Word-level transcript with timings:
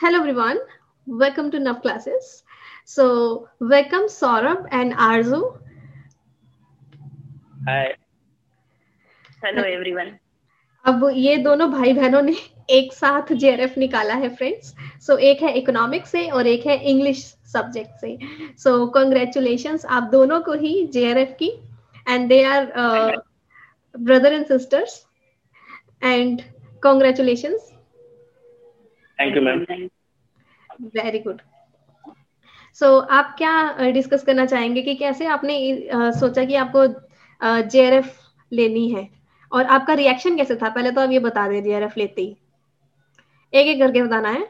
Hello 0.00 0.18
everyone, 0.20 0.58
welcome 1.06 1.50
to 1.50 1.58
NUF 1.58 1.82
classes. 1.82 2.44
So 2.84 3.48
welcome 3.58 4.04
Saurabh 4.06 4.68
and 4.70 4.92
Arzu. 4.94 5.58
Hi. 7.68 7.96
Hello 9.44 9.64
everyone 9.64 10.12
अब 10.84 11.08
ये 11.14 11.36
दोनों 11.46 11.70
भाई 11.72 11.92
बहनों 11.92 12.20
ने 12.22 12.34
एक 12.70 12.92
साथ 12.92 13.32
जेआरएफ 13.32 13.78
निकाला 13.78 14.14
है 14.14 14.34
फ्रेंड्स 14.36 14.74
सो 15.06 15.12
so, 15.12 15.18
एक 15.20 15.42
है 15.42 15.52
इकोनॉमिक्स 15.58 16.10
से 16.10 16.26
और 16.30 16.46
एक 16.46 16.66
है 16.66 16.78
इंग्लिश 16.90 17.24
सब्जेक्ट 17.54 18.00
से. 18.00 18.16
सो 18.58 18.76
so, 18.76 18.92
कॉन्ग्रेचुलेशन 18.94 19.78
आप 19.88 20.10
दोनों 20.12 20.40
को 20.40 20.52
ही 20.60 20.86
जेआरएफ 20.92 21.34
की. 21.38 21.50
And 22.08 22.28
they 22.28 22.42
are 22.44 22.72
brother 23.94 24.32
and 24.32 24.46
sisters 24.46 25.04
and 26.04 26.42
congratulation 26.82 27.58
thank 29.18 29.36
you 29.36 29.42
ma'am 29.42 29.64
very 30.94 31.18
good 31.18 31.40
so 32.80 32.98
आप 33.18 33.34
क्या 33.38 33.52
डिस्कस 33.92 34.24
करना 34.24 34.44
चाहेंगे 34.46 34.82
कि 34.82 34.94
कैसे 34.94 35.26
आपने 35.26 35.54
सोचा 36.18 36.44
कि 36.44 36.54
आपको 36.54 36.86
जेआरएफ 37.40 38.14
लेनी 38.52 38.88
है? 38.90 39.08
और 39.52 39.64
आपका 39.66 39.94
रिएक्शन 39.94 40.36
कैसे 40.36 40.56
था? 40.56 40.68
पहले 40.68 40.90
तो 40.90 41.00
आप 41.00 41.10
ये 41.10 41.18
बता 41.18 41.46
दें 41.48 41.62
जेआरएफ 41.62 41.96
लेते 41.98 42.22
ही। 42.22 42.36
एक 43.52 43.66
एक 43.66 43.78
करके 43.78 44.02
बताना 44.02 44.30
है। 44.30 44.46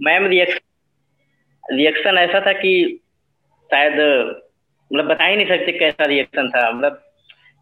मैम 0.00 0.26
रिएक्शन 0.26 1.74
रिएक्शन 1.74 2.18
ऐसा 2.18 2.40
था 2.46 2.52
कि 2.52 2.72
शायद 3.70 3.94
मतलब 4.90 5.06
बता 5.06 5.24
ही 5.24 5.36
नहीं 5.36 5.46
सकते 5.46 5.72
कैसा 5.78 6.04
रिएक्शन 6.04 6.48
था। 6.50 6.70
मतलब 6.70 7.00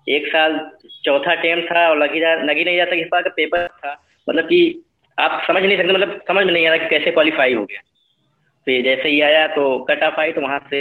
एक 0.07 0.27
साल 0.27 0.59
चौथा 1.05 1.35
टेम 1.35 1.61
था 1.67 1.89
और 1.89 1.99
लगी 1.99 2.21
जा 2.21 2.35
लगी 2.43 2.65
नहीं 2.65 2.77
जाता 2.77 3.21
का 3.21 3.31
पेपर 3.31 3.67
था। 3.69 3.95
मतलब 4.29 4.45
कि 4.45 4.83
आप 5.19 5.43
समझ 5.47 5.63
नहीं 5.63 5.77
सकते 5.77 5.93
मतलब 5.93 6.21
समझ 6.29 6.45
में 6.47 6.53
नहीं 6.53 6.67
आ 6.67 6.75
रहा 6.75 6.79
कि 6.79 6.89
कैसे 6.89 7.11
क्वालिफाई 7.11 7.55
हो 7.55 7.65
गया। 7.65 7.81
फिर 8.67 8.83
जैसे 8.85 9.09
ही 9.09 9.21
आया 9.21 9.47
तो 9.47 9.79
कट 9.85 10.03
ऑफ़ 10.03 10.21
आई 10.21 10.33
तो 10.33 10.41
वहाँ 10.41 10.59
से 10.59 10.81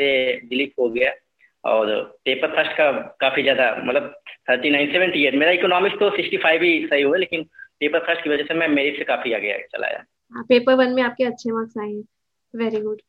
डिलीट 0.49 0.73
हो 0.79 0.89
गया। 0.89 1.11
और 1.63 2.19
पेपर 2.25 2.47
फ़र्स्ट 2.47 2.71
का 2.71 2.91
काफ़ी 3.21 3.41
ज़्यादा 3.43 3.69
मतलब 3.83 4.21
थर्टी 4.49 4.69
नाइन 4.69 4.91
सेवेंटी 4.91 5.25
एट 5.25 5.35
मेरा 5.35 5.51
इकोनॉमिक्स 5.51 5.99
तो 5.99 6.09
सिक्सटी 6.09 6.38
फाइव 6.38 6.63
ही 6.63 6.88
सही 6.88 7.01
हुआ 7.01 7.17
लेकिन 7.17 7.43
पेपर 7.79 7.99
फ़र्स्ट 7.99 8.23
की 8.23 8.29
वजह 8.29 8.43
से 8.43 8.53
मैं 8.53 8.67
मेरिट 8.67 8.97
से 8.97 9.03
काफ़ी 9.03 9.33
आगे 9.33 9.57
चलाया 9.71 10.03
पेपर 10.49 10.73
वन 10.73 10.93
में 10.93 11.01
आपके 11.03 11.23
अच्छे 11.23 11.51
मार्क्स 11.51 11.77
आए 11.77 11.93
वेरी 12.53 12.81
गुड 12.81 13.01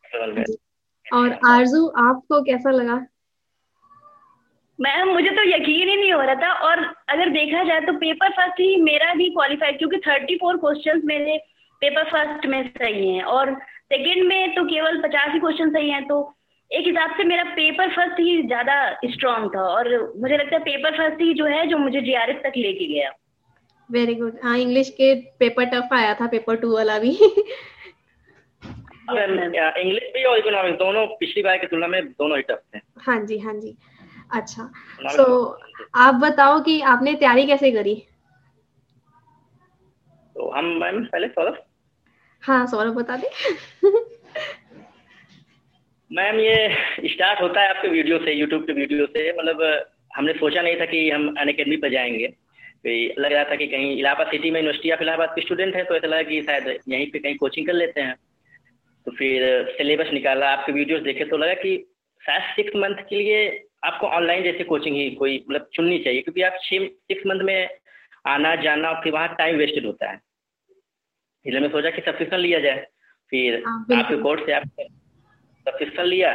और 1.12 1.38
आरज़ू 1.46 1.86
आपको 1.88 2.42
कैसा 2.42 2.70
लगा? 2.70 3.06
मैम 4.80 5.08
मुझे 5.08 5.30
तो 5.30 5.42
यकीन 5.42 5.88
ही 5.88 5.96
नहीं 5.96 6.12
हो 6.12 6.20
रहा 6.20 6.34
था 6.34 6.52
और 6.68 6.82
अगर 7.08 7.28
देखा 7.28 7.62
जाए 7.64 7.80
तो 7.80 7.92
पेपर 7.92 8.30
फ़र्स्ट 8.30 8.60
ही 8.60 8.76
मेरा 8.76 9.14
भी 9.14 9.28
क्वालिफाई 9.30 9.72
क्योंकि 9.72 9.98
थर्टी 9.98 10.36
फोर 10.36 10.56
क्वेश्चन 10.56 11.00
मेरे 11.04 11.38
पेपर 11.82 12.04
फ़र्स्ट 12.04 12.46
में 12.46 12.68
सही 12.68 13.08
हैं 13.08 13.22
और 13.22 13.54
सेकेंड 13.92 14.26
में 14.26 14.54
तो 14.54 14.64
केवल 14.64 15.00
पचास 15.02 15.32
ही 15.32 15.38
क्वेश्चन 15.38 15.70
सही 15.70 15.90
हैं 15.90 16.06
तो 16.06 16.34
एक 16.72 16.86
हिसाब 16.86 17.16
से 17.16 17.24
मेरा 17.24 17.44
पेपर 17.44 17.90
फ़र्स्ट 17.90 18.20
ही 18.20 18.42
ज़्यादा 18.42 18.76
स्ट्रॉन्ग 19.04 19.54
था 19.54 19.60
और 19.60 19.88
मुझे 20.16 20.36
लगता 20.36 20.56
है 20.56 20.62
पेपर 20.62 20.96
फ़र्स्ट 20.96 21.20
ही 21.20 21.34
जो 21.34 21.44
है 21.44 21.66
जो 21.66 21.78
मुझे 21.78 22.00
जीआरएफ 22.00 22.40
तक 22.44 22.52
लेके 22.56 22.86
गया। 22.86 23.10
वेरी 23.90 24.14
गुड 24.14 24.38
हाँ 24.42 24.58
इंग्लिश 24.58 24.88
के 24.90 25.14
पेपर 25.14 25.64
टफ 25.64 25.88
आया 25.92 26.14
था 26.14 26.26
पेपर 26.26 26.56
टू 26.56 26.74
वाला 26.74 26.98
भी। 26.98 27.10
इंग्लिश 29.10 30.10
भी 30.14 30.24
और 30.24 30.38
इकोनॉमिक्स 30.38 30.78
दोनों 30.78 31.06
पिछली 31.06 31.42
बार 31.42 31.58
की 31.58 31.66
तुलना 31.66 31.86
में 31.86 32.06
दोनों 32.06 32.36
ही 32.36 32.42
टफ 32.42 32.62
थे। 32.74 32.78
हाँ 33.00 33.18
जी 33.26 33.38
हाँ 33.38 33.54
जी। 33.54 33.76
अच्छा। 34.32 34.72
सो 35.06 35.22
so, 35.22 35.56
आप 35.94 36.14
बताओ 36.14 36.60
कि 36.60 36.80
आपने 36.80 37.14
तैयारी 37.14 37.46
कैसे 37.46 37.70
करी? 37.70 37.94
तो 40.36 40.50
हम 40.50 40.64
मैम 40.64 41.04
पहले 41.04 41.28
सौरभ। 41.28 41.62
हाँ 42.42 42.66
सौरभ 42.66 42.94
बता 42.94 43.16
दे। 43.16 43.30
मैम 46.12 46.40
ये 46.40 46.76
स्टार्ट 47.04 47.40
होता 47.40 47.60
है 47.60 47.68
आपके 47.68 47.88
वीडियो 47.88 48.18
से 48.18 48.32
यूट्यूब 48.32 48.66
के 48.66 48.72
वीडियो 48.72 49.06
से। 49.06 49.32
मतलब 49.32 49.86
हमने 50.16 50.32
सोचा 50.32 50.62
नहीं 50.62 50.80
था 50.80 50.84
कि 50.84 51.10
हम 51.10 51.34
अन 51.38 51.48
अकेडमी 51.48 51.76
पर 51.76 51.90
जाएँगे। 51.90 52.26
तो 52.86 53.22
लग 53.22 53.32
रहा 53.32 53.44
था 53.44 53.56
कि 53.56 53.66
कहीं 53.66 53.98
इलाहाबाद 53.98 54.26
सिटी 54.26 54.50
में 54.50 54.60
यूनिवर्सिटी 54.60 54.90
ऑफ़ 54.90 55.02
इलाहाबाद 55.02 55.28
के 55.28 55.40
स्टूडेंट 55.40 55.76
है 55.76 55.84
तो 55.84 55.94
ऐसा 55.94 56.06
लगा 56.06 56.22
कि 56.22 56.42
शायद 56.42 56.78
यहीं 56.88 57.10
पे 57.10 57.18
कहीं 57.18 57.36
कोचिंग 57.36 57.66
कर 57.66 57.72
लेते 57.72 58.00
हैं। 58.00 58.14
तो 59.06 59.12
फिर 59.12 59.68
सिलेबस 59.70 60.06
निकाला 60.12 60.48
आपके 60.48 60.72
वीडियोस 60.72 61.02
देखे 61.02 61.24
तो 61.24 61.36
लगा 61.36 61.54
कि 61.54 61.92
शायद 62.26 62.42
सिक्स 62.42 62.76
मंथ 62.76 62.94
के 62.94 63.16
लिए 63.16 63.65
आपको 63.86 64.06
ऑनलाइन 64.08 64.42
जैसे 64.42 64.64
कोचिंग 64.64 64.96
ही 64.96 65.10
कोई 65.16 65.36
मतलब 65.48 65.68
चुननी 65.74 65.98
चाहिए 65.98 66.22
क्योंकि 66.22 66.42
आप 66.42 66.58
छः 66.62 66.86
सिक्स 66.86 67.26
मंथ 67.26 67.42
में 67.44 67.68
आना 68.28 68.54
जाना 68.62 68.92
फिर 69.02 69.12
वहाँ 69.12 69.34
टाइम 69.38 69.56
वेस्टेड 69.56 69.86
होता 69.86 70.10
है। 70.10 70.20
इसलिए 71.44 71.60
मैं 71.60 71.68
सोचा 71.70 71.90
कि 71.90 72.02
सब्सक्रिप्शन 72.02 72.38
लिया 72.38 72.58
जाए 72.60 72.86
फिर 73.32 73.62
हाँ, 73.66 73.86
आपके 73.96 74.16
कोर्स 74.22 74.46
से 74.46 74.52
आप 74.52 74.62
सब्सक्रिप्शन 74.78 76.04
लिया 76.04 76.34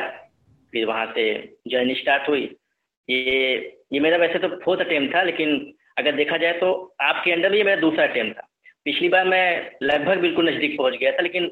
फिर 0.74 0.86
वहाँ 0.86 1.06
से 1.16 1.24
जर्नी 1.68 1.96
स्टार्ट 1.96 2.30
हुई। 2.30 2.44
ये 3.10 3.56
ये 3.94 4.00
मेरा 4.00 4.18
वैसे 4.18 4.40
तो 4.40 4.48
फोर्थ 4.64 4.82
अटेम्प्ट 4.82 5.16
था 5.16 5.24
लेकिन 5.24 5.74
अगर 5.98 6.16
देखा 6.16 6.38
जाए 6.38 6.54
तो 6.60 6.72
आपके 7.04 7.32
अंडर 7.32 7.50
में 7.50 7.58
ये 7.58 7.64
मेरा 7.64 7.82
दूसरा 7.82 8.04
अटेम्प्ट 8.04 8.38
था। 8.38 8.48
पिछली 8.86 9.10
बार 9.10 9.26
मैं 9.28 9.72
लगभग 9.84 10.22
बिल्कुल 10.22 10.50
नज़दीक 10.50 10.78
पहुँच 10.78 10.94
गया 10.94 11.12
था 11.12 11.22
लेकिन 11.22 11.52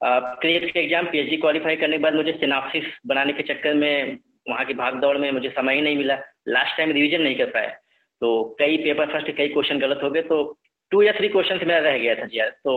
क्रिएट 0.00 0.72
के 0.72 0.80
एग्ज़ाम 0.80 1.06
पीएचडी 1.10 1.36
क्वालिफाई 1.36 1.76
करने 1.76 1.96
के 1.96 2.02
बाद 2.02 2.14
मुझे 2.14 2.32
सिनाप्सिस 2.32 2.84
बनाने 3.06 3.32
के 3.32 3.42
चक्कर 3.42 3.74
में 3.74 4.18
वहाँ 4.46 4.64
की 4.64 4.74
भाग 4.74 4.94
दौड़ 5.00 5.16
में 5.18 5.30
मुझे 5.32 5.48
समय 5.50 5.74
ही 5.74 5.80
नहीं 5.80 5.96
मिला। 5.96 6.18
लास्ट 6.48 6.76
टाइम 6.76 6.90
रिविजन 6.92 7.22
नहीं 7.22 7.36
कर 7.36 7.50
पाया 7.50 7.68
तो 8.22 8.56
कई 8.58 8.76
पेपर 8.76 9.06
फ़र्स्ट 9.06 9.30
कई 9.36 9.48
क्वेश्चन 9.48 9.78
गलत 9.78 10.00
हो 10.02 10.10
गए 10.10 10.22
तो 10.22 10.42
टू 10.92 11.02
या 11.02 11.12
थ्री 11.12 11.28
क्वेश्चन 11.28 11.60
मेरा 11.66 11.78
रह 11.80 11.98
गया 11.98 12.14
था 12.14 12.24
जी 12.24 12.40
तो 12.64 12.74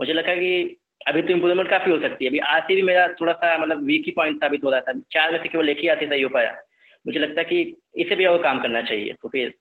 मुझे 0.00 0.12
लगा 0.12 0.34
कि 0.34 0.76
अभी 1.06 1.22
तो 1.22 1.28
इम्प्रूवमेंट 1.28 1.68
काफ़ी 1.70 1.90
हो 1.90 1.98
सकती 2.00 2.24
है। 2.24 2.28
अभी 2.30 2.38
आरसी 2.38 2.74
भी 2.74 2.82
मेरा 2.82 3.06
थोड़ा 3.20 3.32
सा 3.32 3.56
मतलब 3.58 3.82
वीक 3.84 4.02
ही 4.06 4.12
पॉइंट 4.12 4.36
साबित 4.36 4.64
हो 4.64 4.70
रहा 4.70 4.80
था। 4.80 4.92
चार 5.12 5.32
में 5.32 5.38
से 5.42 5.48
केवल 5.48 5.68
एक 5.68 5.78
ही 5.78 5.88
आरसी 5.88 6.06
सही 6.06 6.22
हो 6.22 6.28
पाया। 6.28 6.50
मुझे 7.06 7.18
लगता 7.18 7.40
है 7.40 7.44
कि 7.44 7.76
इसे 7.94 8.16
भी 8.16 8.24
और 8.24 8.42
काम 8.42 8.60
करना 8.62 8.82
चाहिए। 8.82 9.12
तो 9.22 9.28
फिर 9.28 9.52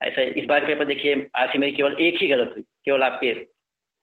ऐसा 0.00 0.22
इस 0.22 0.44
बार 0.44 0.66
पेपर 0.66 0.84
देखिए 0.84 1.26
आरसी 1.36 1.58
मेरी 1.58 1.72
केवल 1.72 1.96
एक 2.00 2.20
ही 2.20 2.26
गलत 2.26 2.52
हुई। 2.54 2.62
केवल 2.84 3.02
आपके 3.02 3.32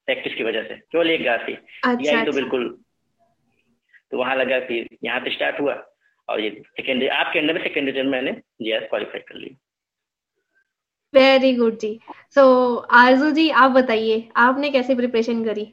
प्रैक्टिस 0.08 0.34
की 0.34 0.44
वजह 0.44 0.62
से। 0.62 0.74
केवल 0.92 1.10
एक 1.10 1.26
आरसी। 1.26 1.52
अच्छा, 1.52 2.12
तो 2.12 2.18
अच्छा। 2.18 2.32
बिल्कुल। 2.32 2.68
तो 4.10 4.18
वहाँ 4.18 4.36
लगा 4.36 4.60
फिर 4.60 4.88
यहाँ 5.04 5.20
पे 5.20 5.30
स्टार्ट 5.30 5.60
हुआ। 5.60 5.74
और 6.28 6.40
ये 6.40 6.50
सेकेंडरी 6.66 7.08
आपके 7.16 7.38
अंदर 7.38 7.54
में 7.54 7.62
सेकेंडरी 7.62 8.02
मैंने 8.08 8.32
जी 8.62 8.78
क्वालिफाई 8.82 9.20
कर 9.22 9.34
ली 9.36 9.56
वेरी 11.14 11.52
गुड 11.56 11.78
जी। 11.78 11.98
सो 12.34 12.40
so, 12.40 12.86
आरज़ू 12.92 13.30
जी 13.32 13.48
आप 13.58 13.70
बताइए 13.72 14.28
आपने 14.38 14.70
कैसे 14.70 14.94
प्रिपरेशन 14.94 15.44
करी? 15.44 15.72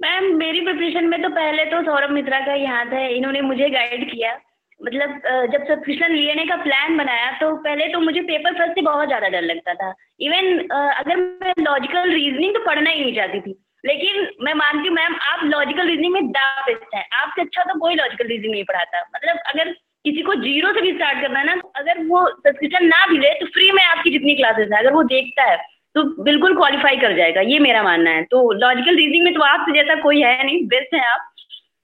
मैम 0.00 0.24
मेरी 0.36 0.60
प्रिपरेशन 0.60 1.04
में 1.04 1.22
तो 1.22 1.28
पहले 1.30 1.64
तो 1.64 1.82
सौरभ 1.84 2.10
मित्रा 2.12 2.40
का 2.46 2.52
ही 2.52 2.64
हाथ 2.66 2.92
है 2.92 3.14
इन्होंने 3.16 3.40
मुझे 3.42 3.68
गाइड 3.70 4.10
किया। 4.10 4.32
मतलब 4.80 5.10
जब 5.52 5.64
सब्सक्रिप्शन 5.64 6.12
लेने 6.14 6.44
का 6.46 6.56
प्लान 6.62 6.96
बनाया 6.98 7.30
तो 7.38 7.54
पहले 7.58 7.86
तो 7.88 8.00
मुझे 8.00 8.20
पेपर 8.22 8.54
फ़र्स्ट 8.54 8.74
से 8.74 8.82
बहुत 8.82 9.06
ज़्यादा 9.06 9.28
डर 9.28 9.42
लगता 9.42 9.74
था। 9.74 9.94
इवन 10.20 10.58
अगर 10.70 11.16
मैं 11.16 11.54
लॉजिकल 11.60 12.12
रीजनिंग 12.12 12.54
तो 12.54 12.64
पढ़ना 12.66 12.90
ही 12.90 13.00
नहीं 13.00 13.14
चाहती 13.14 13.40
थी। 13.40 13.58
लेकिन 13.86 14.26
मैं 14.42 14.54
मानती 14.54 14.88
हूँ, 14.88 14.94
मैम, 14.96 15.14
आप 15.24 15.44
लॉजिकल 15.44 15.88
रीजनिंग 15.88 16.12
में 16.12 16.30
दा 16.30 16.48
बेस्ट 16.62 16.94
है। 16.94 17.02
आपसे 17.14 17.42
अच्छा 17.42 17.62
तो 17.62 17.78
कोई 17.80 17.94
लॉजिकल 17.94 18.26
रीजनिंग 18.26 18.52
नहीं 18.52 18.64
पढ़ाता। 18.64 19.00
मतलब 19.14 19.38
अगर 19.46 19.72
किसी 20.04 20.22
को 20.22 20.34
ज़ीरो 20.36 20.72
से 20.72 20.80
भी 20.80 20.92
स्टार्ट 20.92 21.20
करना 21.20 21.38
है 21.38 21.46
ना 21.46 21.60
अगर 21.76 22.02
वो 22.06 22.26
सब्सक्रिप्शन 22.28 22.84
ना 22.86 23.06
भी 23.06 23.18
ले 23.18 23.32
तो 23.34 23.46
फ्री 23.54 23.70
में 23.70 23.82
आपकी 23.84 24.10
जितनी 24.10 24.34
क्लासेस 24.34 24.68
है, 24.72 24.78
अगर 24.78 24.92
वो 24.92 25.02
देखता 25.04 25.50
है 25.50 25.56
तो 25.94 26.02
बिल्कुल 26.24 26.54
क्वालिफाई 26.56 26.96
कर 26.96 27.16
जाएगा। 27.16 27.40
ये 27.42 27.58
मेरा 27.58 27.82
मानना 27.82 28.10
है। 28.10 28.22
तो 28.24 28.50
लॉजिकल 28.54 28.96
रीजनिंग 28.96 29.24
में 29.24 29.34
तो 29.34 29.42
आपसे 29.42 29.72
जैसा 29.74 29.94
कोई 30.02 30.20
है 30.22 30.44
नहीं 30.44 30.66
बेस्ट 30.68 30.94
है 30.94 31.00
आप। 31.06 31.32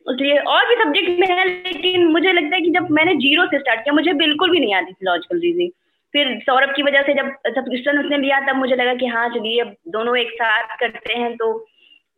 इसलिए 0.07 0.39
और 0.39 0.69
भी 0.69 0.75
सब्जेक्ट 0.75 1.21
में 1.21 1.27
है, 1.29 1.45
लेकिन 1.45 2.07
मुझे 2.09 2.33
लगता 2.33 2.57
है 2.57 2.61
कि 2.63 2.71
जब 2.71 2.91
मैंने 2.91 3.15
ज़ीरो 3.17 3.47
से 3.47 3.59
स्टार्ट 3.59 3.81
किया, 3.81 3.95
मुझे 3.95 4.13
बिल्कुल 4.15 4.51
भी 4.51 4.61
नहीं 4.61 4.75
आती 4.75 4.93
थी 4.93 5.07
लॉजिकल 5.07 5.41
रीजनिंग 5.41 5.71
फिर 6.15 6.39
सौरभ 6.41 6.73
की 6.77 6.83
वजह 6.83 7.03
से 7.03 7.15
जब 7.15 7.29
सब्सक्रिप्शन 7.47 7.99
उसने 7.99 8.17
लिया, 8.19 8.41
तब 8.41 8.57
मुझे 8.57 8.75
लगा 8.77 8.95
कि 8.95 9.07
हाँ 9.07 9.29
चलिए, 9.29 9.61
अब 9.61 9.75
दोनों 9.89 10.17
एक 10.17 10.31
साथ 10.33 10.77
करते 10.81 11.15
हैं 11.15 11.37
तो 11.37 11.53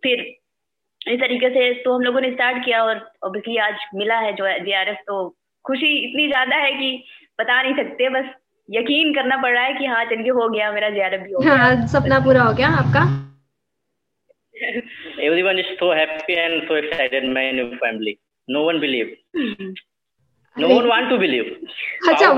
फिर 0.04 0.20
इस 1.12 1.20
तरीके 1.20 1.48
से 1.48 1.72
तो 1.82 1.94
हम 1.94 2.02
लोगों 2.02 2.20
ने 2.20 2.30
स्टार्ट 2.30 2.64
किया 2.64 2.82
और 2.84 3.00
ऑब्वियसली 3.24 3.56
आज 3.56 3.74
मिला 3.94 4.18
है 4.18 4.32
जो 4.32 4.46
जे 4.64 4.92
तो 4.94 5.28
खुशी 5.64 5.92
इतनी 6.10 6.26
ज़्यादा 6.28 6.56
है 6.56 6.72
कि 6.72 7.04
बता 7.40 7.62
नहीं 7.62 7.74
सकते 7.74 8.08
बस 8.08 8.30
यकीन 8.70 9.14
करना 9.14 9.36
पड़ 9.42 9.52
रहा 9.52 9.62
है 9.64 9.74
कि 9.74 9.86
हाँ 9.86 10.04
चलिए 10.04 10.30
हो 10.30 10.48
गया 10.48 10.72
मेरा 10.72 10.90
जियारत 10.90 11.20
भी 11.20 11.32
हो 11.32 11.40
गया। 11.40 11.56
हाँ, 11.56 11.86
सपना 11.86 12.18
पूरा 12.20 12.42
हो 12.42 12.54
गया 12.54 12.68
आपका? 12.68 13.04
Everyone 15.28 15.58
is 15.58 15.70
so 15.78 15.86
happy 15.92 16.36
and 16.38 16.62
so 16.68 16.74
excited 16.74 17.24
my 17.36 17.50
new 17.50 17.66
family. 17.76 18.14
No 18.48 18.62
one 18.62 18.80
believe. 18.80 19.10
no 20.56 20.68
one 20.68 20.88
want 20.88 21.10
to 21.10 21.18
believe. 21.18 21.48
अच्छा 22.08 22.28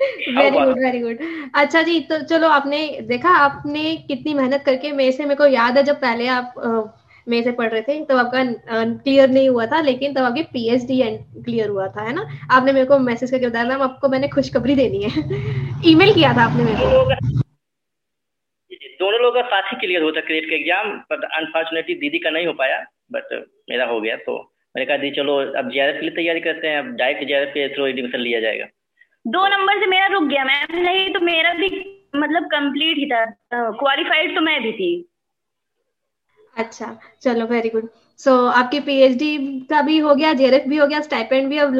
वेरी 0.00 0.50
गुड 0.50 0.78
वेरी 0.78 1.00
गुड 1.00 1.18
अच्छा 1.54 1.82
जी 1.82 1.98
तो 2.10 2.18
चलो 2.24 2.48
आपने 2.50 2.78
देखा 3.08 3.30
आपने 3.38 3.96
कितनी 4.08 4.34
मेहनत 4.34 4.62
करके 4.66 4.92
मेरे 4.92 5.12
से 5.12 5.24
मेरे 5.24 5.34
को 5.34 5.46
याद 5.48 5.76
है 5.78 5.82
जब 5.84 6.00
पहले 6.00 6.26
आप 6.28 6.54
मेरे 7.26 7.42
से 7.44 7.52
पढ़ 7.52 7.70
रहे 7.70 7.82
थे 7.82 7.98
तब 8.00 8.06
तो 8.08 8.16
आपका 8.16 8.42
क्लियर 8.96 9.30
नहीं 9.30 9.48
हुआ 9.48 9.66
था 9.66 9.80
लेकिन 9.82 10.12
तब 10.12 10.18
तो 10.18 10.24
आपकी 10.24 10.42
पीएचडी 10.52 11.00
क्लियर 11.44 11.68
हुआ 11.68 11.86
था 11.88 12.02
है 12.02 12.14
ना? 12.14 12.26
आपने 12.50 12.72
मेरे 12.72 12.86
को 12.86 12.98
मैसेज 13.00 13.30
करके 13.30 13.48
बताया 13.48 13.64
मैम 13.64 13.82
आपको 13.82 14.08
मैंने 14.08 14.28
खुशखबरी 14.28 14.74
देनी 14.74 15.02
है। 15.02 15.10
ईमेल 15.90 16.12
किया 16.14 16.32
था 16.36 16.44
आपने 16.44 16.64
मेरे 16.64 16.76
को। 16.76 16.84
दोनों 19.00 19.20
लोगों 19.20 19.32
का 19.32 19.48
साथ 19.48 19.72
ही 19.72 19.76
क्लियर 19.80 20.02
होता 20.02 20.20
क्रेट 20.20 20.44
का 20.50 20.54
एग्ज़ाम 20.56 20.92
बट 21.10 21.24
अनफॉर्चुनेटली 21.32 21.94
दीदी 21.94 22.18
का 22.18 22.30
नहीं 22.30 22.46
हो 22.46 22.52
पाया 22.60 22.78
बट 23.12 23.34
मेरा 23.70 23.84
हो 23.86 24.00
गया 24.00 24.16
तो 24.22 24.38
मैंने 24.74 24.86
कहा 24.86 24.96
दी 24.96 25.10
चलो 25.16 25.36
अब 25.58 25.70
जे 25.70 25.92
के 25.92 26.00
लिए 26.00 26.16
तैयारी 26.16 26.40
करते 26.40 26.68
हैं 26.68 26.78
अब 26.78 26.86
डायरेक्ट 26.96 27.28
जे 27.28 27.44
के 27.52 27.68
थ्रू 27.74 27.86
एडमिशन 27.86 28.18
लिया 28.20 28.40
जाएगा। 28.40 28.66
दो 29.26 29.46
नंबर 29.48 29.80
से 29.80 29.86
मेरा 29.86 30.06
रुक 30.06 30.24
गया 30.24 30.44
मैम, 30.44 30.78
नहीं 30.78 31.12
तो 31.14 31.20
मेरा 31.20 31.52
भी 31.54 31.68
मतलब 32.16 32.44
कंप्लीट 32.46 32.98
ही 32.98 33.06
था। 33.06 33.24
क्वालिफाइड 33.52 34.34
तो 34.34 34.40
मैं 34.40 34.60
भी 34.62 34.72
थी। 34.72 34.90
अच्छा 36.56 36.96
चलो 37.22 37.46
वेरी 37.46 37.68
गुड 37.68 37.88
सो 38.20 38.34
आपकी 38.48 38.80
पीएचडी 38.80 39.36
का 39.70 39.80
भी 39.82 39.98
हो 39.98 40.14
गया 40.14 40.32
जेरेफ 40.34 40.68
भी 40.68 40.76
हो 40.76 40.86
गया 40.86 41.00
स्टाइपेंड 41.00 41.48
भी 41.48 41.58
अब 41.58 41.74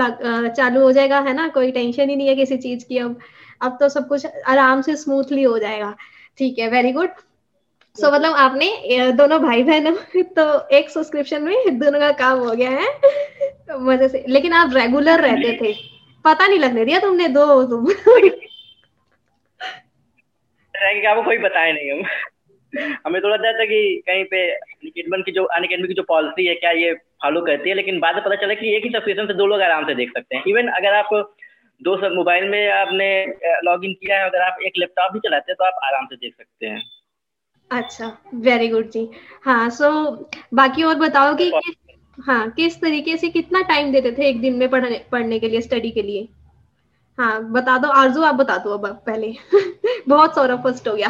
चालू 0.49 0.81
हो 0.83 0.91
जाएगा, 0.93 1.21
है 1.21 1.35
ना? 1.35 1.49
कोई 1.49 1.71
टेंशन 1.73 2.11
ही 2.11 2.17
नहीं 2.17 2.29
है 2.29 2.35
किसी 2.35 2.57
चीज़ 2.59 2.85
की 2.89 2.99
अब। 2.99 3.19
अब 3.63 3.77
तो 3.81 3.89
सब 3.89 4.09
कुछ 4.09 4.27
आराम 4.27 4.83
से 4.83 4.97
स्मूथली 4.97 5.43
हो 5.43 5.59
जाएगा। 5.59 5.95
ठीक 6.39 6.59
है 6.59 6.69
वेरी 6.71 6.93
गुड 6.93 7.11
सो 7.97 8.11
मतलब 8.13 8.33
आपने 8.37 9.13
दोनों 9.13 9.41
भाई 9.43 9.63
बहन 9.63 9.95
तो 10.37 10.47
एक 10.69 10.91
सब्सक्रिप्शन 10.91 11.43
में 11.43 11.79
दोनों 11.79 12.01
का 12.01 12.11
काम 12.19 12.39
हो 12.39 12.51
गया 12.53 12.71
है। 12.71 12.89
मज़े 13.81 14.09
से, 14.09 14.25
लेकिन 14.29 14.53
आप 14.55 14.75
रेगुलर 14.75 15.21
रहते 15.21 15.59
थे। 15.63 15.75
पता 16.27 16.47
नहीं 16.47 16.59
लगने 16.59 16.85
दिया 16.85 16.99
तुमने 16.99 17.29
दो 17.29 17.45
तुम। 17.65 17.91
आपको 21.09 21.23
कोई 21.23 21.39
बताया 21.39 21.73
नहीं 21.73 21.91
हम। 21.91 22.03
हमें 23.07 23.21
थोड़ा 23.23 23.37
डर 23.37 23.61
था 23.61 23.65
कि 23.65 24.03
कहीं 24.07 24.25
पे 24.25 24.41
अनकेडमन 24.53 25.23
की 25.23 25.33
जो 25.33 25.45
अनकेडमी 25.45 25.89
की 25.89 25.95
जो 25.95 26.03
पॉलिसी 26.03 26.47
है 26.47 26.55
क्या 26.55 26.71
ये 26.71 26.93
फॉलो 27.23 27.41
करती 27.41 27.69
है? 27.69 27.75
लेकिन 27.75 28.01
बाद 28.01 28.15
में 28.15 28.25
पता 28.25 28.35
चला 28.35 28.55
कि 28.55 28.75
एक 28.77 28.85
ही 28.85 28.91
सब्सक्रिप्शन 28.91 29.27
से 29.27 29.35
दो 29.35 29.47
लोग 29.47 29.61
आराम 29.61 29.85
से 29.85 29.95
देख 29.95 30.11
सकते 30.11 30.37
हैं। 30.37 30.43
इवन 30.49 30.69
अगर 30.69 30.95
आप 30.95 31.09
दो 31.81 31.97
सब 31.97 32.13
मोबाइल 32.13 32.49
में 32.49 32.69
आपने 32.71 33.09
लॉग 33.65 33.85
इन 33.85 33.93
किया 33.93 34.19
है 34.19 34.29
अगर 34.29 34.41
आप 34.41 34.59
एक 34.63 34.73
लैपटॉप 34.79 35.13
भी 35.13 35.19
चलाते 35.19 35.53
हैं 35.53 35.57
तो 35.59 35.65
आप 35.65 35.81
आराम 35.85 36.07
से 36.07 36.17
देख 36.17 36.35
सकते 36.35 36.67
हैं। 36.67 36.83
अच्छा 37.71 38.19
वेरी 38.35 38.69
गुड 38.69 38.91
जी। 38.91 39.09
हाँ 39.45 39.69
सो 39.71 39.89
बाकी 40.55 40.83
और 40.83 40.95
बताओ 40.95 41.35
कि 41.35 41.51
हाँ 42.19 42.49
किस 42.51 42.81
तरीके 42.81 43.17
से 43.17 43.29
कितना 43.29 43.61
टाइम 43.63 43.93
देते 43.93 44.13
थे 44.13 44.29
एक 44.29 44.41
दिन 44.41 44.55
में 44.55 44.69
पढ़ने 44.71 45.05
पढ़ने 45.13 45.39
के 45.39 45.49
लिए 45.49 45.61
स्टडी 45.61 45.91
के 45.91 46.03
लिए? 46.03 46.29
हाँ 47.19 47.43
बता 47.53 47.77
दो, 47.79 47.89
आरज़ू, 47.89 48.23
आप 48.23 48.35
बता 48.35 48.57
दो 48.59 48.71
अब 48.71 48.87
पहले। 49.07 49.35
बहुत 50.09 50.35
सौरभ 50.35 50.63
फ़र्स्ट 50.63 50.89
हो 50.89 50.95
गया। 50.95 51.09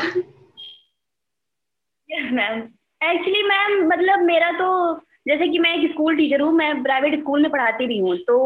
मैम 2.33 2.59
एक्चुअली 3.01 3.43
मैम 3.43 3.87
मतलब 3.89 4.21
मेरा 4.23 4.51
तो 4.53 4.69
जैसे 5.29 5.49
कि 5.49 5.59
मैं 5.59 5.75
एक 5.75 5.91
स्कूल 5.93 6.17
टीचर 6.17 6.41
हूँ, 6.41 6.53
मैं 6.53 6.83
प्राइवेट 6.83 7.19
स्कूल 7.21 7.43
में 7.43 7.51
पढ़ाती 7.51 7.87
भी 7.87 7.99
हूँ 7.99 8.17
तो 8.19 8.37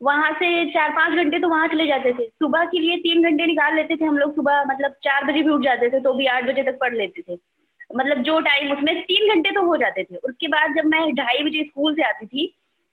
वहाँ 0.00 0.30
से 0.32 0.64
चार 0.70 0.90
पाँच 0.90 1.14
घंटे 1.14 1.38
तो 1.38 1.48
वहाँ 1.48 1.68
चले 1.68 1.86
जाते 1.86 2.12
थे। 2.12 2.26
सुबह 2.28 2.64
के 2.64 2.78
लिए 2.78 2.96
तीन 2.96 3.22
घंटे 3.22 3.46
निकाल 3.46 3.76
लेते 3.76 3.96
थे 3.96 4.04
हम 4.04 4.18
लोग, 4.18 4.34
सुबह 4.34 4.64
मतलब 4.64 4.94
चार 5.04 5.24
बजे 5.24 5.42
भी 5.42 5.50
उठ 5.50 5.62
जाते 5.64 5.90
थे 5.90 6.00
तो 6.00 6.12
भी 6.14 6.26
आठ 6.26 6.44
बजे 6.44 6.62
तक 6.62 6.78
पढ़ 6.80 6.94
लेते 6.94 7.22
थे। 7.22 7.36
मतलब 7.94 8.22
जो 8.22 8.38
टाइम 8.42 8.72
उसमें 8.72 9.00
तीन 9.02 9.28
घंटे 9.34 9.50
तो 9.50 9.62
हो 9.62 9.76
जाते 9.76 10.04
थे। 10.04 10.16
उसके 10.18 10.48
बाद 10.48 10.74
जब 10.76 10.86
मैं 10.86 11.00
ढाई 11.14 11.42
बजे 11.44 11.64
स्कूल 11.64 11.94
से 11.94 12.02
आती 12.02 12.26
थी, 12.26 12.46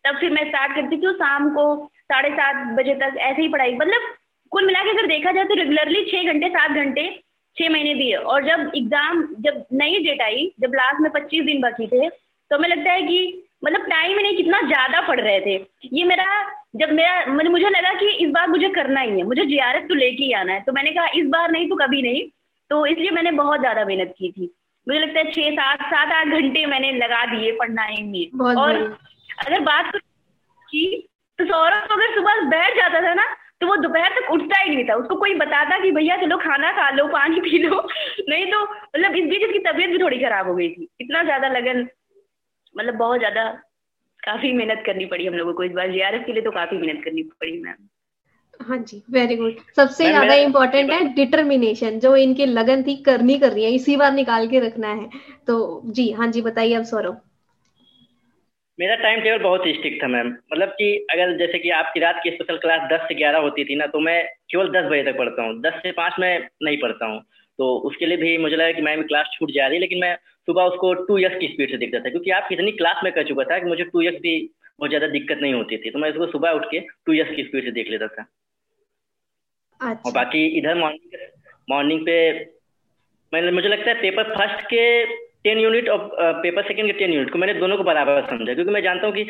तब 0.06 0.18
फिर 0.20 0.32
मैं 0.32 0.48
स्टार्ट 0.48 0.76
करती 0.76 0.98
थी 0.98 1.14
शाम 1.16 1.50
को 1.56 1.66
साढ़े 2.06 2.30
सात 2.32 2.66
बजे 2.78 2.94
तक 2.96 3.18
ऐसे 3.20 3.42
ही 3.42 3.48
पढ़ाई 3.50 3.74
मतलब 3.76 4.16
कुल 4.52 4.66
मिला 4.66 4.84
के 4.84 4.90
अगर 4.90 5.08
देखा 5.08 5.32
जाए 5.32 5.46
तो 5.46 5.56
रेगुलरली 5.56 6.04
छः 6.06 6.32
घंटे, 6.32 6.50
सात 6.50 6.72
घंटे 6.72 7.04
छः 7.58 7.70
महीने 7.70 7.94
दिए 7.96 8.16
और 8.16 8.44
जब 8.46 8.72
एग्ज़ाम 8.76 9.24
जब 9.40 9.64
नई 9.74 10.00
डेट 10.04 10.22
आई, 10.22 10.52
जब 10.62 10.74
लास्ट 10.76 11.02
में 11.02 11.12
पच्चीस 11.12 11.46
दिन 11.46 11.62
बाकी 11.62 11.88
थे 11.88 12.10
तो 12.10 12.56
हमें 12.56 12.70
लगता 12.70 12.92
है 12.92 13.02
कि 13.02 13.48
मतलब 13.64 13.82
टाइम 13.82 14.20
नहीं 14.20 14.36
कितना 14.38 14.62
ज़्यादा 14.62 15.02
पढ़ 15.08 15.20
रहे 15.20 15.40
थे। 15.40 15.54
ये 15.94 16.04
मेरा, 16.04 16.26
जब 16.76 16.92
मेरा 16.92 17.26
मतलब 17.28 17.52
मुझे 17.52 17.70
लगा 17.70 17.94
कि 17.94 18.10
इस 18.26 18.30
बार 18.32 18.48
मुझे 18.50 18.70
करना 18.70 19.02
ही 19.02 19.12
है, 19.12 19.24
मुझे 19.24 19.46
जी 19.46 19.58
तो 19.88 19.96
लेके 19.96 20.24
ही 20.24 20.32
आना 20.34 20.54
है। 20.54 20.62
तो 20.62 20.72
मैंने 20.72 20.92
कहा, 20.92 21.08
इस 21.16 21.28
बार 21.28 21.52
नहीं 21.52 21.70
तो 21.70 21.76
कभी 21.76 22.02
नहीं। 22.02 22.24
तो 22.72 22.86
इसलिए 22.86 23.12
मैंने 23.12 23.32
बहुत 23.32 23.60
ज़्यादा 23.60 23.86
मेहनत 23.86 24.14
की 24.18 24.32
थी। 24.32 24.50
मुझे 24.92 25.00
लगता 25.00 25.20
है 25.20 25.32
छह 25.32 25.50
सात 25.52 25.82
सात 25.90 26.12
आठ 26.12 26.28
घंटे 26.28 26.66
मैंने 26.66 26.92
लगा 26.92 27.26
दिए 27.26 27.52
पढ़ने 27.52 28.02
में 28.04 28.56
और 28.56 28.76
अगर 29.46 29.60
बात 29.60 29.92
की 29.96 30.86
तो 31.40 31.46
सौरभ 31.46 31.92
अगर 31.92 32.16
सुबह 32.16 32.42
बैठ 32.50 32.76
जाता 32.78 33.02
था 33.02 33.14
ना 33.14 33.28
तो 33.62 33.68
वो 33.68 33.76
दोपहर 33.76 34.10
तक 34.10 34.32
उठता 34.32 34.60
ही 34.60 34.76
नहीं 34.76 34.84
था। 34.86 34.94
उसको 34.96 35.16
कोई 35.16 35.34
बताता 35.36 35.78
कि 35.80 35.92
भैया 35.92 36.16
चलो 36.18 36.38
खाना 36.38 36.72
खा 36.72 36.90
लो 36.90 37.08
पानी 37.08 37.42
पी 37.42 37.58
लो। 37.58 37.82
नहीं 38.30 38.46
तो 38.52 38.62
मतलब 38.64 39.16
इस 39.16 39.30
बीच 39.30 39.44
उसकी 39.44 39.60
तबीयत 39.60 39.90
भी 39.90 39.98
थोड़ी 39.98 40.20
खराब 40.20 40.48
हो 40.48 40.56
गई 40.56 40.70
थी। 40.70 40.88
इतना 41.02 41.24
ज़्यादा 41.24 41.48
लगन 41.48 41.88
मतलब 42.76 42.96
बहुत 42.96 43.20
ज़्यादा 43.20 43.44
काफ़ी 44.24 44.52
मेहनत 44.54 44.84
करनी 44.86 45.06
पड़ी 45.06 45.28
हम 45.28 45.34
लोगों 45.34 45.54
को 45.54 45.64
इस 45.64 45.72
बार। 45.72 45.92
जीआरएफ 45.92 46.26
के 46.26 46.34
लिए 46.34 46.42
तो 46.42 46.52
काफ़ी 46.52 46.78
मेहनत 46.78 47.04
करनी 47.06 47.24
पड़ी 47.24 47.62
मैम 47.62 47.88
हाँ 48.62 48.78
जी 48.80 49.02
वेरी 49.12 49.36
गुड 49.36 49.60
सबसे 49.76 50.06
ज़्यादा 50.06 50.34
इम्पोर्टेंट 50.36 50.92
है 50.92 51.04
डिटर्मिनेशन 51.16 52.00
जो 52.00 52.16
इनकी 52.18 52.46
लगन 52.48 52.84
थी 52.84 52.96
करनी 53.04 53.38
कर 53.40 53.52
रही 53.52 53.64
है 53.64 53.72
इसी 53.72 53.96
बार 53.98 54.14
निकाल 54.14 54.48
के 54.48 54.60
रखना 54.60 54.94
है। 54.94 55.10
तो 55.48 55.82
जी 55.88 56.12
हाँ 56.12 56.28
जी 56.28 56.42
बताइए 56.42 56.74
अब 56.74 56.84
सौरभ। 56.86 57.20
मेरा 58.80 58.96
टाइम 58.96 59.20
टेबल 59.22 59.44
बहुत 59.44 59.68
स्ट्रिक्ट 59.70 60.02
था 60.04 60.08
मैम 60.08 60.28
मतलब 60.28 60.70
कि 60.70 60.86
अगर 61.12 61.38
जैसे 61.38 61.60
कि 61.60 61.70
आपकी 61.72 62.00
रात 62.00 62.20
की 62.24 62.30
स्पेशल 62.30 62.58
क्लास 62.58 62.88
दस 62.92 63.06
से 63.08 63.16
ग्यारह 63.16 63.40
होती 63.40 63.64
थी 63.66 63.76
ना 63.76 63.86
तो 63.88 64.00
मैं 64.00 64.22
केवल 64.52 64.70
दस 64.72 64.90
बजे 64.92 65.04
तक 65.04 65.18
पढ़ता 65.18 65.44
हूँ। 65.44 65.60
दस 65.62 65.74
से 65.84 65.92
पाँच 65.92 66.14
मैं 66.20 66.38
नहीं 66.64 66.78
पढ़ता 66.78 67.06
हूँ। 67.06 67.22
तो 67.60 67.76
उसके 67.88 68.06
लिए 68.06 68.18
भी 68.18 68.38
मुझे 68.38 68.56
लगा 68.56 68.72
कि 68.72 68.82
मैम 68.82 69.02
क्लास 69.04 69.30
छूट 69.34 69.52
जा 69.52 69.68
रही 69.68 69.76
है 69.76 69.82
लेकिन 69.82 70.00
मैं 70.00 70.16
सुबह 70.48 70.64
उसको 70.64 70.94
टू 71.04 71.18
ईयर्स 71.18 71.38
की 71.40 71.48
स्पीड 71.48 71.72
से 71.72 71.78
देखता 71.78 72.00
था 72.00 72.10
क्योंकि 72.10 72.32
आप 72.32 72.48
कितनी 72.50 72.72
क्लास 72.72 73.04
में 73.04 73.12
कर 73.14 73.28
चुका 73.28 73.44
था 73.44 73.60
कि 73.60 73.66
मुझे 73.66 73.84
टू 73.84 74.02
ईयर्स 74.02 74.18
भी 74.22 74.34
बहुत 74.80 74.90
ज़्यादा 74.90 75.08
दिक्कत 75.08 75.40
नहीं 75.42 75.54
होती 75.54 75.78
थी। 75.78 75.90
तो 75.90 76.00
मैं 76.00 76.10
उसको 76.12 76.26
सुबह 76.28 76.52
उठ 76.52 76.66
के 76.66 76.80
टू 76.80 77.14
ईयर्स 77.14 77.36
की 77.36 77.44
स्पीड 77.44 77.66
से 77.66 77.72
देख 77.72 77.90
लेता 77.92 78.08
था। 78.08 78.26
अच्छा। 79.82 80.10
और 80.10 80.14
बाकी 80.16 80.46
इधर 80.60 80.76
मॉर्निंग 80.76 81.20
मॉर्निंग 81.70 82.06
पे 82.06 82.16
मैंने 83.34 83.52
मुझे 83.52 83.68
लगता 83.68 83.90
है 83.90 84.02
पेपर 84.02 84.34
फ़र्स्ट 84.36 84.66
के 84.66 84.84
टेन 85.44 85.60
यूनिट 85.60 85.90
और 85.90 86.10
पेपर 86.42 86.64
सेकंड 86.64 86.88
के 86.88 86.94
टेन 87.00 87.14
यूनिट 87.14 87.32
को 87.32 87.40
मैंने 87.40 87.54
दोनों 87.60 87.78
को 87.78 87.84
बराबर 87.84 88.22
समझा, 88.30 88.54
क्योंकि 88.54 88.72
मैं 88.72 88.82
जानता 88.84 89.08
हूँ 89.08 89.16
कि 89.16 89.26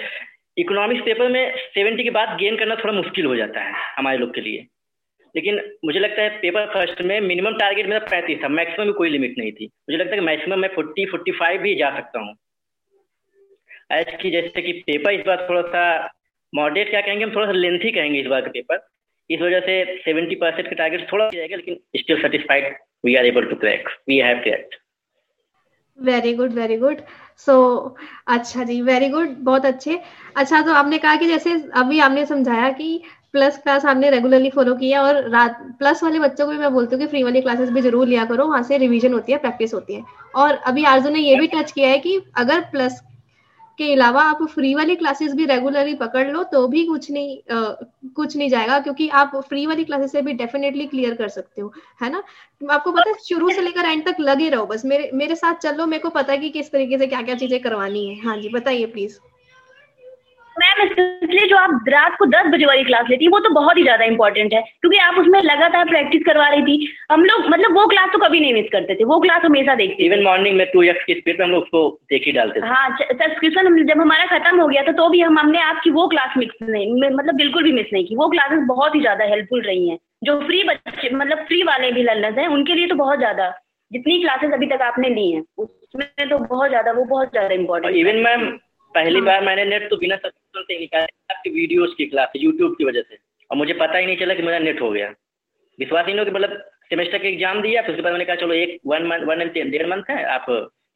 इकोनॉमिक्स 0.58 1.04
पेपर 1.06 1.30
में 1.30 1.56
सेवेंटी 1.74 2.04
के 2.04 2.10
बाद 2.10 2.38
गेन 2.40 2.58
करना 2.58 2.76
थोड़ा 2.76 2.94
मुश्किल 2.94 3.26
हो 3.26 3.36
जाता 3.36 3.62
है 3.62 3.74
हमारे 3.98 4.18
लोग 4.18 4.34
के 4.36 4.42
लिए। 4.42 4.66
लेकिन 5.36 5.60
मुझे 5.86 6.00
लगता 6.00 6.22
है 6.22 6.30
पेपर 6.40 6.66
फ़र्स्ट 6.74 7.02
में 7.02 7.20
मिनिमम 7.22 7.58
टारगेट 7.58 7.88
मेरा 7.88 8.00
पैंतीस 8.10 8.44
था 8.44 8.48
मैक्सिमम 8.50 8.88
में 8.88 8.94
कोई 8.94 9.10
लिमिट 9.10 9.36
नहीं 9.38 9.52
थी। 9.52 9.66
मुझे 9.66 9.98
लगता 9.98 10.16
है 10.16 10.22
मैक्सिमम 10.22 10.60
मैं 10.60 10.70
फोर्टी 10.76 11.06
फोर्टी 11.06 11.32
फाइव 11.32 11.62
भी 11.62 11.76
जा 11.76 11.96
सकता 11.96 12.20
हूँ। 12.20 12.36
एज 13.92 14.16
की 14.22 14.32
जैसे 14.32 14.62
कि 14.62 14.74
पेपर 14.88 15.14
इस 15.14 15.26
बार 15.28 15.46
थोड़ा 15.50 15.62
सा 15.62 15.84
मॉडरेट 16.54 16.90
क्या 16.90 17.02
कहेंगे 17.02 17.24
हम, 17.26 17.36
थोड़ा 17.36 17.46
सा 17.46 17.52
लेंथी 17.52 17.92
कहेंगे 17.92 18.20
इस 18.20 18.28
बार 18.28 18.42
का 18.42 18.52
पेपर 18.52 18.88
इस 19.32 19.42
वजह 19.42 19.60
से 19.62 19.84
सेवेंटी 19.98 20.36
परसेंट 20.36 20.68
का 20.68 20.76
टारगेट 20.76 21.08
थोड़ा 21.12 21.30
जाएगा 21.30 21.56
लेकिन 21.56 21.80
still 21.98 22.22
satisfied 22.22 22.76
we 23.06 23.16
are 23.16 23.26
able 23.26 23.46
to 23.46 23.56
crack 23.58 23.90
we 24.10 24.18
have 24.20 24.40
cracked 24.44 24.76
very 26.00 26.34
good 26.34 26.54
very 26.54 26.78
good 26.78 27.02
so 27.40 27.56
अच्छा 28.28 28.64
जी 28.64 28.82
वेरी 28.82 29.08
गुड 29.10 29.36
बहुत 29.40 29.66
अच्छे। 29.66 30.00
अच्छा 30.36 30.62
तो 30.62 30.74
आपने 30.74 30.98
कहा 30.98 31.16
कि 31.16 31.28
जैसे 31.28 31.54
अभी 31.76 32.00
आपने 32.00 32.26
समझाया 32.26 32.70
कि 32.72 33.02
प्लस 33.34 33.58
क्लास 33.58 33.86
आपने 33.86 34.10
रेगुलरली 34.10 34.50
फॉलो 34.50 34.74
किया 34.76 35.02
और 35.02 35.30
रात 35.30 35.60
प्लस 35.80 36.04
वाले 36.04 36.20
बच्चों 36.20 36.46
को 36.46 36.52
भी 36.52 36.58
मैं 36.58 36.72
बोलती 36.74 36.96
हूँ 36.96 37.02
कि 37.02 37.08
फ्री 37.08 37.24
वाली 37.24 37.42
क्लासेस 37.42 37.70
भी 37.70 37.82
ज़रूर 37.82 38.08
लिया 38.08 38.26
करो 38.26 38.46
वहाँ 38.48 38.64
से 38.64 38.78
रिवीजन 38.78 39.14
होती 39.14 39.32
है 39.32 39.38
प्रैक्टिस 39.38 39.74
होती 39.74 39.94
है। 39.94 40.04
और 40.36 40.56
अभी 40.66 40.84
आरज़ू 40.86 41.10
ने 41.10 41.20
ये 41.20 41.36
भी 41.36 41.48
टच 41.48 41.72
किया 41.72 41.90
है 41.90 42.00
कि 42.00 42.20
अगर 42.38 42.62
प्लस 42.72 43.00
के 43.78 43.92
अलावा 43.94 44.22
आप 44.24 44.44
फ्री 44.54 44.74
वाली 44.76 44.96
क्लासेस 44.96 45.34
भी 45.34 45.46
रेगुलरली 45.46 45.94
पकड़ 45.96 46.28
लो 46.28 46.44
तो 46.44 46.68
भी 46.68 46.86
कुछ 46.86 47.10
नहीं 47.12 47.38
आ, 47.56 47.74
कुछ 48.16 48.36
नहीं 48.38 48.50
जाएगा 48.50 48.80
क्योंकि 48.80 49.08
आप 49.22 49.36
फ्री 49.50 49.66
वाली 49.66 49.84
क्लासेस 49.84 50.12
से 50.12 50.22
भी 50.22 50.34
डेफिनेटली 50.34 50.86
क्लियर 50.88 51.16
कर 51.16 51.30
सकते 51.30 51.62
हो 51.62 51.72
है 52.04 52.12
ना? 52.12 52.24
आपको 52.62 52.92
पता 52.92 53.10
है 53.10 53.16
शुरू 53.30 53.50
से 53.52 53.62
लेकर 53.62 53.86
एंड 53.86 54.06
तक 54.06 54.20
लगे 54.20 54.50
रहो 54.50 54.66
बस 54.66 54.86
मेरे 54.86 55.10
मेरे 55.14 55.36
साथ 55.36 55.56
चलो 55.64 55.86
मेरे 55.86 56.04
को 56.04 56.10
पता 56.12 56.34
है 56.34 56.40
कि 56.40 56.50
किस 56.50 56.72
तरीके 56.72 56.98
से 56.98 57.08
क्या 57.08 57.22
क्या 57.22 57.36
चीज़ें 57.36 57.60
करवानी 57.62 58.08
है। 58.08 58.20
हाँ 58.22 58.38
जी 58.38 58.50
बताइए 58.50 58.86
प्लीज़ 58.88 59.18
मैम 60.56 60.82
इसलिए 60.84 61.48
जो 61.48 61.58
आप 61.58 61.86
रात 61.90 62.16
को 62.20 62.26
दस 62.28 62.48
बजे 62.54 62.66
वाली 62.66 62.84
क्लास 62.84 63.06
लेती 63.10 63.26
है 63.26 63.32
वो 63.32 63.40
तो 63.40 63.50
बहुत 63.54 63.78
ही 63.78 63.84
ज़्यादा 63.84 64.06
इंपॉर्टेंट 64.06 64.54
है 64.54 64.62
क्योंकि 64.62 64.98
आप 65.00 65.18
उसमें 65.20 65.40
लगातार 65.42 65.86
प्रैक्टिस 65.90 66.24
करवा 66.26 66.48
रही 66.48 66.62
थी। 66.64 66.88
हम 67.12 67.24
लोग 67.26 67.48
मतलब 67.50 67.76
वो 67.76 67.86
क्लास 67.88 68.10
तो 68.14 68.20
कभी 68.20 68.40
नहीं 68.40 68.54
मिस 68.54 68.70
करते 68.72 68.96
थे 68.96 69.04
वो 69.06 69.20
क्लास 69.22 69.46
हमेशा 69.46 69.76
देखते 69.76 70.06
इवन 70.06 70.24
मॉर्निंग 70.24 70.58
में 70.58 70.66
टू 70.74 70.84
एक्स 70.84 71.04
की 71.06 71.14
स्पीड 71.16 71.40
में 71.40 71.46
हम 71.46 71.52
लोग 71.52 71.64
उसको 71.64 71.88
देख 72.10 72.26
ही 72.26 72.32
डालते 72.32 72.62
थे। 72.62 72.68
हाँ 72.68 72.98
सब्सक्रिप्शन 73.02 73.84
जब 73.86 74.02
हमारा 74.02 74.26
खत्म 74.28 74.60
हो 74.62 74.68
गया 74.68 74.84
था 74.84 74.92
तो 74.94 75.10
भी 75.10 75.22
हम 75.22 75.40
हमने 75.40 75.62
आपकी 75.64 75.92
वो 75.92 76.08
क्लास 76.08 76.38
मिक्स 76.38 76.70
नहीं 76.70 77.12
मतलब 77.12 77.36
बिल्कुल 77.36 77.64
भी 77.64 77.72
मिस 77.74 77.94
नहीं 77.94 78.06
की। 78.06 78.16
वो 78.16 78.28
क्लासेस 78.30 78.66
बहुत 78.68 78.96
ही 78.96 79.02
ज़्यादा 79.02 79.26
हेल्पफुल 79.26 79.62
रही 79.64 79.90
हैं 79.90 79.98
जो 80.24 80.40
फ्री 80.42 80.64
बच्चे 80.64 81.10
मतलब 81.16 81.46
फ्री 81.48 81.62
वाले 81.66 81.92
भी 81.92 82.04
लर्नर्स 82.04 82.38
हैं 82.38 82.48
उनके 82.50 82.76
लिए 82.76 82.88
तो 82.88 82.96
बहुत 82.96 83.18
ज़्यादा 83.20 83.50
जितनी 83.92 84.20
क्लासेस 84.22 84.52
अभी 84.54 84.66
तक 84.68 84.82
आपने 84.82 85.10
ली 85.10 85.32
हैं 85.32 85.44
उसमें 85.60 86.30
तो 86.30 86.38
बहुत 86.40 86.70
ज़्यादा 86.70 86.92
वो 86.92 87.04
बहुत 87.06 87.32
ज़्यादा 87.32 87.54
इम्पोर्टेंट 87.56 87.96
इवन 87.98 88.20
मैम 88.24 88.46
पहली 88.96 89.16
हाँ। 89.16 89.26
बार 89.26 89.44
मैंने 89.46 89.66
नेट 89.66 89.90
तो 89.90 89.98
बिना 89.98 90.16
सब्सक्रिप्शन 90.16 90.64
से 90.64 90.80
निकाला 90.80 91.34
आपकी 91.34 91.50
वीडियोस 91.52 91.94
की 91.98 92.06
क्लास 92.06 92.32
यूट्यूब 92.38 92.76
की 92.78 92.86
वजह 92.86 93.02
से। 93.02 93.18
और 93.50 93.58
मुझे 93.58 93.74
पता 93.76 93.98
ही 93.98 94.06
नहीं 94.06 94.18
चला 94.18 94.34
कि 94.34 94.44
मेरा 94.44 94.60
नेट 94.60 94.82
हो 94.82 94.90
गया। 94.92 95.08
विश्वास 95.80 96.06
ही 96.08 96.14
नहीं 96.14 96.20
हो 96.20 96.26
कि 96.26 96.32
मतलब 96.32 96.58
सेमेस्टर 96.90 97.18
के 97.18 97.28
एग्ज़ाम 97.28 97.62
दिया 97.62 97.82
फिर 97.82 97.92
उसके 97.92 98.02
बाद 98.02 98.12
मैंने 98.12 98.26
कहा 98.26 98.36
चलो 98.36 98.54
एक 98.54 98.80
वन 98.88 99.06
मंथ 99.08 99.26
वन 99.26 99.42
एंड 99.42 99.72
डेढ़ 99.72 99.88
मंथ 99.88 100.10
है 100.10 100.24
आप 100.30 100.46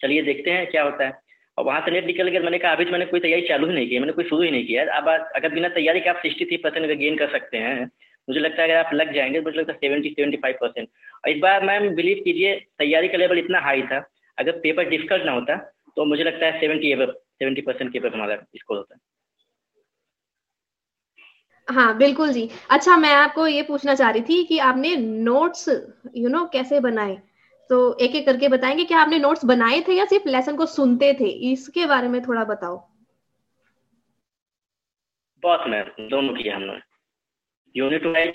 चलिए 0.02 0.22
देखते 0.24 0.52
हैं 0.52 0.66
क्या 0.72 0.84
होता 0.84 1.06
है। 1.06 1.14
और 1.58 1.66
वहाँ 1.66 1.82
से 1.82 1.92
नेट 1.92 2.06
निकल 2.06 2.28
गया 2.28 2.42
मैंने 2.42 2.58
कहा 2.58 2.72
अभी 2.72 2.86
तो 2.86 2.92
मैंने 2.92 3.06
कोई 3.06 3.20
तैयारी 3.20 3.48
चालू 3.48 3.68
ही 3.68 3.74
नहीं 3.74 3.88
की 3.90 4.00
मैंने 4.00 4.14
कोई 4.14 4.24
शुरू 4.26 4.42
ही 4.42 4.50
नहीं 4.52 4.66
किया। 4.66 4.84
अब 4.94 5.08
अगर 5.10 5.50
बिना 5.50 5.70
तैयारी 5.72 6.00
के 6.00 6.10
आप 6.10 6.20
सिक्सटी 6.22 6.46
थ्री 6.46 6.58
परसेंट 6.58 6.84
अगर 6.84 6.96
गेन 6.96 7.16
कर 7.18 7.32
सकते 7.32 7.58
हैं 7.58 7.86
मुझे 8.28 8.40
लगता 8.40 8.62
है 8.62 8.68
अगर 8.70 8.78
आप 8.78 8.94
लग 8.94 9.14
जाएँगे 9.14 9.40
तो 9.40 9.44
मुझे 9.44 9.60
लगता 9.60 9.74
है 9.74 9.78
सेवेंटी 9.80 10.10
सेवेंटी 10.10 10.38
फाइव 10.38 10.56
परसेंट 10.62 10.88
और 11.24 11.30
इस 11.32 11.38
बार 11.40 11.64
मैम 11.64 11.90
बिलीव 11.96 12.22
कीजिए 12.24 12.56
तैयारी 12.80 13.08
का 13.08 13.18
लेवल 13.18 13.40
इतना 13.40 13.60
हाई 13.60 13.82
था। 13.84 14.04
अगर 14.38 14.52
पेपर 14.60 14.90
डिफ़िकल्ट 14.90 15.26
ना 15.26 15.32
होता 15.32 15.56
तो 15.98 16.06
मुझे 16.06 16.24
लगता 16.24 16.46
है 16.46 16.60
सेवेंटी 16.60 16.96
सेवेंटी 17.06 17.62
परसेंट 17.62 17.94
के 17.94 18.00
हमारा 18.00 18.36
स्कोर 18.36 18.78
होता 18.78 18.96
है। 18.96 19.00
हाँ 21.68 21.98
बिल्कुल 21.98 22.32
जी। 22.34 22.50
अच्छा 22.70 22.98
मैं 22.98 23.14
आपको 23.14 23.48
ये 23.48 23.62
पूछना 23.64 23.96
चाह 23.96 24.10
रही 24.10 24.22
थी 24.22 24.44
कि 24.44 24.58
आपने 24.60 24.96
नोट्स 24.96 25.70
यू 26.16 26.30
नो 26.30 26.46
कैसे 26.46 26.80
बनाए? 26.80 27.22
तो 27.70 27.98
एक 27.98 28.16
एक 28.16 28.26
करके 28.26 28.48
बताएँगे 28.48 28.84
क्या 28.84 29.00
आपने 29.00 29.20
नोट्स 29.20 29.46
बनाए 29.46 29.82
थे 29.82 29.94
या 29.94 30.06
सिर्फ़ 30.06 30.28
लेसन 30.30 30.56
को 30.56 30.66
सुनते 30.66 31.14
थे? 31.14 31.30
इसके 31.52 31.86
बारे 31.86 32.08
में 32.08 32.22
थोड़ा 32.22 32.44
बताओ। 32.44 32.78
बहुत 35.44 35.68
मैम 35.68 36.08
दोनों 36.08 36.34
किया 36.34 36.56
हमने। 36.56 36.80
यूनिट 37.76 38.06
वाइज 38.06 38.34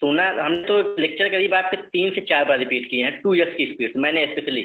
सुना 0.00 0.28
हमने 0.44 0.62
तो 0.62 0.96
लेक्चर 1.00 1.28
करीब 1.28 1.54
आपके 1.54 1.76
तीन 1.76 2.14
से 2.14 2.20
चार 2.20 2.44
बार 2.44 2.58
रिपीट 2.58 2.90
किए 2.90 3.04
हैं 3.04 3.20
टू 3.20 3.34
ईयर्स 3.34 3.56
की 3.56 3.66
स्पीड 3.66 3.96
मैंने 3.96 4.26
स्पेशली 4.26 4.64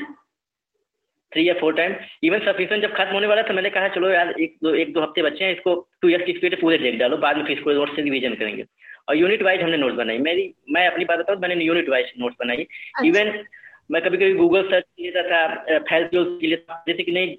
थ्री 1.36 1.48
या 1.48 1.54
फोर 1.60 1.74
टाइम 1.76 1.96
इवन 2.24 2.40
सफिशन 2.42 2.82
जब 2.82 2.94
खत्म 2.96 3.14
होने 3.14 3.28
वाला 3.28 3.42
था 3.44 3.54
मैंने 3.54 3.70
कहा 3.70 3.88
चलो 3.96 4.10
यार 4.10 4.34
एक 4.42 4.56
दो 4.64 4.74
एक 4.76 4.94
दो 4.94 5.02
हफ़्ते 5.02 5.22
बच्चे 5.22 5.46
हैं 5.46 5.52
इसको 5.54 5.74
टू 6.02 6.10
ईयर्स 6.10 6.26
की 6.26 6.34
स्पीड 6.34 6.60
पूरे 6.62 6.78
देख 6.78 7.00
डालो 7.00 7.18
बाद 7.20 7.38
में 7.38 7.44
फिर 7.46 7.58
इसको 7.58 7.74
नोट 7.74 7.96
से 7.96 8.02
रिविजन 8.02 8.36
करेंगे. 8.36 8.66
और 9.10 9.18
यूनिट 9.18 9.42
वाइज 9.44 9.62
हमने 9.62 9.78
नोट्स 9.78 9.96
बनाई। 9.96 10.18
मेरी 10.20 10.54
मैं 10.72 10.88
अपनी 10.88 11.06
बात 11.06 11.20
बताऊँ 11.20 11.40
मैंने 11.40 11.64
यूनिट 11.64 11.90
वाइज 11.90 12.12
नोट्स 12.20 12.36
बनाई। 12.40 12.66
इवन 13.06 13.28
अच्छा। 13.28 13.44
मैं 13.92 14.02
कभी 14.02 14.18
कभी 14.18 14.34
गूगल 14.34 14.64
सर्च 14.70 14.86
लेता 15.00 15.22
था 15.24 15.80
फैल्सियोल 15.80 16.38
के 16.42 16.48
लिए 16.48 16.64
जैसे 16.88 17.04
कि 17.04 17.12
नहीं 17.12 17.36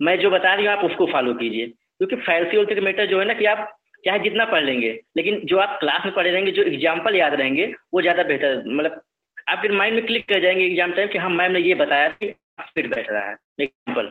मैं 0.00 0.18
जो 0.20 0.30
बता 0.30 0.54
रही 0.54 0.66
हूँ 0.66 0.72
आप 0.72 0.84
उसको 0.84 1.06
फॉलो 1.12 1.34
कीजिए। 1.34 1.66
क्योंकि 1.66 2.16
फैल्सियोल 2.18 2.66
के 2.66 2.80
मैटर 2.80 3.06
जो 3.06 3.20
है 3.20 3.26
ना 3.26 3.34
कि 3.34 3.44
आप 3.46 3.68
चाहे 4.04 4.18
जितना 4.18 4.44
पढ़ 4.46 4.64
लेंगे 4.64 4.90
लेकिन 5.16 5.40
जो 5.44 5.56
आप 5.58 5.78
क्लास 5.80 6.04
में 6.04 6.14
पढ़े 6.14 6.30
रहेंगे 6.30 6.52
जो 6.52 6.62
एग्ज़ाम्पल 6.64 7.16
याद 7.16 7.34
रहेंगे 7.34 7.72
वो 7.94 8.02
ज़्यादा 8.02 8.22
बेहतर 8.24 8.62
मतलब 8.66 9.00
आपके 9.48 9.68
माइंड 9.74 9.94
में 9.94 10.04
क्लिक 10.06 10.28
कर 10.28 10.40
जाएँगे 10.40 10.64
एग्ज़ाम 10.64 10.92
टाइम 10.92 11.08
कि 11.08 11.18
हाँ 11.18 11.30
मैम 11.30 11.52
ने 11.52 11.60
ये 11.60 11.74
बताया 11.74 12.08
कि 12.10 12.28
फिट 12.68 12.94
बैठ 12.94 13.10
रहा 13.10 13.28
है 13.28 13.36
एग्ज़ाम्पल 13.60 14.10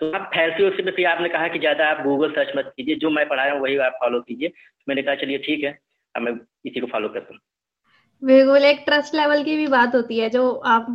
तो 0.00 0.10
आप 0.12 0.30
फैलसी 0.34 0.64
उसी 0.64 0.82
में 0.82 0.92
फिर 0.92 1.06
आपने 1.06 1.28
कहा 1.28 1.48
कि 1.48 1.58
ज़्यादा 1.58 1.86
आप 1.86 2.02
गूगल 2.04 2.30
सर्च 2.32 2.52
मत 2.56 2.72
कीजिए 2.76 2.94
जो 2.96 3.10
मैं 3.10 3.28
पढ़ाया 3.28 3.52
हूँ 3.52 3.60
वही 3.62 3.76
आप 3.78 3.98
फॉलो 4.00 4.20
कीजिए। 4.20 4.52
मैंने 4.86 5.02
कहा 5.02 5.14
चलिए 5.14 5.38
ठीक 5.38 5.64
है 5.64 5.78
अब 6.14 6.22
मैं 6.22 6.32
इसी 6.66 6.80
को 6.80 6.86
फॉलो 6.86 7.08
करता 7.08 7.34
हूँ। 7.34 7.40
बिल्कुल 8.22 8.64
एक 8.64 8.82
ट्रस्ट 8.86 9.14
लेवल 9.14 9.42
की 9.44 9.56
भी 9.56 9.66
बात 9.66 9.94
होती 9.94 10.18
है 10.18 10.28
जो 10.30 10.50
आप 10.66 10.86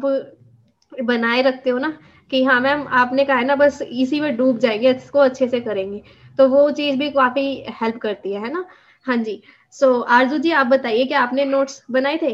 बनाए 0.92 1.42
रखते 1.42 1.70
हो 1.70 1.78
ना 1.80 1.90
कि 2.32 2.44
हाँ 2.44 2.60
मैम 2.62 2.88
आपने 2.96 3.26
कहा 3.26 3.38
है 3.38 3.46
ना 3.46 3.56
बस 3.56 3.82
इसी 3.84 4.20
में 4.20 4.36
डूब 4.38 4.58
जाएँगे 4.60 4.92
इसको 4.92 5.20
अच्छे 5.20 5.48
से 5.48 5.60
करेंगे। 5.62 6.02
तो 6.40 6.48
वो 6.50 6.70
चीज़ 6.72 6.98
भी 7.00 7.10
काफ़ी 7.12 7.46
हेल्प 7.82 7.98
करती 7.98 8.34
है 8.34 8.42
है 8.42 8.54
ना? 8.54 8.66
हाँ 9.06 9.18
जी। 9.18 9.42
सो 9.74 9.88
so, 9.94 10.08
आरज़ू 10.10 10.38
जी 10.38 10.52
आप 10.54 10.68
बताइए 10.68 11.06
कि 11.06 11.14
आपने 11.16 11.46
नोट्स 11.46 11.86
बनाए 11.92 12.18
थे? 12.22 12.34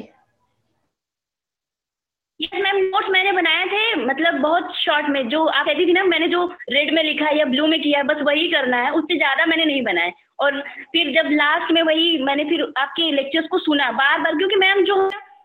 यस 2.40 2.54
मैम 2.56 2.78
नोट्स 2.78 3.10
मैंने 3.10 3.32
बनाए 3.32 3.66
थे 3.68 3.96
मतलब 3.98 4.40
बहुत 4.42 4.72
शॉर्ट 4.76 5.10
में, 5.10 5.28
जो 5.30 5.44
आप 5.46 5.66
कहती 5.66 5.86
थी 5.88 5.94
ना, 5.94 6.04
मैंने 6.04 6.28
जो 6.28 6.46
रेड 6.72 6.94
में 6.94 7.04
लिखा 7.04 7.26
है 7.26 7.38
या 7.38 7.46
ब्लू 7.46 7.68
में 7.68 7.80
किया 7.82 8.00
है, 8.00 8.04
बस 8.06 8.22
वही 8.22 8.48
करना 8.52 8.78
है, 8.78 8.92
उससे 8.92 9.18
ज़्यादा 9.18 9.46
मैंने 9.46 9.66
नहीं 9.66 9.82
बनाए। 9.84 10.14
और 10.40 10.60
फिर 10.94 11.12
जब 11.16 11.30
लास्ट 11.32 11.72
में 11.72 11.82
वही 11.84 12.18
मैंने 12.24 12.44
फिर 12.46 12.62
आपके 12.78 13.12
लेक्चर्स 13.12 13.48
को 13.48 13.58
सुना 13.60 13.92
बार 13.94 14.20
बार 14.22 14.36
क्योंकि 14.38 14.56
मैम 14.58 14.84
जो 14.84 14.96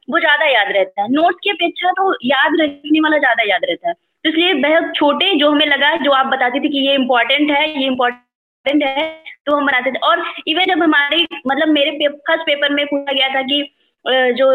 वो 0.08 0.18
ज़्यादा 0.20 0.46
याद 0.46 0.72
रहता 0.72 1.02
है। 1.02 1.08
नोट्स 1.12 1.38
की 1.44 1.50
अपेक्षा 1.50 1.90
तो 1.92 2.12
याद 2.26 2.60
रखने 2.60 3.00
वाला 3.00 3.18
ज़्यादा 3.18 3.42
याद 3.48 3.64
रहता 3.64 3.88
है। 3.88 3.94
तो 3.94 4.30
इसलिए 4.30 4.54
बहुत 4.62 4.92
छोटे 4.96 5.34
जो 5.38 5.50
हमें 5.50 5.66
लगा, 5.66 5.94
जो 5.96 6.10
आप 6.12 6.26
बताती 6.28 6.60
थी 6.60 6.68
कि 6.68 6.86
ये 6.86 6.94
इम्पोर्टेंट 6.94 7.50
है, 7.50 7.68
ये 7.70 7.86
इम्पोर्टेंट 7.86 8.82
है 8.84 9.08
तो 9.46 9.56
हम 9.56 9.66
बनाते 9.66 9.90
थे। 9.92 9.98
और 10.00 10.24
इवन 10.48 10.74
जब 10.74 10.82
हमारे 10.82 11.26
मतलब 11.46 11.68
मेरे 11.70 12.08
फ़र्स्ट 12.08 12.46
पेपर 12.46 12.72
में 12.74 12.84
पूछा 12.86 13.12
गया 13.12 13.28
था 13.34 13.42
कि 13.42 13.62
जो 14.04 14.46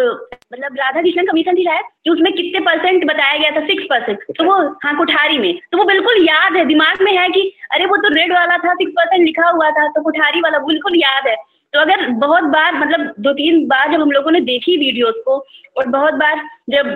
मतलब 0.53 0.75
राधा 0.77 1.01
कृष्णन 1.01 1.25
कमीशन 1.25 1.55
थी 1.55 1.63
शायद, 1.63 1.85
कि 2.03 2.09
उसमें 2.09 2.31
कितने 2.33 2.59
परसेंट 2.61 3.03
बताया 3.05 3.37
गया 3.37 3.51
था? 3.51 3.65
सिक्स 3.65 3.83
परसेंट 3.85 4.19
तो 4.37 4.43
वो 4.43 4.53
हाँ 4.83 4.95
कुठारी 4.97 5.37
में। 5.37 5.59
तो 5.71 5.77
वो 5.77 5.83
बिल्कुल 5.85 6.23
याद 6.27 6.55
है, 6.57 6.65
दिमाग 6.65 7.01
में 7.01 7.11
है 7.11 7.27
कि 7.29 7.41
अरे 7.71 7.85
वो 7.85 7.97
तो 7.97 8.13
रेड 8.15 8.33
वाला 8.33 8.57
था 8.57 8.73
सिक्स 8.73 8.91
परसेंट 8.91 9.25
लिखा 9.25 9.49
हुआ 9.49 9.69
था 9.71 9.87
तो 9.89 10.03
कुठारी 10.03 10.41
वाला 10.41 10.59
बिल्कुल 10.61 10.97
याद 10.97 11.27
है। 11.27 11.35
तो 11.73 11.79
अगर 11.79 12.07
बहुत 12.19 12.43
बार 12.51 12.73
मतलब 12.75 13.13
दो 13.19 13.33
तीन 13.33 13.65
बार 13.67 13.91
जब 13.91 14.01
हम 14.01 14.11
लोगों 14.11 14.31
ने 14.31 14.39
देखी 14.43 14.77
वीडियोस 14.77 15.21
को, 15.25 15.37
और 15.77 15.87
बहुत 15.89 16.13
बार 16.13 16.41
जब 16.69 16.89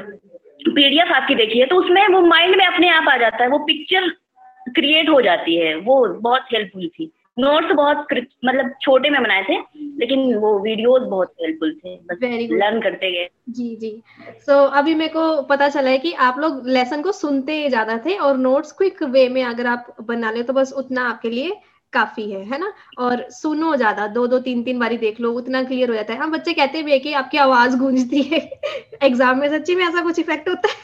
पीडीएफ 0.65 1.11
आपकी 1.11 1.35
देखी 1.35 1.59
है 1.59 1.65
तो 1.65 1.75
उसमें 1.75 2.07
वो 2.07 2.21
माइंड 2.21 2.55
में 2.57 2.65
अपने 2.65 2.89
आप 2.89 3.07
आ 3.09 3.17
जाता 3.17 3.43
है, 3.43 3.49
वो 3.49 3.59
पिक्चर 3.59 4.09
क्रिएट 4.75 5.09
हो 5.09 5.21
जाती 5.21 5.55
है, 5.55 5.75
वो 5.75 6.07
बहुत 6.21 6.45
हेल्पफुल 6.53 6.87
थी। 6.89 7.11
नोट्स 7.37 7.71
बहुत 7.75 8.07
मतलब 8.45 8.73
छोटे 8.81 9.09
में 9.09 9.21
बनाए 9.23 9.43
थे 9.43 9.57
लेकिन 9.99 10.35
वो 10.35 10.59
वीडियोस 10.59 11.01
बहुत 11.01 11.33
हेल्पफुल 11.41 11.73
थे। 11.73 11.95
बस 11.95 12.17
लर्न 12.51 12.81
करते 12.81 13.11
गए। 13.11 13.27
जी 13.49 13.75
जी। 13.75 14.03
सो 14.45 14.51
so, 14.51 14.73
अभी 14.73 14.95
मेरे 14.95 15.13
को 15.13 15.41
पता 15.41 15.69
चला 15.69 15.89
है 15.89 15.97
कि 15.97 16.13
आप 16.13 16.39
लोग 16.39 16.67
लेसन 16.67 17.01
को 17.01 17.11
सुनते 17.11 17.69
ज़्यादा 17.69 17.97
थे 17.97 18.17
और 18.17 18.37
नोट्स 18.37 18.71
क्विक 18.71 19.03
वे 19.03 19.29
में 19.29 19.43
अगर 19.43 19.67
आप 19.67 19.95
बना 20.01 20.31
ले 20.31 20.43
तो 20.43 20.53
बस 20.53 20.73
उतना 20.73 21.09
आपके 21.09 21.29
लिए 21.29 21.55
काफ़ी 21.93 22.31
है 22.31 22.43
है 22.45 22.57
ना? 22.59 22.73
और 22.99 23.25
सुनो 23.31 23.75
ज़्यादा 23.75 24.07
दो 24.07 24.27
दो 24.27 24.39
तीन 24.39 24.63
तीन 24.63 24.79
बारी 24.79 24.97
देख 24.97 25.19
लो 25.19 25.31
उतना 25.31 25.63
क्लियर 25.63 25.89
हो 25.89 25.95
जाता 25.95 26.13
है। 26.13 26.19
हम 26.19 26.31
बच्चे 26.31 26.53
कहते 26.53 26.83
भी 26.83 26.91
है 26.91 26.99
कि 26.99 27.13
आपकी 27.13 27.37
आवाज़ 27.37 27.77
गूंजती 27.77 28.21
है। 28.21 28.39
एग्ज़ाम 29.03 29.39
में 29.39 29.49
सच्ची 29.49 29.75
में 29.75 29.85
ऐसा 29.85 30.01
कुछ 30.01 30.19
इफ़ेक्ट 30.19 30.49
होता 30.49 30.69
है? 30.69 30.75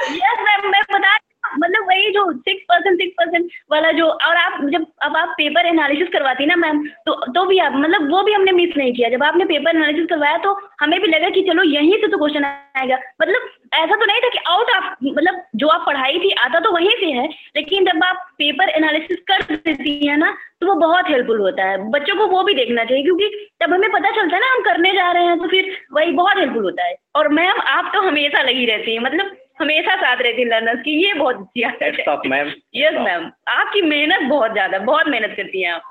Yes, 0.00 0.40
मैं, 0.40 0.70
मैं 0.70 0.82
बता 0.92 1.16
मतलब 1.56 1.88
वही 1.88 2.10
जो 2.10 2.30
सिक्स 2.34 2.64
परसेंट 2.68 2.98
सिक्स 2.98 3.14
परसेंट 3.18 3.50
वाला 3.70 3.90
जो, 3.92 4.06
और 4.06 4.36
आप 4.36 4.60
जब, 4.66 4.86
अब 5.02 5.16
आप 5.16 5.34
पेपर 5.38 5.66
एनालिसिस 5.66 6.08
करवाती 6.12 6.46
ना 6.46 6.56
मैम 6.58 6.84
तो 7.06 7.14
तो 7.32 7.44
भी 7.46 7.58
आप 7.60 7.72
मतलब 7.76 8.10
वो 8.10 8.22
भी 8.22 8.32
हमने 8.32 8.52
मिस 8.54 8.76
नहीं 8.76 8.92
किया। 8.94 9.08
जब 9.10 9.22
आपने 9.24 9.44
पेपर 9.44 9.76
एनालिसिस 9.76 10.06
करवाया 10.06 10.36
तो 10.38 10.56
हमें 10.80 11.00
भी 11.00 11.08
लगा 11.08 11.28
कि 11.30 11.42
चलो 11.42 11.62
यहीं 11.64 11.96
से 11.96 12.08
तो 12.08 12.18
क्वेश्चन 12.18 12.44
आएगा। 12.44 12.98
मतलब 13.22 13.50
ऐसा 13.74 13.96
तो 13.96 14.06
नहीं 14.06 14.20
था 14.20 14.28
कि 14.28 14.38
आउट 14.48 14.70
आप 14.70 14.96
मतलब 15.04 15.42
जो 15.56 15.68
आप 15.68 15.84
पढ़ाई 15.86 16.18
थी 16.20 16.30
आता 16.40 16.60
तो 16.60 16.70
वहीं 16.72 16.90
से 16.96 17.06
है, 17.08 17.28
लेकिन 17.56 17.84
जब 17.84 18.04
आप 18.04 18.26
पेपर 18.38 18.68
एनालिसिस 18.70 19.18
कर 19.30 19.42
देती 19.46 20.06
है 20.06 20.16
ना 20.16 20.36
तो 20.60 20.66
वो 20.66 20.74
बहुत 20.80 21.08
हेल्पफुल 21.08 21.40
होता 21.40 21.64
है। 21.64 21.78
बच्चों 21.90 22.16
को 22.16 22.26
वो 22.26 22.42
भी 22.44 22.54
देखना 22.54 22.84
चाहिए, 22.84 23.02
क्योंकि 23.04 23.28
तब 23.60 23.72
हमें 23.72 23.90
पता 23.92 24.10
चलता 24.12 24.36
है 24.36 24.40
ना, 24.40 24.52
हम 24.52 24.62
करने 24.64 24.92
जा 24.92 25.10
रहे 25.12 25.24
हैं 25.24 25.38
तो 25.38 25.48
फिर 25.48 25.70
वही 25.92 26.12
बहुत 26.12 26.38
हेल्पफुल 26.38 26.64
होता 26.64 26.84
है। 26.84 26.96
और 27.16 27.28
मैम 27.30 27.60
आप 27.68 27.90
तो 27.94 28.00
हमेशा 28.02 28.42
लगी 28.42 28.66
रहती 28.66 28.94
है 28.94 29.00
मतलब 29.00 29.36
हमेशा 29.58 29.94
साथ 29.96 30.22
रहती 30.22 30.44
लर्नर्स 30.44 30.80
की 30.82 30.92
ये 30.98 31.12
बहुत 31.14 31.36
अच्छी 31.36 31.62
आदत 31.64 32.26
मैम 32.28 32.48
यस 32.76 32.94
मैम 33.00 33.30
आपकी 33.50 33.82
मेहनत 33.84 34.28
बहुत 34.30 34.52
ज़्यादा 34.52 34.78
बहुत 34.80 35.08
मेहनत 35.08 35.34
करती 35.36 35.62
हैं 35.62 35.72
आप। 35.72 35.82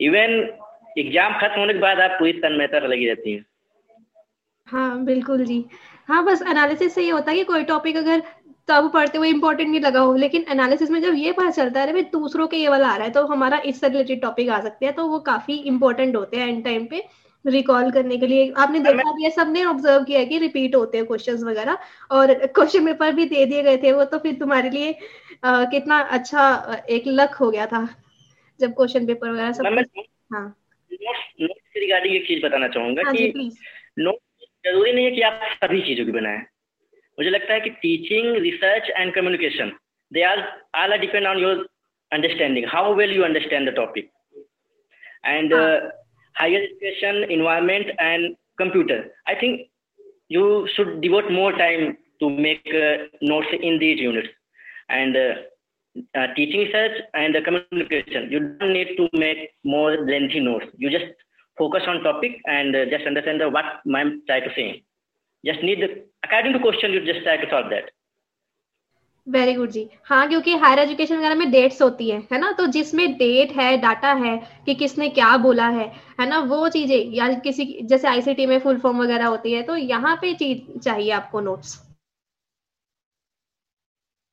इवन 0.00 0.32
एग्ज़ाम 0.98 1.38
खत्म 1.40 1.60
होने 1.60 1.72
के 1.72 1.78
बाद 1.80 2.00
आप 2.00 2.16
पूरी 2.18 2.32
तन्मयता 2.40 2.78
लगी 2.86 3.06
रहती 3.08 3.32
हैं। 3.32 3.44
हाँ 4.68 5.04
बिल्कुल 5.04 5.44
जी। 5.44 5.64
हाँ 6.08 6.24
बस 6.24 6.42
एनालिसिस 6.48 6.94
से 6.94 7.02
ये 7.02 7.10
होता 7.10 7.30
है 7.30 7.36
कि 7.36 7.44
कोई 7.44 7.64
टॉपिक 7.64 7.96
अगर 7.96 8.22
तब 8.68 8.90
पढ़ते 8.94 9.18
हुए 9.18 9.28
इंपॉर्टेंट 9.28 9.68
नहीं 9.68 9.80
लगा 9.80 10.00
हो 10.00 10.14
लेकिन 10.16 10.44
एनालिसिस 10.50 10.90
में 10.90 11.00
जब 11.02 11.14
ये 11.16 11.32
पता 11.32 11.50
चलता 11.50 11.80
है 11.80 11.92
भाई 11.92 12.02
दूसरों 12.12 12.46
के 12.46 12.56
ये 12.56 12.68
वाला 12.68 12.88
आ 12.88 12.96
रहा 12.96 13.04
है 13.04 13.12
तो 13.12 13.24
हमारा 13.26 13.60
इससे 13.66 13.88
रिलेटेड 13.88 14.20
टॉपिक 14.22 14.50
आ 14.50 14.60
सकते 14.60 14.86
हैं 14.86 14.94
तो 14.94 15.06
वो 15.06 15.18
काफ़ी 15.28 15.56
इंपॉर्टेंट 15.66 16.16
होते 16.16 16.36
हैं 16.36 16.48
एंड 16.48 16.64
टाइम 16.64 16.86
पे। 16.86 17.02
रिकॉल 17.44 17.90
करने 17.90 18.16
के 18.18 18.26
लिए। 18.26 18.52
आपने 18.58 18.78
देखा 18.80 19.12
भी 19.12 19.24
है 19.24 19.30
सबने 19.30 19.64
ऑब्ज़र्व 19.64 20.04
किया 20.04 20.24
कि 20.24 20.38
रिपीट 20.38 20.74
होते 20.74 20.98
हैं 20.98 21.06
क्वेश्चंस 21.06 21.42
वगैरह 21.44 21.78
और 22.10 22.34
क्वेश्चन 22.46 22.86
पेपर 22.86 23.12
भी 23.12 23.24
दे 23.24 23.44
दिए 23.46 23.62
गए 23.62 23.76
थे 23.82 23.92
वो 23.92 24.04
तो 24.04 24.18
फिर 24.18 24.34
तुम्हारे 24.34 24.70
लिए 24.70 24.94
आ, 25.44 25.64
कितना 25.64 26.00
अच्छा 26.18 26.84
एक 26.90 27.04
लक 27.08 27.34
हो 27.40 27.50
गया 27.50 27.66
था 27.66 27.88
जब 28.60 28.74
क्वेश्चन 28.74 29.06
पेपर 29.06 29.30
वगैरह 29.30 29.52
सब 29.52 29.84
हाँ। 30.34 30.46
रिगार्डिंग 30.90 32.14
एक 32.14 32.26
चीज़ 32.26 32.44
बताना 32.46 32.68
चाहूँगा 32.68 33.02
हाँ 33.06 33.14
कि 33.14 33.50
नोट 33.98 34.18
ज़रूरी 34.66 34.92
नहीं 34.92 35.04
है 35.04 35.10
कि 35.10 35.20
आप 35.22 35.40
सभी 35.64 35.80
चीज़ों 35.80 36.04
की 36.06 36.12
बनाए। 36.12 36.38
मुझे 37.18 37.30
लगता 37.30 37.54
है 37.54 37.60
कि 37.60 37.70
teaching 37.82 38.36
research 38.42 38.90
and 38.90 39.14
communication 39.14 39.72
they 40.12 40.22
are 40.22 40.38
all 40.76 40.92
are 40.92 40.98
depend 40.98 41.26
on 41.26 41.38
your 41.38 41.66
understanding 42.12 42.66
how 42.68 42.94
well 42.94 43.12
you 43.12 43.22
understand 43.22 43.70
the 43.70 43.74
topic 43.74 44.10
and 45.24 45.54
higher 46.38 46.60
education, 46.62 47.30
environment, 47.30 47.86
and 47.98 48.36
computer. 48.58 49.06
I 49.26 49.34
think 49.34 49.68
you 50.28 50.68
should 50.74 51.00
devote 51.00 51.30
more 51.30 51.52
time 51.52 51.96
to 52.20 52.30
make 52.30 52.66
uh, 52.74 53.04
notes 53.22 53.48
in 53.52 53.78
these 53.78 53.98
units. 53.98 54.28
And 54.88 55.16
uh, 55.16 55.34
uh, 56.18 56.26
teaching 56.34 56.60
research 56.60 57.00
and 57.14 57.36
communication, 57.44 58.30
you 58.30 58.40
don't 58.58 58.72
need 58.72 58.96
to 58.96 59.08
make 59.12 59.50
more 59.64 59.92
lengthy 60.06 60.40
notes. 60.40 60.66
You 60.76 60.90
just 60.90 61.06
focus 61.56 61.82
on 61.86 62.02
topic 62.02 62.40
and 62.46 62.74
uh, 62.74 62.84
just 62.86 63.06
understand 63.06 63.40
the, 63.40 63.48
what 63.48 63.64
I'm 63.94 64.22
trying 64.26 64.44
to 64.44 64.54
say. 64.54 64.84
Just 65.44 65.62
need 65.62 65.80
the, 65.80 66.04
according 66.24 66.52
to 66.52 66.60
question, 66.60 66.92
you 66.92 67.04
just 67.04 67.22
try 67.24 67.36
to 67.36 67.50
solve 67.50 67.70
that. 67.70 67.90
Very 69.28 69.54
good 69.54 69.70
जी। 69.70 69.88
हाँ 70.04 70.28
क्योंकि 70.28 70.54
higher 70.56 70.78
education 70.78 71.16
वगैरह 71.16 71.34
में 71.34 71.50
dates 71.50 71.80
होती 71.82 72.08
है 72.10 72.18
है 72.32 72.38
ना? 72.40 72.50
तो 72.52 72.66
जिसमें 72.68 73.12
डेट 73.14 73.52
है 73.56 73.76
डाटा 73.80 74.12
है 74.14 74.36
कि 74.66 74.74
किसने 74.74 75.08
क्या 75.10 75.36
बोला 75.38 75.68
है 75.70 75.86
है 76.20 76.28
ना? 76.28 76.38
वो 76.40 76.68
चीज़ें, 76.68 77.12
या 77.14 77.28
किसी 77.40 77.64
जैसे 77.84 78.08
आईसीटी 78.08 78.46
में 78.46 78.58
फुल 78.60 78.78
फॉर्म 78.80 79.02
वगैरह 79.02 79.26
होती 79.26 79.52
है 79.52 79.62
तो 79.62 79.76
यहाँ 79.76 80.16
पे 80.22 80.32
चीज़ 80.36 80.78
चाहिए 80.80 81.10
आपको 81.12 81.40
नोट्स 81.40 81.76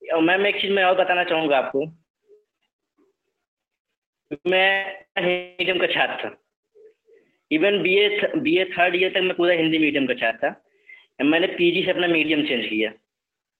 मैम, 0.01 0.45
एक 0.45 0.55
चीज़ 0.61 0.71
मैं 0.71 0.83
और 0.83 0.95
बताना 0.95 1.23
चाहूँगा 1.23 1.57
आपको। 1.57 1.85
मैं 4.47 4.85
मीडियम 5.21 5.79
का 5.79 5.87
छात्र 5.93 6.29
even 7.51 7.81
B 7.83 7.95
A 7.95 8.31
B 8.37 8.55
A 8.57 8.65
third 8.71 8.95
year 8.95 9.11
तक 9.13 9.21
मैं 9.23 9.35
पूरा 9.37 9.53
हिंदी 9.55 9.77
मीडियम 9.79 10.05
का 10.07 10.13
छात्र 10.13 10.49
था। 10.49 11.25
मैंने 11.25 11.47
पीजी 11.49 11.83
से 11.85 11.91
अपना 11.91 12.07
मीडियम 12.07 12.41
चेंज 12.47 12.65
किया। 12.65 12.91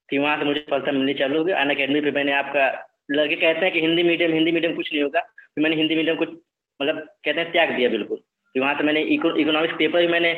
फिर 0.10 0.20
वहाँ 0.20 0.38
से 0.40 0.46
मुझे 0.46 0.60
सफलता 0.60 0.92
मिलनी 0.92 1.14
चालू 1.14 1.38
हो 1.38 1.44
गई 1.46 1.54
अन 1.54 1.70
अकेडमी 1.70 2.02
पे 2.02 2.12
मैंने 2.12 2.34
आपका 2.34 2.66
लड़के 3.12 3.36
कहते 3.36 3.66
हैं 3.66 3.72
कि 3.74 3.82
हिंदी 3.82 4.04
मीडियम 4.04 4.34
हिंदी 4.34 4.52
मीडियम 4.52 4.76
कुछ 4.76 4.92
नहीं 4.94 5.04
होगा। 5.04 5.20
फिर 5.20 5.64
मैंने 5.64 5.76
हिंदी 5.76 5.96
मीडियम 5.96 6.16
को 6.16 6.26
मतलब 6.80 6.98
कहते 7.26 7.40
हैं 7.40 7.52
त्याग 7.52 7.72
दिया 7.72 7.90
बिल्कुल। 7.90 8.18
फिर 8.56 8.62
वहाँ 8.62 8.74
से 8.76 8.84
मैंने 8.84 9.02
इकोनॉमिक्स 9.16 9.76
पेपर 9.78 10.02
भी 10.02 10.08
मैंने 10.08 10.32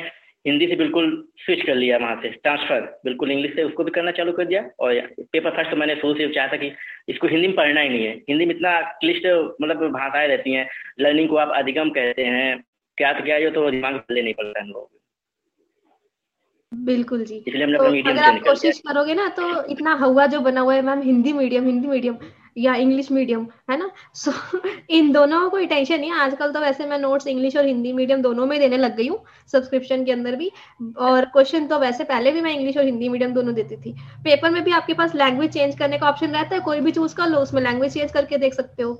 हिंदी 0.44 0.66
से 0.66 0.76
बिल्कुल 0.76 1.06
स्विच 1.36 1.62
कर 1.66 1.74
लिया 1.74 1.96
वहाँ 1.98 2.20
से। 2.22 2.28
ट्रांसफ़र 2.28 2.80
बिल्कुल 3.04 3.30
इंग्लिश 3.30 3.54
से 3.54 3.62
उसको 3.62 3.84
भी 3.84 3.90
करना 3.90 4.10
चालू 4.10 4.32
कर 4.32 4.44
दिया। 4.44 4.62
और 4.80 5.00
पेपर 5.32 5.50
फ़र्स्ट 5.50 5.70
तो 5.70 5.76
मैंने 5.76 5.94
शुरू 5.96 6.14
से 6.14 6.28
चाहा 6.34 6.52
था 6.52 6.56
कि 6.56 6.72
इसको 7.08 7.26
हिंदी 7.26 7.46
में 7.46 7.56
पढ़ना 7.56 7.80
ही 7.80 7.88
नहीं 7.88 8.04
है। 8.06 8.12
हिंदी 8.28 8.46
में 8.46 8.54
इतना 8.54 8.80
क्लिष्ट 9.00 9.26
मतलब 9.62 9.88
भाषाएँ 9.92 10.28
रहती 10.28 10.52
हैं। 10.52 10.68
लर्निंग 11.00 11.28
को 11.28 11.36
आप 11.36 11.52
अधिगम 11.56 11.90
कहते 11.90 12.24
हैं। 12.24 12.62
क्या 12.98 13.12
तो 13.12 13.24
क्या, 13.24 13.36
ये 13.36 13.50
तो 13.50 13.70
दिमाग 13.70 14.02
ले 14.10 14.22
नहीं 14.22 14.34
पड़ता 14.34 14.64
लोग 14.64 14.97
बिल्कुल 16.72 17.24
जी। 17.24 17.34
इसलिए 17.48 17.64
हमने 17.64 17.78
तो 17.78 17.90
मीडियम 17.90 18.16
अगर 18.16 18.24
आप 18.24 18.40
कोशिश 18.44 18.78
करोगे 18.78 19.14
ना 19.14 19.28
तो 19.28 19.64
इतना 19.64 19.94
हवा 19.94 20.26
जो 20.26 20.40
बना 20.40 20.60
हुआ 20.60 20.74
है 20.74 20.82
ma'am 20.82 21.02
Hindi 21.02 21.32
medium 21.32 21.66
Hindi 21.66 21.88
medium 21.88 22.16
या 22.58 22.74
इंग्लिश 22.74 23.10
मीडियम 23.12 23.46
है 23.70 23.76
ना? 23.78 23.90
सो 24.14 24.30
so, 24.30 24.60
इन 24.90 25.12
दोनों 25.12 25.40
को 25.40 25.48
कोई 25.50 25.66
टेंशन 25.66 26.00
नहीं 26.00 26.10
है। 26.10 26.16
आजकल 26.16 26.52
तो 26.52 26.60
वैसे 26.60 26.86
मैं 26.86 26.98
नोट्स 26.98 27.26
इंग्लिश 27.26 27.56
और 27.56 27.66
हिंदी 27.66 27.92
मीडियम 27.92 28.22
दोनों 28.22 28.46
में 28.46 28.58
देने 28.60 28.76
लग 28.76 28.96
गई 28.96 29.08
हूँ 29.08 29.24
सब्सक्रिप्शन 29.52 30.04
के 30.04 30.12
अंदर 30.12 30.36
भी। 30.36 30.50
और 30.98 31.24
क्वेश्चन 31.24 31.66
तो 31.66 31.78
वैसे 31.78 32.04
पहले 32.04 32.32
भी 32.32 32.40
मैं 32.40 32.52
इंग्लिश 32.52 32.76
और 32.76 32.84
हिंदी 32.84 33.08
मीडियम 33.08 33.34
दोनों 33.34 33.54
देती 33.54 33.76
थी। 33.76 33.92
पेपर 34.24 34.50
में 34.50 34.62
भी 34.64 34.70
आपके 34.70 34.94
पास 34.94 35.14
लैंग्वेज 35.14 35.52
चेंज 35.52 35.78
करने 35.78 35.98
का 35.98 36.08
ऑप्शन 36.08 36.30
रहता 36.30 36.54
है 36.54 36.60
कोई 36.60 36.80
भी 36.80 36.92
चूज़ 36.92 37.14
कर 37.16 37.26
लो 37.26 37.38
उसमें 37.38 37.62
लैंग्वेज 37.62 37.94
चेंज 37.94 38.12
करके 38.12 38.38
देख 38.38 38.54
सकते 38.54 38.82
हो। 38.82 38.94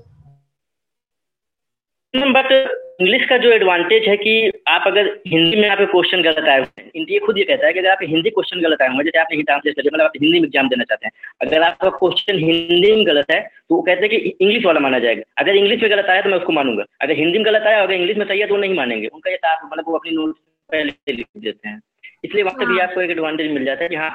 बट 2.14 2.52
इंग्लिश 3.00 3.24
का 3.28 3.36
जो 3.36 3.50
एडवांटेज 3.50 4.08
है 4.08 4.16
कि 4.16 4.50
आप 4.78 4.86
अगर 4.86 5.06
हिंदी 5.26 5.60
में 5.60 5.68
आप 5.68 5.78
क्वेश्चन 5.90 6.22
गलत 6.22 6.48
आए 6.48 6.58
हुए 6.58 7.04
ये 7.10 7.18
खुद 7.20 7.38
ये 7.38 7.44
कहता 7.44 7.66
है 7.66 7.72
कि 7.72 7.78
अगर 7.78 7.88
आप 7.90 7.98
हिंदी 8.02 8.30
क्वेश्चन 8.30 8.60
गलत 8.62 8.82
आए 8.82 8.88
हुए 8.88 9.04
जैसे 9.04 9.18
आपने 9.18 9.42
ट्रांसलेट 9.42 9.76
कर 9.76 9.86
मतलब 9.86 10.02
आप 10.02 10.12
हिंदी 10.16 10.40
में 10.40 10.46
एग्ज़ाम 10.46 10.68
देना 10.68 10.84
चाहते 10.84 11.06
हैं 11.06 11.12
अगर 11.40 11.62
आपका 11.62 11.90
क्वेश्चन 11.98 12.38
हिंदी 12.38 12.92
में 12.92 13.06
गलत 13.06 13.30
है 13.30 13.40
तो 13.40 13.74
वो 13.74 13.80
कहते 13.82 14.06
हैं 14.06 14.10
कि 14.10 14.16
इंग्लिश 14.40 14.64
वाला 14.64 14.80
माना 14.80 14.98
जाएगा। 14.98 15.22
अगर 15.38 15.56
इंग्लिश 15.56 15.82
में 15.82 15.90
गलत 15.90 16.10
आया 16.10 16.22
तो 16.22 16.30
मैं 16.30 16.38
उसको 16.38 16.52
मानूँगा। 16.52 16.84
अगर 17.02 17.14
हिंदी 17.14 17.38
में 17.38 17.46
गलत 17.46 17.66
आया 17.66 17.82
अगर 17.82 17.94
इंग्लिश 17.94 18.16
में 18.16 18.26
सही 18.26 18.40
है 18.40 18.46
तो 18.48 18.56
नहीं 18.56 18.74
मानेंगे। 18.74 19.06
उनका 19.08 19.30
ये 19.30 19.38
आप 19.46 19.68
मतलब 19.72 19.84
वो 19.88 19.96
अपनी 19.98 20.12
नोट 20.12 20.36
पहले 20.70 21.12
लिख 21.12 21.26
देते 21.38 21.68
हैं। 21.68 21.80
इसलिए 22.24 22.42
वहाँ 22.42 22.58
पे 22.58 22.66
भी 22.66 22.78
हाँ। 22.78 22.86
आपको 22.86 23.00
एक 23.00 23.10
एडवांटेज 23.10 23.50
मिल 23.52 23.64
जाता 23.64 23.82
है 23.82 23.88
कि 23.88 23.96
हाँ 23.96 24.10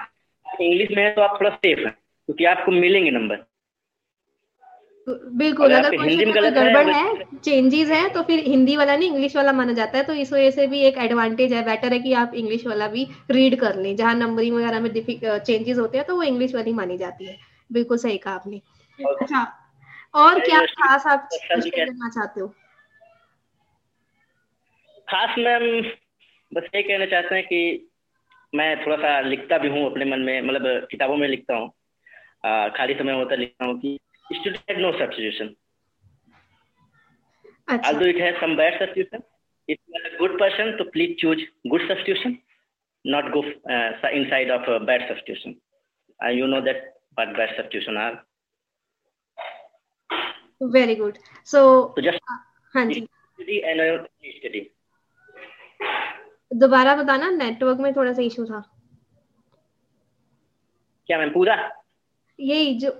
इंग्लिश 0.45 0.89
में 0.91 1.03
है 1.03 1.09
तो 1.13 1.21
आप 1.21 1.39
थोड़ा 1.39 1.49
सेफ़ 1.51 1.79
है 1.79 1.91
क्योंकि 1.91 2.45
आपको 2.47 2.71
मिलेंगे 2.73 3.11
नंबर 3.11 3.43
बिल्कुल 5.07 5.71
अगर 5.71 5.95
कोई 5.97 6.15
गड़बड़ 6.25 6.89
है 6.89 7.37
चेंजेस 7.37 7.89
है 7.89 8.09
तो 8.09 8.21
फिर 8.23 8.39
हिंदी 8.39 8.75
वाला 8.77 8.95
नहीं 8.95 9.09
इंग्लिश 9.09 9.35
वाला 9.35 9.51
माना 9.53 9.73
जाता 9.73 9.97
है 9.97 10.03
तो 10.03 10.13
इस 10.13 10.31
वजह 10.33 10.51
से 10.51 10.67
भी 10.67 10.79
एक 10.79 10.97
एडवांटेज 10.97 11.53
है 11.53 11.63
बेटर 11.65 11.93
है 11.93 11.99
कि 11.99 12.13
आप 12.13 12.33
इंग्लिश 12.33 12.65
वाला 12.67 12.87
भी 12.87 13.07
रीड 13.31 13.59
कर 13.59 13.75
लें। 13.75 13.95
जहाँ 13.95 14.13
नंबरिंग 14.15 14.55
वगैरह 14.55 14.79
में 14.79 14.89
चेंजेस 14.93 15.77
होते 15.77 15.97
हैं 15.97 16.05
तो 16.07 16.15
वो 16.15 16.23
इंग्लिश 16.23 16.55
वाली 16.55 16.73
मानी 16.73 16.97
जाती 16.97 17.25
है। 17.25 17.37
बिल्कुल 17.71 17.97
सही 17.97 18.17
कहा 18.17 18.33
आपने। 18.33 18.61
अच्छा 18.99 19.41
और 20.15 20.39
क्या 20.39 20.65
खास 20.65 21.07
आप 21.07 21.29
करना 21.55 22.09
चाहते 22.09 22.41
हो? 22.41 22.47
खास 25.09 25.35
मैम 25.39 25.81
बस 26.51 26.63
ये 26.75 26.81
कहना 26.83 27.05
चाहते 27.05 27.35
हैं 27.35 27.43
कि 27.43 27.89
मैं 28.53 28.85
थोड़ा 28.85 28.95
सा 28.95 29.19
लिखता 29.21 29.57
भी 29.57 29.67
हूँ 29.67 29.85
अपने 29.91 30.05
मन 30.05 30.19
में 30.19 30.41
मतलब 30.41 30.87
किताबों 30.91 31.17
में 31.17 31.27
लिखता 31.27 31.55
हूँ। 31.55 31.69
खाली 32.77 32.93
समय 32.93 33.13
होता 33.13 33.35
लिखता 33.35 33.65
हूँ 33.65 33.79
कि 33.79 33.99
student 34.41 34.63
had 34.67 34.77
no 34.77 34.91
substitution. 34.97 35.55
Achha. 37.69 37.85
Although 37.85 38.05
it 38.05 38.19
has 38.19 38.35
some 38.41 38.57
bad 38.57 38.73
substitution, 38.79 39.23
if 39.67 39.79
you 39.87 39.93
are 39.99 40.15
a 40.15 40.17
good 40.19 40.37
person, 40.37 40.75
so 40.77 40.85
please 40.91 41.15
choose 41.17 41.41
good 41.69 41.81
substitution, 41.87 42.39
not 43.05 43.31
go 43.31 43.43
uh, 43.69 44.09
inside 44.11 44.49
of 44.49 44.67
a 44.67 44.83
bad 44.85 45.01
substitution. 45.07 45.57
And 46.19 46.31
uh, 46.31 46.33
you 46.33 46.47
know 46.47 46.61
that 46.63 46.95
what 47.15 47.35
bad 47.35 47.49
substitution 47.57 47.97
are. 47.97 48.23
Very 50.61 50.95
good. 50.95 51.19
So, 51.43 51.93
so 51.95 52.01
just 52.01 52.19
हाँ 52.75 52.85
जी 52.85 53.07
and 53.39 54.07
study. 54.39 54.71
दोबारा 56.55 56.95
बताना 56.95 57.29
network 57.29 57.79
में 57.79 57.93
थोड़ा 57.95 58.11
सा 58.13 58.21
issue 58.21 58.45
था 58.45 58.59
क्या 61.07 61.17
ma'am 61.17 61.29
पूरा 61.33 61.55
यही 62.39 62.73
जो 62.79 62.91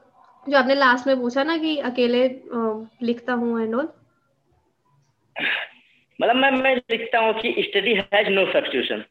जो 0.50 0.58
आपने 0.58 0.76
लास्ट 0.76 1.08
में 1.08 1.20
पूछा 1.20 1.44
ना 1.44 1.58
कि 1.58 1.78
अकेले 1.90 2.28
लिखता 3.08 3.34
हूँ 3.34 3.62
एंड 3.62 3.76
ऑल 3.76 3.88
मतलब 6.20 6.36
मैं 6.36 6.52
मैं 6.52 6.76
लिखता 6.76 7.20
हूँ 7.20 7.34
कि 7.42 7.56
study 7.60 7.94
has 7.94 8.30
no 8.30 8.46
substitution 8.54 9.04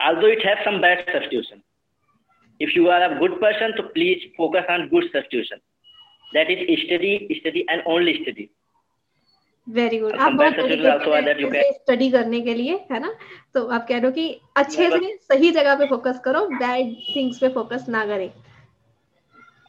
although 0.00 0.28
it 0.28 0.44
has 0.46 0.64
some 0.64 0.78
bad 0.80 1.00
substitution 1.00 1.60
if 2.60 2.70
you 2.76 2.88
are 2.88 3.02
a 3.02 3.18
good 3.18 3.40
person 3.40 3.72
तो 3.76 3.82
please 3.92 4.26
focus 4.36 4.70
on 4.70 4.88
good 4.88 5.04
substitution 5.04 5.60
that 6.34 6.50
is 6.50 6.80
study 6.80 7.12
study 7.32 7.66
and 7.70 7.82
only 7.86 8.14
study 8.14 8.48
very 9.66 9.98
good 9.98 10.16
आप 10.16 10.32
बहुत 10.32 10.54
study 10.54 12.10
करने 12.10 12.40
के 12.40 12.54
लिए 12.54 12.74
है 12.92 13.00
ना? 13.00 13.12
तो 13.54 13.66
आप 13.66 13.86
कह 13.88 13.96
रहे 13.96 14.06
हो 14.06 14.12
कि 14.12 14.40
अच्छे 14.56 14.88
से 14.90 15.16
सही 15.32 15.50
जगह 15.50 15.74
पे 15.74 15.86
फोकस 15.86 16.20
करो 16.24 16.46
बैड 16.62 16.94
थिंग्स 17.16 17.38
पे 17.38 17.48
फोकस 17.54 17.86
ना 17.88 18.04
करें। 18.06 18.30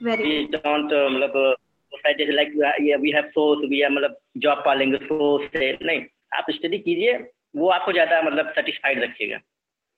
Very 0.02 0.24
we 0.24 0.36
don't 0.54 0.92
uh, 0.94 1.10
मतलब 1.10 1.56
सोसाइटी 1.94 2.26
से 2.26 2.32
लाइक 2.32 2.54
ये 2.82 2.96
we 2.98 3.12
have 3.12 3.24
source 3.30 3.70
we 3.70 3.82
are 3.82 3.92
मतलब 3.92 4.18
जॉब 4.44 4.62
पालेंगे 4.66 4.98
सोर्स 4.98 5.48
से 5.54 5.72
नहीं। 5.86 6.02
आप 6.34 6.46
स्टडी 6.52 6.78
कीजिए 6.80 7.18
वो 7.56 7.70
आपको 7.70 7.92
ज़्यादा 7.92 8.22
मतलब 8.22 8.52
सेटिस्फाइड 8.56 9.02
रखिएगा 9.04 9.38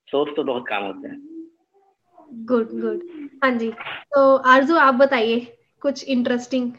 सोर्स 0.08 0.36
तो 0.36 0.44
बहुत 0.44 0.66
काम 0.70 0.84
होते 0.84 1.08
हैं। 1.08 1.20
गुड 2.48 2.72
गुड 2.82 3.04
हाँ 3.44 3.52
जी 3.58 3.70
तो 4.14 4.36
आरज़ू 4.54 4.76
आप 4.78 4.96
बताइए 4.96 5.40
कुछ 5.82 6.04
इंटरेस्टिंग 6.10 6.72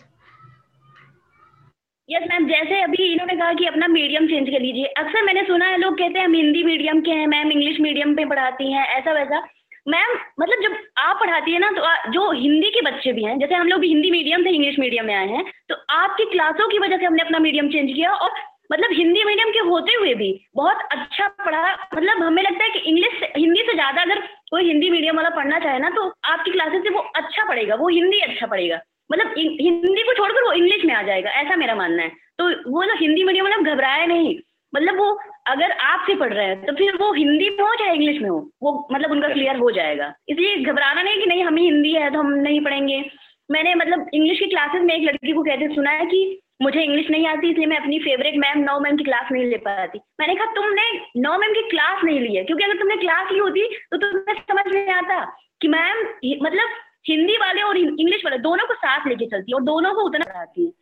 यस 2.08 2.22
मैम 2.30 2.46
जैसे 2.48 2.80
अभी 2.82 3.12
इन्होंने 3.12 3.34
कहा 3.36 3.52
कि 3.54 3.66
अपना 3.66 3.86
मीडियम 3.88 4.26
चेंज 4.28 4.48
कर 4.50 4.60
लीजिए। 4.60 4.86
अक्सर 4.98 5.22
मैंने 5.24 5.42
सुना 5.44 5.66
है 5.66 5.76
लोग 5.78 5.98
कहते 5.98 6.18
हैं 6.18 6.24
हम 6.26 6.34
हिंदी 6.34 6.62
मीडियम 6.64 7.00
के 7.02 7.10
हैं 7.12 7.26
मैम 7.28 7.52
इंग्लिश 7.52 7.80
मीडियम 7.80 8.14
पे 8.16 8.24
पढ़ाती 8.30 8.72
हैं 8.72 8.86
ऐसा 8.96 9.12
वैसा 9.12 9.38
मैम 9.86 10.12
मतलब 10.40 10.62
जब 10.62 10.76
आप 10.98 11.18
पढ़ाती 11.20 11.52
है 11.52 11.58
ना 11.58 11.70
तो 11.70 12.12
जो 12.12 12.30
हिंदी 12.32 12.70
के 12.70 12.80
बच्चे 12.82 13.12
भी 13.12 13.24
हैं, 13.24 13.38
जैसे 13.38 13.54
हम 13.54 13.68
लोग 13.68 13.80
भी 13.80 13.88
हिंदी 13.88 14.10
मीडियम 14.10 14.42
से 14.42 14.50
इंग्लिश 14.50 14.78
मीडियम 14.78 15.06
में 15.06 15.14
आए 15.14 15.26
हैं 15.28 15.44
तो 15.68 15.74
आपकी 15.94 16.24
क्लासों 16.30 16.68
की 16.68 16.78
वजह 16.78 16.96
से 16.96 17.04
हमने 17.04 17.22
अपना 17.22 17.38
मीडियम 17.38 17.68
चेंज 17.70 17.92
किया 17.92 18.12
और 18.14 18.30
मतलब 18.72 18.92
हिंदी 18.92 19.24
मीडियम 19.24 19.50
के 19.50 19.58
होते 19.60 19.94
हुए 19.94 20.14
भी 20.14 20.30
बहुत 20.56 20.78
अच्छा 20.92 21.26
पढ़ा। 21.40 21.72
मतलब 21.94 22.22
हमें 22.22 22.42
लगता 22.42 22.64
है 22.64 22.70
कि 22.70 22.78
इंग्लिश 22.80 23.20
हिंदी 23.36 23.62
से 23.62 23.74
ज़्यादा 23.74 24.02
अगर 24.02 24.20
कोई 24.50 24.64
हिंदी 24.64 24.90
मीडियम 24.90 25.16
वाला 25.16 25.30
पढ़ना 25.32 25.58
चाहे 25.58 25.78
ना 25.78 25.90
तो 25.90 26.06
आपकी 26.26 26.50
क्लासेस 26.50 26.82
से 26.82 26.90
वो 26.90 27.00
अच्छा 27.16 27.44
पढ़ेगा, 27.44 27.74
वो 27.74 27.88
हिंदी 27.90 28.20
अच्छा 28.22 28.46
पढ़ेगा। 28.46 28.80
मतलब 29.10 29.34
हिंदी 29.38 30.02
को 30.02 30.12
छोड़कर 30.14 30.44
वो 30.44 30.52
इंग्लिश 30.54 30.84
में 30.84 30.94
आ 30.94 31.02
जाएगा, 31.02 31.30
ऐसा 31.32 31.56
मेरा 31.56 31.74
मानना 31.74 32.02
है। 32.02 32.08
तो 32.38 32.48
वो 32.70 32.84
जो 32.84 32.94
हिंदी 32.96 33.24
मीडियम 33.24 33.46
मतलब 33.46 33.66
घबराया 33.66 34.06
नहीं। 34.06 34.36
मतलब 34.72 34.98
वो 34.98 35.12
अगर 35.46 35.70
आपसे 35.84 36.14
पढ़ 36.16 36.32
रहे 36.32 36.46
हैं 36.46 36.64
तो 36.66 36.72
फिर 36.74 36.96
वो 36.96 37.12
हिंदी 37.14 37.48
में 37.50 37.58
हो 37.60 37.74
चाहे 37.74 37.94
इंग्लिश 37.94 38.20
में 38.22 38.28
हो? 38.28 38.38
वो 38.62 38.88
मतलब 38.92 39.10
उनका 39.10 39.28
क्लियर 39.28 39.56
हो 39.56 39.70
जाएगा। 39.70 40.12
इसलिए 40.28 40.56
घबराना 40.56 41.02
नहीं 41.02 41.20
कि 41.20 41.26
नहीं 41.26 41.44
हमें 41.44 41.62
हिंदी 41.62 41.92
है 41.94 42.10
तो 42.10 42.18
हम 42.18 42.32
नहीं 42.38 42.60
पढ़ेंगे। 42.60 43.04
मैंने 43.48 43.74
मतलब 43.74 44.06
इंग्लिश 44.14 44.38
की 44.38 44.46
क्लासेस 44.46 44.82
में 44.82 44.94
एक 44.94 45.02
लड़की 45.02 45.32
को 45.32 45.42
कहते 45.42 45.68
सुना 45.74 45.90
है 45.90 46.06
कि 46.06 46.40
मुझे 46.62 46.82
इंग्लिश 46.82 47.10
नहीं 47.10 47.26
आती 47.26 47.50
इसलिए 47.50 47.66
मैं 47.66 47.76
अपनी 47.78 47.98
फेवरेट 47.98 48.36
मैम 48.38 48.58
नौ 48.60 48.78
मैम 48.80 48.96
की 48.96 49.04
क्लास 49.04 49.32
नहीं 49.32 49.44
ले 49.44 49.56
पाती। 49.64 49.98
मैंने 50.20 50.34
कहा 50.34 50.46
तुमने 50.54 50.82
नौ 51.18 51.36
मैम 51.38 51.52
की 51.52 51.62
क्लास 51.70 52.04
नहीं 52.04 52.20
ली 52.20 52.34
है? 52.34 52.44
क्योंकि 52.44 52.64
अगर 52.64 52.78
तुमने 52.78 52.96
क्लास 52.96 53.32
ली 53.32 53.38
होती 53.38 53.66
तो 53.90 53.96
तुम्हें 53.96 54.40
समझ 54.40 54.66
नहीं 54.66 54.94
आता 54.94 55.24
कि 55.62 55.68
मैम 55.68 55.98
मतलब 56.42 56.68
हिंदी 57.08 57.36
वाले 57.36 57.62
और 57.62 57.78
इंग्लिश 57.78 58.24
वाले 58.24 58.38
दोनों 58.38 58.66
को 58.66 58.74
साथ 58.76 59.06
लेके 59.08 59.26
चलती 59.26 59.52
है 59.52 59.56
और 59.56 59.62
दोनों 59.62 59.92
को 59.94 60.02
उतना 60.02 60.24
पढ़ाती 60.24 60.64
है। 60.64 60.72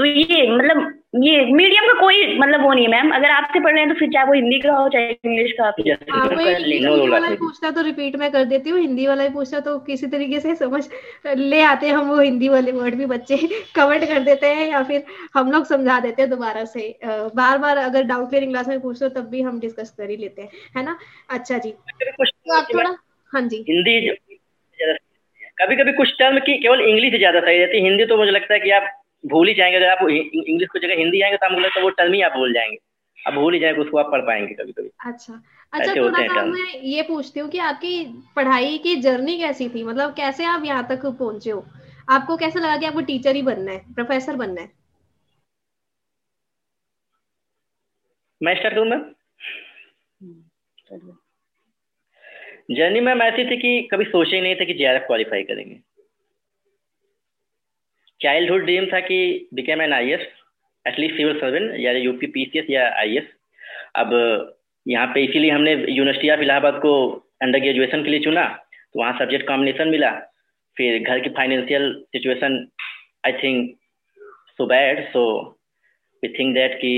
तो 0.00 0.04
ये 0.06 0.56
मतलब 0.56 1.02
ये 1.14 1.44
मीडियम 1.44 1.86
का 1.86 2.00
कोई 2.00 2.38
मतलब 2.38 2.62
वो 2.62 2.72
नहीं 2.72 2.84
है 2.84 2.90
मैम 2.90 3.10
अगर 3.10 3.30
आपसे 3.30 3.60
पढ़ 3.60 3.72
रहे 3.72 3.80
हैं 3.80 3.88
तो 3.88 3.98
फिर 3.98 4.08
चाहे 4.08 4.26
वो 4.26 4.32
हिंदी 4.32 4.58
का 4.58 4.72
हो 4.72 4.88
चाहे 4.88 5.10
इंग्लिश 5.10 5.52
का 5.52 5.64
हाँ, 5.64 6.28
वाला 7.10 7.30
पूछता 7.30 7.70
तो 7.70 7.82
रिपीट 7.82 8.16
मैं 8.16 8.32
कर 8.32 8.44
देती 8.44 8.70
हूँ 8.70 8.80
हिंदी 8.80 9.06
वाला 9.06 9.22
ही 9.22 9.28
पूछता 9.28 9.60
तो 9.60 9.78
किसी 9.78 10.06
तरीके 10.06 10.40
से 10.40 10.54
समझ 10.54 10.88
ले 11.36 11.62
आते 11.62 11.86
हैं 11.86 11.94
हम 11.94 12.08
वो 12.08 12.20
हिंदी 12.20 12.48
वाले 12.48 12.72
वर्ड 12.72 12.94
भी 12.94 13.06
बच्चे 13.06 13.36
कमेंट 13.74 14.04
कर 14.04 14.20
देते 14.20 14.46
हैं 14.46 14.70
या 14.70 14.82
फिर 14.82 15.04
हम 15.34 15.52
लोग 15.52 15.64
समझा 15.64 16.00
देते 16.00 16.22
हैं 16.22 16.30
दोबारा 16.30 16.64
से। 16.64 16.98
बार 17.34 17.58
बार 17.58 17.76
अगर 17.76 18.02
डाउट 18.02 18.28
क्लियरिंग 18.28 18.52
क्लास 18.52 18.68
में 18.68 18.80
पूछते 18.80 19.04
हो 19.04 19.10
तब 19.10 19.28
भी 19.28 19.42
हम 19.42 19.60
डिस्कस 19.60 19.90
कर 19.90 20.10
ही 20.10 20.16
लेते 20.16 20.42
हैं 20.42 20.48
है 20.76 20.84
ना? 20.84 20.98
अच्छा 21.30 21.58
जी। 21.58 21.70
तो 21.70 22.54
आप 22.54 22.66
थोड़ा 22.74 22.96
हाँ 23.32 23.42
जी। 23.42 23.56
हिंदी 23.56 24.16
कभी 25.62 25.76
कभी 25.76 25.92
कुछ 25.92 26.12
टर्म 26.18 26.38
की 26.38 26.58
केवल 26.58 26.80
इंग्लिश 26.80 27.14
ज़्यादा 27.14 27.40
सही 27.40 27.58
रहती 27.58 27.78
है। 27.78 27.84
हिंदी 27.84 28.04
तो 28.04 28.16
मुझे 28.16 28.30
लगता 28.30 28.54
है 28.54 28.60
कि 28.60 28.70
आप 28.70 29.02
भूल 29.24 29.48
ही 29.48 29.54
जाएँगे। 29.54 29.76
अगर 29.76 29.88
आप 29.88 30.08
इंग्लिश 30.10 30.68
को 30.68 30.78
जगह 30.78 30.94
हिंदी 30.94 31.20
आएँगे 31.20 31.36
तो 31.36 31.46
आपको 31.46 31.60
लगता 31.60 31.78
है 31.78 31.84
वो 31.84 31.90
टर्म 31.90 32.12
ही 32.12 32.20
आप 32.22 32.32
भूल 32.32 32.52
जाएँगे। 32.54 32.76
आप 33.18 33.34
भूल 33.34 33.54
ही 33.54 33.60
जाएँगे 33.60 33.80
उसको 33.80 33.98
आप 33.98 34.10
पढ़ 34.12 34.20
पाएँगे 34.20 34.54
कभी 34.54 34.72
कभी 34.72 34.90
अच्छा 35.06 35.42
अच्छा 35.72 35.94
थोड़ा 35.94 36.26
सा 36.26 36.44
मैं 36.44 36.80
ये 36.82 37.02
पूछती 37.02 37.40
हूँ 37.40 37.48
कि 37.50 37.58
आपकी 37.58 38.04
पढ़ाई 38.36 38.78
की 38.78 38.94
जर्नी 38.96 39.38
कैसी 39.38 39.68
थी? 39.68 39.82
मतलब 39.84 40.14
कैसे 40.14 40.44
आप 40.44 40.64
यहाँ 40.64 40.86
तक 40.88 41.06
पहुँचे 41.06 41.50
हो? 41.50 41.64
आपको 42.08 42.36
कैसा 42.36 42.60
लगा 42.60 42.76
कि 42.76 42.86
आपको 42.86 43.00
टीचर 43.00 43.36
ही 43.36 43.42
बनना 43.42 43.72
है 43.72 43.94
प्रोफेसर 43.94 44.36
बनना 44.36 44.60
है? 44.60 44.70
मैं 48.40 48.54
स्टार्ट 48.54 48.74
करूँ 48.74 48.86
मैं 48.86 49.00
जर्नी 52.70 53.00
मैम 53.00 53.22
ऐसी 53.22 53.44
थी 53.50 53.56
कि 53.56 53.88
कभी 53.92 54.04
सोचे 54.04 54.36
ही 54.36 54.42
नहीं 54.42 54.54
था 54.54 54.64
कि 54.64 54.74
जे 54.74 54.98
क्वालिफाई 54.98 55.42
करेंगे। 55.42 55.74
चाइल्डहुड 58.20 58.64
ड्रीम 58.64 58.86
था 58.86 59.00
कि 59.00 59.18
became 59.54 59.82
an 59.82 59.92
I 59.92 60.10
S 60.12 60.26
at least 60.86 61.16
civil 61.16 61.38
servant 61.40 61.72
या 61.80 61.92
यूपी 61.92 62.42
एस 62.58 62.66
या 62.70 62.88
आई 62.98 63.16
अब, 63.96 64.10
यहाँ 64.86 65.06
पे 65.14 65.22
इसीलिए 65.24 65.50
हमने 65.50 65.72
यूनिवर्सिटी 65.72 66.30
ऑफ़ 66.30 66.40
इलाहाबाद 66.40 66.74
को 66.82 66.92
अंडर 67.42 67.58
ग्रेजुएशन 67.60 68.02
के 68.04 68.10
लिए 68.10 68.20
चुना 68.20 68.46
तो 68.92 69.00
वहाँ 69.00 69.12
सब्जेक्ट 69.18 69.46
कॉम्बिनेशन 69.46 69.88
मिला। 69.88 70.10
फिर 70.76 70.98
घर 71.00 71.20
की 71.20 71.30
financial 71.30 71.92
situation 72.12 72.66
I 73.26 73.32
think 73.42 73.76
so 74.58 74.66
bad 74.66 75.04
so 75.08 75.24
we 76.22 76.28
think 76.38 76.54
that 76.54 76.74
कि 76.80 76.92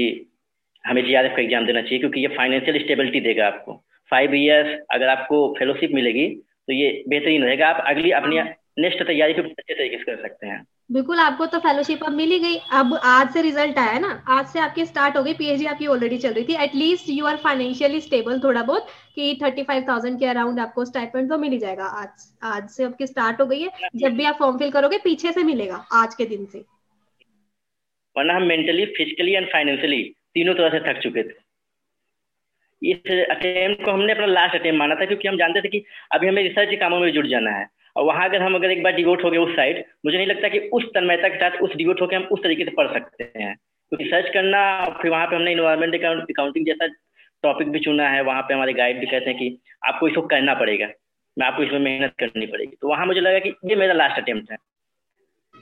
हमें 0.85 1.05
जी 1.07 1.15
आर 1.15 1.27
एफ़ 1.27 1.37
का 1.37 1.43
एग्ज़ाम 1.43 1.67
देना 1.67 1.83
चाहिए, 1.83 1.99
क्योंकि 1.99 2.21
ये 2.21 2.29
फाइनेंशियल 2.37 2.79
स्टेबिलिटी 2.83 3.21
देगा 3.21 3.47
आपको। 3.47 3.73
फाइव 4.13 4.35
ईयर्स 4.35 4.79
अगर 4.91 5.09
आपको 5.09 5.47
फेलोशिप 5.59 5.91
मिलेगी 5.95 6.27
तो 6.29 6.73
ये 6.73 6.91
बेहतरीन 7.09 7.45
रहेगा। 7.45 7.69
आप 7.69 7.85
अगली 7.87 8.11
अपनी 8.13 8.41
नेक्स्ट 8.79 9.03
तैयारी 9.03 9.35
को 9.35 9.43
अच्छे 9.43 9.75
तरीके 9.75 9.97
से 9.97 10.05
कर 10.05 10.23
सकते 10.23 10.47
हैं? 10.47 10.63
बिल्कुल 10.93 11.19
आपको 11.19 11.45
तो 11.47 11.59
फेलोशिप 11.59 12.03
अब 12.05 12.13
मिली 12.13 12.39
गई। 12.39 12.57
अब 12.73 12.95
आज 13.05 13.31
से 13.33 13.43
रिज़ल्ट 13.43 13.79
आया 13.79 13.99
ना 13.99 14.09
आज 14.31 14.47
से 14.47 14.61
आपकी 14.61 14.85
स्टार्ट 14.87 15.17
हो 15.17 15.23
गई 15.23 15.33
पीएचडी 15.35 15.67
आपकी 15.67 15.87
ऑलरेडी 15.87 16.19
चल 16.19 16.33
रही 16.33 16.45
थी। 16.45 16.55
At least 16.65 17.09
you 17.09 17.27
are 17.27 17.37
financially 17.37 18.01
stable 18.01 18.41
थोड़ा 18.41 18.63
बहुत 18.63 18.89
कि 19.15 19.39
थर्टी 19.43 19.63
फाइव 19.63 19.85
थाउज़ेंड 19.89 20.19
के 20.21 20.27
अराउंड 20.27 20.61
आपको 20.61 20.85
स्टाइपेंड 20.85 21.29
तो 21.31 21.39
मिल 21.39 21.53
ही 21.53 21.59
जाएगा। 21.59 21.85
आज 21.85 22.29
आज 22.53 22.69
से 22.71 22.85
आपकी 22.85 23.07
स्टार्ट 23.07 23.41
हो 23.41 23.47
गई 23.47 23.61
है। 23.63 23.89
जब 23.97 24.17
भी 24.17 24.25
आप 24.25 24.37
फॉर्म 24.39 24.59
फिल 24.59 24.71
करोगे 24.71 24.99
पीछे 25.05 25.33
से 25.33 25.43
मिलेगा 25.45 25.85
आज 25.95 26.15
के 26.15 26.27
दिन 26.27 26.45
से। 26.47 26.65
वरना 28.17 28.35
हम 28.35 28.43
मेंटली 28.47 28.85
फिजिकली 28.95 29.33
एंड 29.33 29.47
फाइनेंशियली 29.49 30.03
तीनों 30.35 30.55
तरह 30.55 30.79
से 30.79 30.81
थक 30.83 31.03
चुके 31.03 31.23
थे। 31.23 31.41
इस 32.83 33.29
अटेम्प्ट 33.31 33.85
को 33.85 33.91
हमने 33.91 34.13
अपना 34.13 34.27
लास्ट 34.29 34.55
अटेम्प्ट 34.55 34.79
माना 34.79 34.95
था 34.95 35.05
क्योंकि 35.05 35.29
हम 35.29 35.37
जानते 35.39 35.61
थे 35.61 35.69
कि 35.69 35.85
अभी 36.13 36.29
हमें 36.29 36.43
रिसर्च 36.43 36.71
के 36.71 36.77
कामों 36.77 36.99
में 37.01 37.13
जुट 37.13 37.27
जाना 37.29 37.51
है। 37.51 37.67
और 37.97 38.05
वहाँ 38.05 38.29
अगर 38.29 38.43
हम 38.43 38.55
अगर 38.55 38.71
एक 38.71 38.83
बार 38.83 38.93
डिवोट 38.93 39.25
हो 39.25 39.31
गए 39.31 39.39
उस 39.39 39.57
साइड 39.57 39.85
मुझे 40.07 40.17
नहीं 40.17 40.27
लगता 40.27 40.49
कि 40.49 40.59
उस 40.59 40.85
तन्मयता 40.85 41.29
के 41.29 41.37
साथ 41.37 41.51
उस 41.51 41.75
डिवोट 41.77 42.01
होकर 42.01 42.17
हम 42.17 42.23
उस 42.23 42.43
तरीके 42.43 42.65
से 42.65 42.71
पढ़ 42.71 42.93
सकते 42.93 43.25
हैं। 43.25 43.55
क्योंकि 43.93 44.05
सर्च 44.05 44.33
करना 44.35 44.89
फिर 45.03 45.11
वहाँ 45.11 45.27
पे 45.27 45.37
हमने 45.37 45.53
इन्वायरमेंट 45.53 45.95
अकाउंटिंग 45.95 46.67
जैसा 46.67 46.87
टॉपिक 47.43 47.69
भी 47.69 47.79
चुना 47.79 48.09
है 48.09 48.23
वहाँ 48.23 48.43
पे 48.43 48.55
हमारे 48.55 48.73
गाइड 48.73 49.01
भी 49.01 49.07
कहते 49.07 49.31
हैं 49.31 49.39
कि 49.39 49.59
आपको 49.87 50.09
इसको 50.09 50.23
करना 50.23 50.55
पड़ेगा। 50.55 50.89
मैं 51.39 51.47
आपको 51.47 51.63
इसमें 51.63 51.79
मेहनत 51.79 52.13
करनी 52.21 52.47
पड़ेगी। 52.47 52.77
तो 52.81 52.89
वहाँ 52.89 53.07
मुझे 53.07 53.21
लगा 53.21 53.39
कि 53.39 53.55
ये 53.65 53.77
मेरा 53.77 53.93
लास्ट 53.93 54.23
अटेम्प्ट 54.23 54.51
है। 54.51 54.57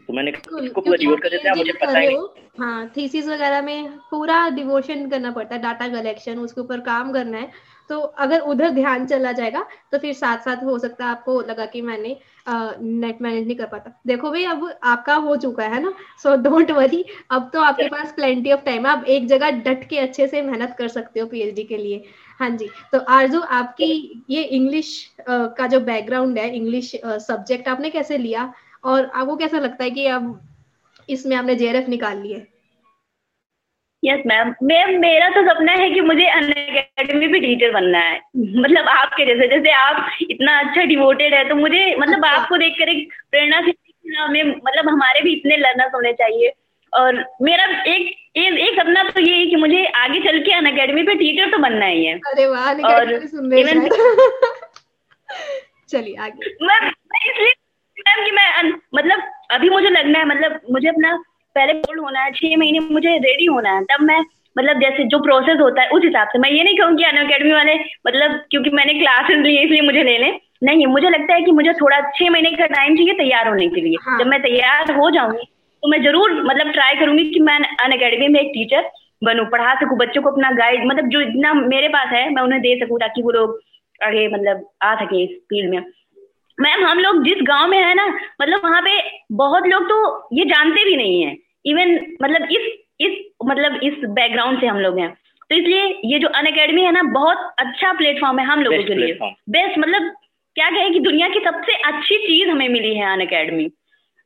तो 0.09 0.13
मैंने 0.13 0.31
इसको 0.31 0.81
पूरा 0.81 0.97
डिवोट 0.97 1.23
कर 1.23 1.29
देता 1.29 1.55
मुझे 1.55 1.73
पता 1.73 1.99
ही 1.99 2.17
हाँ 2.61 2.93
थीसिस 2.97 3.29
वगैरह 3.29 3.63
में 3.63 3.91
पूरा 4.11 4.49
डिवोशन 4.49 5.09
करना 5.11 5.31
पड़ता 5.31 5.55
है 5.55 5.63
डाटा 5.63 5.89
कलेक्शन 5.89 6.39
उसके 6.39 6.61
ऊपर 6.61 6.81
काम 6.81 7.13
करना 7.13 7.39
है। 7.39 7.51
तो 7.91 7.99
अगर 8.01 8.41
उधर 8.43 8.71
ध्यान 8.71 9.07
चला 9.07 9.33
जाएगा 9.33 9.65
तो 9.93 9.99
फिर 9.99 10.13
साथ 10.15 10.39
साथ 10.39 10.65
हो 10.65 10.79
सकता 10.79 11.05
है 11.05 11.11
आपको 11.11 11.41
लगा 11.43 11.67
कि 11.67 11.83
मैंने 11.83 12.17
नेट 12.49 13.23
मैनेज 13.23 13.47
नहीं 13.47 13.57
कर 13.57 13.67
पाता। 13.67 13.93
देखो 14.07 14.31
भाई 14.31 14.45
अब 14.47 14.69
आपका 14.85 15.15
हो 15.17 15.37
चुका 15.39 15.65
है 15.65 15.81
ना? 15.83 15.93
सो 16.23 16.35
डोंट 16.39 16.71
वरी 16.71 17.05
अब 17.31 17.51
तो 17.53 17.61
आपके 17.63 17.89
पास 17.89 18.13
प्लेंटी 18.13 18.53
ऑफ़ 18.53 18.61
टाइम 18.61 18.87
है। 18.87 18.93
आप 18.93 19.05
एक 19.07 19.27
जगह 19.29 19.51
डट 19.61 19.89
के 19.89 19.99
अच्छे 19.99 20.27
से 20.27 20.43
मेहनत 20.43 20.75
कर 20.79 20.89
सकते 20.91 21.21
हो 21.21 21.27
पीएचडी 21.29 21.65
के 21.65 21.77
लिए। 21.77 22.03
हाँ 22.41 22.51
जी 22.53 22.69
तो 22.93 22.99
आरज़ू 23.11 23.41
आपकी 23.41 24.25
ये 24.31 24.43
इंग्लिश 24.43 24.95
का 25.29 25.67
जो 25.67 25.81
बैकग्राउंड 25.83 26.39
है 26.39 26.49
इंग्लिश 26.57 26.95
सब्जेक्ट 27.05 27.69
आपने 27.69 27.91
कैसे 27.91 28.19
लिया? 28.19 28.53
और 28.85 29.05
आपको 29.07 29.37
कैसा 29.37 29.59
लगता 29.59 29.85
है 29.85 29.91
कि 29.91 30.07
अब 30.09 30.41
इसमें 31.09 31.37
आपने 31.37 31.55
जेआरएफ 31.57 31.89
निकाल 31.89 32.19
लिया 32.19 32.39
यस 34.05 34.21
मैम 34.27 34.55
मैम 34.63 35.01
मेरा 35.01 35.29
तो 35.29 35.43
सपना 35.43 35.73
है 35.73 35.91
कि 35.91 36.01
मुझे 36.01 36.27
अन 36.27 36.53
अकेडमी 36.53 37.29
पे 37.29 37.41
टीचर 37.41 37.71
बनना 37.71 37.99
है। 37.99 38.21
मतलब 38.37 38.89
आपके 38.89 39.27
जैसे 39.27 39.49
जैसे 39.49 39.71
आप 39.71 40.11
इतना 40.31 40.61
अच्छा 40.61 40.85
डिवोटेड 40.85 41.35
है 41.35 41.49
तो 41.49 41.55
मुझे 41.55 41.97
मतलब 41.97 42.25
अच्छा। 42.25 42.37
आपको 42.37 42.57
देखकर 42.57 42.89
एक 42.89 43.13
प्रेरणा 43.31 43.63
हमें 44.25 44.43
मतलब 44.43 44.89
हमारे 44.89 45.21
भी 45.21 45.33
इतने 45.33 45.57
लर्नर्स 45.57 45.95
होने 45.95 46.13
चाहिए। 46.13 46.53
और 46.93 47.25
मेरा 47.43 47.65
एक 47.65 48.17
एक, 48.37 48.59
एक 48.59 48.81
सपना 48.81 49.03
तो 49.03 49.21
ये 49.21 49.37
है 49.37 49.47
कि 49.47 49.57
मुझे 49.57 49.85
आगे 49.85 50.21
चल 50.21 50.39
के 50.39 50.53
अन 50.53 50.67
अकेडमी 50.67 51.03
पे 51.03 51.15
टीचर 51.15 51.51
तो 51.51 51.59
बनना 51.59 51.87
ही 51.87 52.05
है। 52.05 52.15
अरे 52.15 52.47
वाह 52.47 52.73
और 52.73 53.07
चलिए 55.89 56.17
आगे। 56.17 56.67
मैं 56.67 56.91
इसलिए 57.29 57.53
मैम 57.99 58.25
कि 58.25 58.31
मैं 58.31 58.73
मतलब 58.95 59.23
अभी 59.51 59.71
मुझे 59.71 59.89
लगना 59.89 60.19
है 60.19 60.25
मतलब 60.25 60.61
मुझे 60.71 60.89
अपना 60.89 61.25
पहले 61.57 61.73
बोल्ड 61.75 62.01
होना 62.01 62.21
है 62.21 62.31
छह 62.33 62.57
महीने 62.57 62.81
मुझे 62.91 63.17
रेडी 63.19 63.47
होना 63.47 63.71
है 63.71 63.83
तब 63.87 64.03
मैं 64.03 64.21
मतलब 64.57 64.81
जैसे 64.81 65.05
जो 65.07 65.19
प्रोसेस 65.23 65.61
होता 65.61 65.83
है 65.83 65.89
उस 65.89 66.05
हिसाब 66.05 66.29
से। 66.29 66.39
मैं 66.39 66.51
ये 66.51 66.63
नहीं 66.65 66.77
कहूँगी 66.77 67.05
अन 67.05 67.17
अकेडमी 67.19 67.53
वाले 67.53 67.75
मतलब 68.07 68.41
क्योंकि 68.51 68.71
मैंने 68.71 68.95
क्लासेस 68.95 69.39
लिए 69.39 69.63
इसलिए 69.63 69.81
मुझे 69.83 70.03
ले 70.03 70.17
लें 70.19 70.39
नहीं 70.65 70.87
मुझे 70.89 71.11
लगता 71.11 71.35
है 71.35 71.43
कि 71.43 71.53
मुझे 71.53 71.73
थोड़ा 71.75 72.01
छह 72.11 72.31
महीने 72.31 72.51
का 72.53 72.67
टाइम 72.69 72.97
चाहिए 72.97 73.13
तैयार 73.15 73.49
होने 73.49 73.69
के 73.69 73.81
लिए। 73.81 73.97
हाँ। 74.03 74.19
जब 74.19 74.27
मैं 74.27 74.41
तैयार 74.43 74.93
हो 74.95 75.11
जाऊँगी 75.11 75.45
तो 75.83 75.89
मैं 75.89 76.03
ज़रूर 76.03 76.33
मतलब 76.43 76.73
ट्राई 76.73 76.97
करूँगी 76.97 77.25
कि 77.31 77.41
मैं 77.41 77.59
अन 77.59 77.93
अकेडमी 77.93 78.29
में 78.29 78.41
एक 78.41 78.51
टीचर 78.55 78.91
बनू 79.25 79.45
पढ़ा 79.53 79.75
सकूँ 79.75 79.97
बच्चों 79.99 80.23
को 80.23 80.31
अपना 80.31 80.51
गाइड 80.57 80.85
मतलब 80.87 81.09
जो 81.09 81.21
इतना 81.21 81.53
मेरे 81.55 81.89
पास 81.89 82.13
है 82.13 82.29
मैं 82.31 82.43
उन्हें 82.43 82.61
दे 82.63 82.75
सकूँ 82.85 82.99
ताकि 83.01 83.23
वो 83.23 83.31
लोग 83.31 83.59
आगे 84.01 84.27
मतलब 84.29 84.69
आ 84.83 84.95
सके 84.97 85.23
इस 85.25 85.31
फ़ील्ड 85.45 85.71
में। 85.71 85.79
मैम 86.61 86.85
हम 86.87 86.99
लोग 86.99 87.23
जिस 87.25 87.43
गाँव 87.43 87.69
में 87.69 87.79
है 87.79 87.95
ना 87.95 88.07
मतलब 88.43 88.61
वहाँ 88.65 88.81
पे 88.83 88.99
बहुत 89.37 89.67
लोग 89.67 89.85
तो 89.89 90.29
ये 90.33 90.45
जानते 90.45 90.85
भी 90.85 90.97
नहीं 90.97 91.23
है। 91.23 91.37
इवन 91.67 91.95
मतलब 92.23 92.49
इस 92.51 92.71
इस 93.01 93.19
मतलब 93.45 93.81
इस 93.83 93.95
बैकग्राउंड 94.11 94.61
से 94.61 94.67
हम 94.67 94.79
लोग 94.79 94.99
हैं। 94.99 95.09
तो 95.51 95.57
इसलिए 95.57 95.85
ये 96.05 96.19
जो 96.19 96.29
अन 96.29 96.47
अकेडमी 96.47 96.83
है 96.83 96.93
ना 96.93 97.03
बहुत 97.13 97.55
अच्छा 97.59 97.93
प्लेटफॉर्म 97.93 98.39
है 98.39 98.45
हम 98.47 98.63
लोगों 98.63 98.83
के 98.85 98.95
लिए। 98.95 99.15
बेस्ट 99.51 99.79
मतलब 99.79 100.11
क्या 100.57 100.69
कहे 100.71 100.91
कि 100.91 101.01
दुनिया 101.01 101.29
की 101.29 101.41
सबसे 101.41 101.75
अच्छी 101.89 102.17
चीज़ 102.27 102.49
हमें 102.51 102.69
मिली 102.69 102.95
है 102.97 103.13
अन 103.13 103.27
अकेडमी 103.27 103.71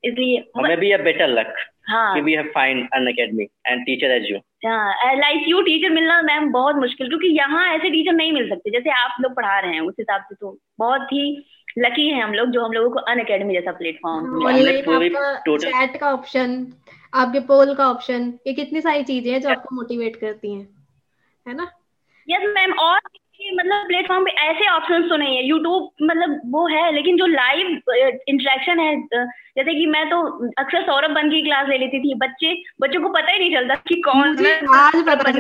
इसलिए 0.04 0.44
हमें 0.56 0.76
भी 0.80 0.96
बेटर 1.04 1.28
लक 1.28 1.54
हाँ। 1.88 2.20
We 2.20 2.32
have 2.32 2.50
find 2.54 2.88
Unacademy 3.06 3.44
and 3.66 3.84
teacher 3.86 4.10
as 4.10 4.30
you 4.30 4.38
हाँ 4.66 5.14
लाइक 5.16 5.48
यू 5.48 5.60
टीचर 5.62 5.90
मिलना 5.90 6.20
मैम 6.22 6.50
बहुत 6.52 6.76
मुश्किल 6.76 7.08
क्योंकि 7.08 7.28
यहाँ 7.28 7.66
ऐसे 7.74 7.90
टीचर 7.90 8.12
नहीं 8.12 8.32
मिल 8.32 8.48
सकते 8.48 8.70
जैसे 8.70 8.90
आप 8.90 9.16
लोग 9.20 9.34
पढ़ा 9.36 9.58
रहे 9.58 9.72
हैं 9.72 9.80
उस 9.80 9.94
हिसाब 9.98 10.20
से 10.20 10.34
तो 10.34 10.56
बहुत 10.78 11.12
ही 11.12 11.24
लकी 11.78 12.08
है 12.08 12.20
हम 12.22 12.32
लोग 12.34 12.50
जो 12.50 12.64
हम 12.64 12.72
लोगों 12.72 12.90
को 12.90 12.98
अन 13.02 13.20
अकेडमी 13.20 13.54
जैसा 13.54 13.72
प्लेटफॉर्म 13.72 15.58
चैट 15.58 15.96
का 16.00 16.12
ऑप्शन 16.12 16.66
आपके 17.14 17.40
पोल 17.48 17.74
का 17.74 17.90
ऑप्शन 17.90 18.32
ये 18.46 18.52
कितनी 18.52 18.80
सारी 18.80 19.02
चीज़ें 19.04 19.32
हैं 19.32 19.40
जो 19.40 19.48
आपको 19.50 19.74
मोटिवेट 19.76 20.16
करती 20.16 20.52
हैं? 20.54 20.68
है 21.46 21.54
ना? 21.56 21.70
यस 22.28 22.42
मैम 22.54 22.72
और 22.80 23.00
मतलब 23.54 23.86
प्लेटफॉर्म 23.86 24.24
पे 24.24 24.30
ऐसे 24.42 24.68
ऑप्शंस 24.70 25.08
तो 25.08 25.16
नहीं 25.16 25.36
है। 25.36 25.44
यूट्यूब 25.46 25.90
मतलब 26.02 26.40
वो 26.46 26.66
है 26.68 26.92
लेकिन 26.94 27.16
जो 27.16 27.26
लाइव 27.26 27.66
इंटरेक्शन 28.28 28.80
है 28.80 28.94
जैसे 29.08 29.74
कि 29.74 29.86
मैं 29.86 30.04
तो 30.10 30.20
अक्सर 30.62 30.82
सौरभ 30.82 31.14
बन 31.14 31.30
की 31.30 31.42
क्लास 31.42 31.68
ले 31.68 31.78
लेती 31.78 31.98
थी। 32.00 32.14
बच्चे 32.18 32.52
बच्चों 32.80 33.00
को 33.02 33.08
पता 33.08 33.32
ही 33.32 33.38
नहीं 33.38 33.54
चलता 33.54 33.74
कि 33.88 34.00
कौन 34.00 34.36
आज 34.74 35.02
पता 35.08 35.30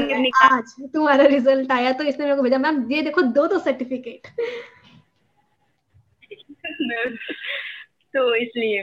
आज 0.46 0.74
तुम्हारा 0.94 1.26
रिज़ल्ट 1.26 1.72
आया 1.72 1.92
तो 1.92 2.04
इसने 2.04 2.24
मेरे 2.24 2.36
को 2.36 2.42
भेजा। 2.42 2.58
मैम 2.58 2.84
ये 2.92 3.02
देखो 3.02 3.22
दो 3.38 3.46
तो 3.46 3.58
सर्टिफिकेट 3.60 4.28
तो 8.14 8.34
इसलिए। 8.36 8.82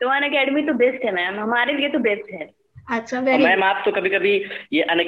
तो 0.00 0.08
अन 0.10 0.22
अकेडमी 0.24 0.62
तो 0.62 0.72
बेस्ट 0.76 1.04
है 1.04 1.12
मैम 1.14 1.38
हमारे 1.40 1.72
लिए 1.74 1.88
तो 1.88 1.98
बेस्ट 2.00 2.32
है। 2.32 2.48
अच्छा 2.90 3.20
मैम 3.20 3.62
आप 3.64 3.82
तो 3.84 3.92
कभी 3.92 4.10
कभी 4.10 4.34
ये 4.72 4.82
अन 4.84 5.00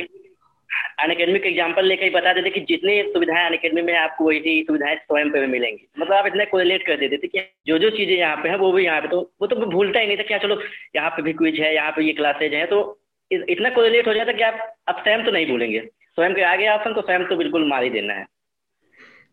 अकेडमी 1.10 1.38
का 1.38 1.48
एग्ज़ाम्पल 1.48 1.84
लेकर 1.86 2.10
बता 2.12 2.32
देते 2.32 2.50
कि 2.50 2.60
जितनी 2.68 3.02
सुविधाएँ 3.04 3.46
अन 3.46 3.56
अकेडमी 3.56 3.82
में 3.82 3.94
आपको 3.96 4.24
वही 4.24 4.40
थी 4.40 4.62
सुविधाएँ 4.62 4.96
स्वयं 4.96 5.30
पे 5.30 5.46
मिलेंगी। 5.46 5.86
मतलब 5.98 6.12
आप 6.14 6.26
इतने 6.26 6.44
कोरिलेट 6.46 6.86
कर 6.86 6.96
देते 6.96 7.16
थे 7.16 7.26
कि 7.28 7.44
जो 7.66 7.78
जो 7.78 7.90
चीज़ें 7.90 8.16
यहाँ 8.16 8.36
पे 8.36 8.48
है 8.48 8.56
वो 8.58 8.72
भी 8.72 8.84
यहाँ 8.84 9.00
पे 9.00 9.08
तो 9.08 9.20
वो 9.40 9.46
तो 9.46 9.56
भूलता 9.66 10.00
ही 10.00 10.06
नहीं 10.06 10.16
था 10.16 10.22
क्या 10.22 10.38
चलो 10.38 10.60
यहाँ 10.96 11.10
पे 11.10 11.22
भी 11.22 11.32
क्विज 11.32 11.60
है 11.60 11.74
यहाँ 11.74 11.92
पे 11.92 12.04
ये 12.04 12.12
क्लासेज 12.12 12.54
है 12.54 12.64
तो 12.66 12.80
इतना 13.30 13.70
कोरिलेट 13.70 14.08
हो 14.08 14.14
जाता 14.14 14.32
कि 14.32 14.42
आप 14.42 14.74
अब 14.88 15.02
स्वयं 15.02 15.24
तो 15.24 15.30
नहीं 15.30 15.46
भूलेंगे। 15.46 15.80
स्वयं 15.80 16.34
के 16.34 16.42
आगे 16.44 16.68
ऑप्शन 16.68 16.94
तो 16.94 17.00
स्वयं 17.02 17.24
तो 17.26 17.36
बिल्कुल 17.36 17.68
मार 17.68 17.82
ही 17.82 17.90
देना 17.90 18.14
है। 18.14 18.26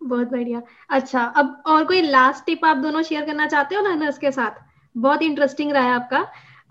बहुत 0.02 0.28
बढ़िया। 0.28 0.62
अच्छा 0.90 1.24
अब 1.38 1.64
और 1.68 1.86
कोई 1.86 2.02
लास्ट 2.02 2.46
टिप 2.46 2.66
आप 2.66 2.78
दोनों 2.78 3.02
शेयर 3.04 3.26
करना 3.26 3.48
चाहते 3.48 3.76
हो 3.76 3.82
लर्नर्स 3.82 4.18
के 4.18 4.32
साथ? 4.32 4.64
बहुत 4.96 5.22
इंटरेस्टिंग 5.22 5.72
रहा 5.72 5.84
है 5.84 5.94
आपका 5.94 6.20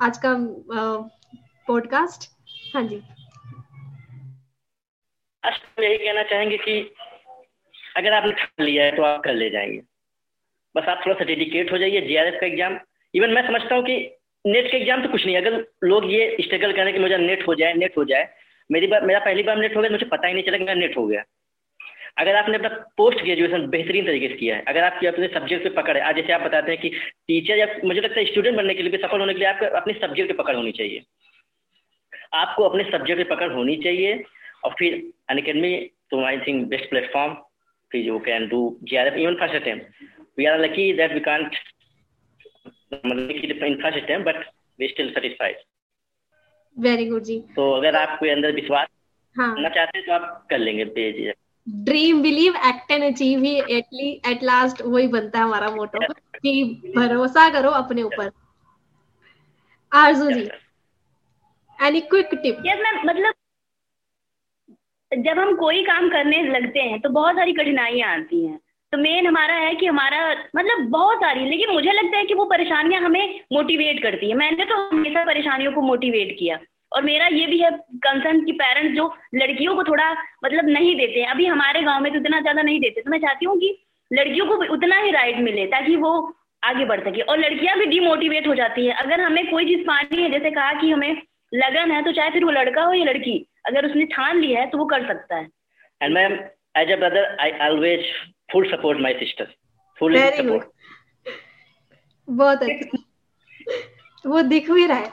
आज 0.00 0.18
का 0.24 0.34
पॉडकास्ट 1.68 2.28
हाँ 2.74 2.82
जी। 2.82 2.96
यही 5.80 5.96
कहना 5.98 6.22
चाहेंगे 6.24 6.56
कि 6.58 6.78
अगर 7.96 8.12
आपने 8.12 8.32
ठान 8.32 8.64
लिया 8.64 8.84
है 8.84 8.96
तो 8.96 9.02
आप 9.04 9.22
कर 9.24 9.34
ले 9.34 9.50
जाएँगे। 9.50 9.80
बस 10.74 10.88
आप 10.88 11.02
थोड़ा 11.06 11.14
सा 11.14 11.24
डेडिकेट 11.24 11.72
हो 11.72 11.78
जाइए 11.78 12.00
जीआरएफ 12.00 12.38
का 12.40 12.46
एग्ज़ाम 12.46 12.78
इवन 13.14 13.30
मैं 13.30 13.46
समझता 13.46 13.74
हूँ 13.74 13.84
कि 13.84 13.96
नेट 14.44 14.70
का 14.70 14.76
एग्ज़ाम 14.76 15.02
तो 15.02 15.08
कुछ 15.08 15.26
नहीं 15.26 15.36
अगर 15.36 15.64
लोग 15.84 16.10
ये 16.12 16.36
स्ट्रगल 16.40 16.72
करें 16.72 16.92
कि 16.94 16.98
मुझे 16.98 17.16
नेट 17.18 17.46
हो 17.48 17.54
जाए 17.54 17.74
नेट 17.74 17.96
हो 17.98 18.04
जाए। 18.04 18.28
मेरी 18.70 18.86
बार, 18.86 19.04
मेरा 19.06 19.18
पहली 19.20 19.42
बार 19.42 19.56
नेट 19.56 19.76
हो 19.76 19.80
गया, 19.82 19.90
मुझे 19.90 20.06
पता 20.06 20.26
ही 20.26 20.34
नहीं 20.34 20.44
चला 20.44 20.58
कि 20.58 20.64
मेरा 20.64 20.80
नेट 20.80 20.96
हो 20.96 21.06
गया। 21.06 21.22
अगर 22.16 22.36
आपने 22.36 22.56
अपना 22.56 22.68
पोस्ट 22.96 23.22
ग्रेजुएशन 23.22 23.66
बेहतरीन 23.66 24.06
तरीके 24.06 24.28
से 24.28 24.34
किया 24.34 24.56
है 24.56 24.64
अगर 24.68 24.84
आपकी 24.84 25.06
अपने 25.06 25.28
सब्जेक्ट 25.28 25.64
पे 25.64 25.70
पकड़ 25.70 25.96
है 25.96 26.02
आज 26.02 26.16
जैसे 26.16 26.32
आप 26.32 26.40
बताते 26.40 26.72
हैं 26.72 26.80
कि 26.80 26.88
टीचर 27.28 27.58
या 27.58 27.66
मुझे 27.84 28.00
लगता 28.00 28.20
है 28.20 28.26
स्टूडेंट 28.26 28.56
बनने 28.56 28.74
के 28.74 28.82
लिए 28.82 28.98
सफल 28.98 29.20
होने 29.20 29.32
के 29.32 29.38
लिए 29.38 29.48
आपको 29.48 29.66
अपने 29.76 29.94
सब्जेक्ट 29.94 30.32
पे 30.32 30.42
पकड़ 30.42 30.56
होनी 30.56 30.72
चाहिए 30.72 31.02
आपको 32.34 32.68
अपने 32.68 32.84
सब्जेक्ट 32.84 33.22
पे 33.22 33.34
पकड़ 33.34 33.52
होनी 33.52 33.76
चाहिए 33.76 34.22
और 34.64 34.74
फिर 34.78 35.02
अन 35.30 35.40
अकेडमी 35.40 35.74
तो 36.10 36.24
I 36.24 36.38
think 36.38 36.66
best 36.68 36.90
platform 36.90 37.36
who 37.90 38.20
can 38.20 38.48
do 38.48 38.76
GRF 38.84 39.16
even 39.16 39.36
first 39.38 39.54
attempt. 39.54 39.86
We 40.36 40.46
are 40.46 40.58
lucky 40.58 40.92
that 40.92 41.14
we 41.14 41.20
can't 41.20 41.52
make 43.04 43.44
it 43.44 43.62
in 43.62 43.80
first 43.80 43.96
attempt, 43.96 44.24
but 44.24 44.36
we 44.78 44.88
still 44.88 45.10
satisfied. 45.14 45.62
Very 46.76 47.04
good 47.06 47.22
जी 47.22 47.38
तो 47.56 47.70
अगर 47.72 47.96
आप 47.96 48.18
कोई 48.18 48.28
अंदर 48.28 48.52
विश्वास 48.52 48.88
हाँ 49.36 49.54
करना 49.54 49.68
चाहते 49.68 49.98
हैं 49.98 50.06
तो 50.06 50.12
आप 50.12 50.46
कर 50.50 50.58
लेंगे 50.58 50.84
page 50.84 51.20
dream 51.66 52.22
believe 52.22 52.56
act 52.66 52.90
and 52.90 53.04
achieve 53.04 53.42
ही 53.42 53.54
एटली 53.70 54.08
एट 54.26 54.42
लास्ट 54.42 54.82
वही 54.82 55.06
बनता 55.08 55.38
है 55.38 55.44
हमारा 55.44 55.70
मोटो 55.70 56.00
कि 56.12 56.64
भरोसा 56.96 57.48
करो 57.50 57.70
अपने 57.70 58.02
ऊपर। 58.02 58.30
Arzoo 59.92 60.30
ji 60.30 60.48
any 61.78 62.00
quick 62.00 62.34
tip 62.34 62.62
yes 62.66 62.80
ma'am 62.80 63.06
मतलब 63.06 63.32
जब 65.12 65.38
हम 65.38 65.54
कोई 65.56 65.82
काम 65.82 66.08
करने 66.08 66.42
लगते 66.42 66.80
हैं 66.80 67.00
तो 67.00 67.08
बहुत 67.08 67.36
सारी 67.36 67.52
कठिनाइयाँ 67.52 68.12
आती 68.14 68.44
हैं। 68.46 68.58
तो 68.92 68.98
मेन 68.98 69.26
हमारा 69.26 69.54
है 69.54 69.74
कि 69.74 69.86
हमारा 69.86 70.18
मतलब 70.56 70.88
बहुत 70.90 71.18
सारी, 71.18 71.44
लेकिन 71.44 71.70
मुझे 71.72 71.92
लगता 71.92 72.16
है 72.16 72.24
कि 72.24 72.34
वो 72.34 72.44
परेशानियाँ 72.44 73.00
हमें 73.02 73.40
मोटिवेट 73.52 74.02
करती 74.02 74.28
है। 74.28 74.34
मैंने 74.34 74.64
तो 74.64 74.76
हमेशा 74.88 75.24
परेशानियों 75.24 75.72
को 75.72 75.80
मोटिवेट 75.80 76.36
किया। 76.38 76.58
और 76.94 77.02
मेरा 77.02 77.26
ये 77.28 77.46
भी 77.46 77.58
है 77.58 77.70
कंसर्न 78.04 78.44
कि 78.44 78.52
पेरेंट्स 78.52 78.96
जो 78.96 79.06
लड़कियों 79.34 79.74
को 79.76 79.84
थोड़ा 79.84 80.10
मतलब 80.44 80.68
नहीं 80.68 80.94
देते 80.96 81.20
हैं। 81.20 81.28
अभी 81.28 81.46
हमारे 81.46 81.82
गाँव 81.82 82.02
में 82.02 82.12
तो 82.12 82.18
इतना 82.18 82.40
ज़्यादा 82.40 82.62
नहीं 82.62 82.80
देते। 82.80 83.00
तो 83.00 83.10
मैं 83.10 83.18
चाहती 83.18 83.46
हूँ 83.46 83.58
कि 83.60 83.76
लड़कियों 84.10 84.46
को 84.46 84.54
उतना 84.74 84.96
ही 84.96 85.10
राइट 85.10 85.38
मिले 85.40 85.66
ताकि 85.66 85.96
वो 85.96 86.12
आगे 86.62 86.84
बढ़ 86.84 87.00
सके। 87.00 87.20
और 87.22 87.38
लड़कियाँ 87.38 87.78
भी 87.78 87.86
डिमोटिवेट 87.86 88.46
हो 88.48 88.54
जाती 88.54 88.86
है। 88.86 88.94
अगर 88.96 89.20
हमें 89.20 89.50
कोई 89.50 89.64
चीज़ 89.64 89.80
पानी 89.86 90.22
है 90.22 90.30
जैसे 90.30 90.50
कहा 90.50 90.72
कि 90.80 90.90
हमें 90.90 91.22
लगन 91.52 91.90
है 91.90 92.02
तो 92.02 92.12
चाहे 92.12 92.30
फिर 92.30 92.44
वो 92.44 92.50
लड़का 92.50 92.82
हो 92.82 92.92
या 92.92 93.04
लड़की 93.04 93.36
अगर 93.66 93.86
उसने 93.86 94.04
ठान 94.06 94.40
लिया 94.40 94.60
है 94.60 94.66
तो 94.70 94.78
वो 94.78 94.84
कर 94.84 95.06
सकता 95.08 95.36
है। 95.36 95.48
And 96.00 96.14
ma'am 96.14 96.32
as 96.76 96.92
a 96.92 96.96
brother 96.96 97.36
I 97.40 97.50
always 97.68 98.06
full 98.52 98.70
support 98.70 99.00
my 99.00 99.14
sister 99.14 99.48
full 99.98 100.16
support 100.30 100.64
बहुत 102.28 102.62
अच्छा। 102.62 102.98
वो 104.24 104.42
दिख 104.42 104.70
भी 104.70 104.86
रहा 104.86 104.98
है। 104.98 105.10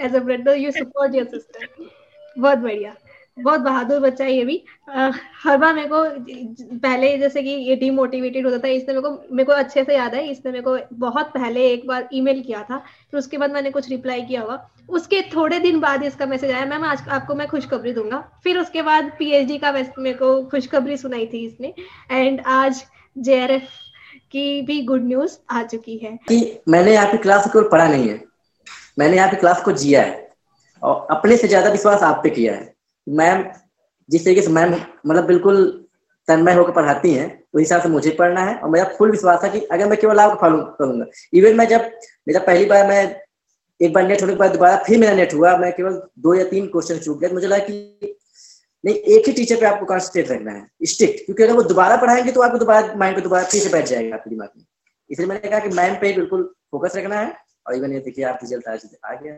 As 0.00 0.14
a 0.14 0.18
brother 0.18 0.56
you 0.56 0.70
support 0.70 1.14
your 1.14 1.24
sister 1.24 1.66
बहुत 2.38 2.58
बढ़िया। 2.58 2.94
बहुत 3.40 3.60
बहादुर 3.60 4.00
बच्चा 4.00 4.24
है 4.24 4.32
ये 4.32 4.44
भी। 4.44 4.64
अ, 4.88 5.10
हर 5.44 5.56
बार 5.58 5.74
मेरे 5.74 5.88
को 5.92 6.04
पहले 6.78 7.18
जैसे 7.18 7.42
कि 7.42 7.50
ये 7.50 7.76
डीमोटिवेटेड 7.76 8.46
होता 8.46 8.58
था 8.58 8.68
इसने 8.68 8.94
मेरे 8.94 9.00
को 9.00 9.10
मेरे 9.10 9.44
को 9.44 9.52
अच्छे 9.52 9.84
से 9.84 9.96
याद 9.96 10.14
है 10.14 10.30
इसने 10.30 10.52
मेरे 10.52 10.64
को 10.64 10.78
बहुत 10.92 11.26
पहले 11.26 11.66
एक 11.68 11.86
बार 11.86 12.08
ईमेल 12.12 12.42
किया 12.42 12.62
था 12.62 12.78
फिर 13.10 13.18
उसके 13.18 13.38
बाद 13.38 13.52
मैंने 13.52 13.70
कुछ 13.70 13.88
रिप्लाई 13.90 14.22
किया 14.22 14.40
होगा। 14.40 14.70
उसके 14.88 15.22
थोड़े 15.22 15.58
दिन 15.58 15.80
बाद 15.80 16.02
इसका 16.02 16.26
मैसेज 16.26 16.50
आया। 16.50 16.66
मैम 16.66 16.84
आज 16.84 17.08
आपको 17.08 17.34
मैं 17.34 17.48
खुशखबरी 17.48 17.92
दूँगा। 17.92 18.40
फिर 18.44 18.58
उसके 18.58 18.82
बाद 18.82 19.12
पीएचडी 19.18 19.58
का 19.58 19.72
मेरे 19.72 20.12
को 20.12 20.42
खुशखबरी 20.44 20.96
सुनाई 20.96 21.26
थी 21.26 21.46
इसने। 21.46 21.74
एंड 22.10 22.40
आज 22.46 22.84
जेआरएफ 23.18 23.68
की 24.32 24.62
भी 24.62 24.82
गुड 24.82 25.04
न्यूज़ 25.04 25.38
आ 25.50 25.62
चुकी 25.62 25.96
है। 25.96 26.18
कि 26.28 26.58
मैंने 26.68 26.92
यहाँ 26.92 27.06
पे 27.06 27.16
क्लास 27.18 27.52
पढ़ा 27.56 27.88
नहीं 27.88 28.08
है। 28.08 28.31
मैंने 28.96 29.16
यहाँ 29.16 29.30
पे 29.30 29.36
क्लास 29.36 29.62
को 29.62 29.72
जिया 29.74 30.02
है। 30.02 30.20
और 30.82 31.06
अपने 31.10 31.36
से 31.36 31.48
ज़्यादा 31.48 31.70
विश्वास 31.70 32.02
आप 32.02 32.20
पे 32.22 32.30
किया 32.30 32.54
है। 32.54 32.74
मैम, 33.06 33.44
जिस 34.08 34.24
तरीके 34.24 34.42
से 34.42 34.50
मैम 34.50 34.74
मतलब 35.06 35.24
बिल्कुल 35.26 35.66
तन्मय 36.28 36.54
होकर 36.54 36.72
पढ़ाती 36.72 37.12
हैं, 37.14 37.26
उस 37.54 37.60
हिसाब 37.60 37.82
से 37.82 37.88
मुझे 37.88 38.10
पढ़ना 38.18 38.44
है 38.44 38.54
और 38.56 38.70
मेरा 38.70 38.84
फुल 38.98 39.10
विश्वास 39.10 39.44
है 39.44 39.50
कि 39.50 39.60
अगर 39.66 39.88
मैं 39.88 39.98
केवल 40.00 40.20
आपको 40.20 40.40
फॉलो 40.40 40.58
करूँगा। 40.78 41.06
इवन 41.34 41.56
मैं 41.56 41.66
जब, 41.68 41.90
मेरा 42.28 42.40
पहली 42.40 42.64
बार 42.64 42.86
मैं 42.88 43.20
एक 43.80 43.92
बार 43.92 44.06
नेट 44.06 44.22
होने 44.22 44.32
के 44.32 44.38
बाद 44.38 44.52
दोबारा 44.52 44.76
फिर 44.86 44.98
मेरा 44.98 45.14
नेट 45.14 45.34
हुआ, 45.34 45.56
मैं 45.56 45.72
केवल 45.72 46.00
दो 46.18 46.34
या 46.34 46.44
तीन 46.44 46.66
क्वेश्चन 46.66 46.98
चूक 46.98 47.18
गया 47.20 47.28
तो 47.28 47.34
मुझे 47.34 47.46
लगा 47.46 47.58
कि 47.60 48.16
नहीं, 48.84 48.94
एक 48.94 49.26
ही 49.26 49.32
टीचर 49.32 49.56
पे 49.56 49.66
आपको 49.66 49.86
कॉन्सेंट्रेट 49.86 50.30
रखना 50.30 50.52
है 50.52 50.86
स्ट्रिक्ट 50.86 51.24
क्योंकि 51.24 51.42
अगर 51.42 51.52
वो 51.54 51.62
दोबारा 51.64 51.96
पढ़ाएँगे 51.96 52.32
तो 52.32 52.40
आपको 52.42 52.58
दोबारा 52.58 52.94
माइंड 52.98 53.16
पे 53.16 53.22
दोबारा 53.22 53.44
फिर 53.44 53.60
से 53.60 53.68
बैठ 53.70 53.86
जाएगा 53.86 54.16
आपके 54.16 54.30
दिमाग 54.30 54.48
में। 54.56 54.64
इसलिए 55.10 55.28
मैंने 55.28 55.48
कहा 55.48 55.58
कि 55.58 55.68
मैम 55.68 55.94
पे 55.94 56.12
बिल्कुल 56.12 56.42
फोकस 56.70 56.96
रखना 56.96 57.20
है। 57.20 57.34
और 57.66 57.74
इवन 57.74 57.92
ये 57.92 58.00
देखिए 58.00 58.24
आप 58.24 58.38
रिज़ल्ट 58.42 58.68
आज 58.68 58.88
आ 59.04 59.14
गया 59.14 59.34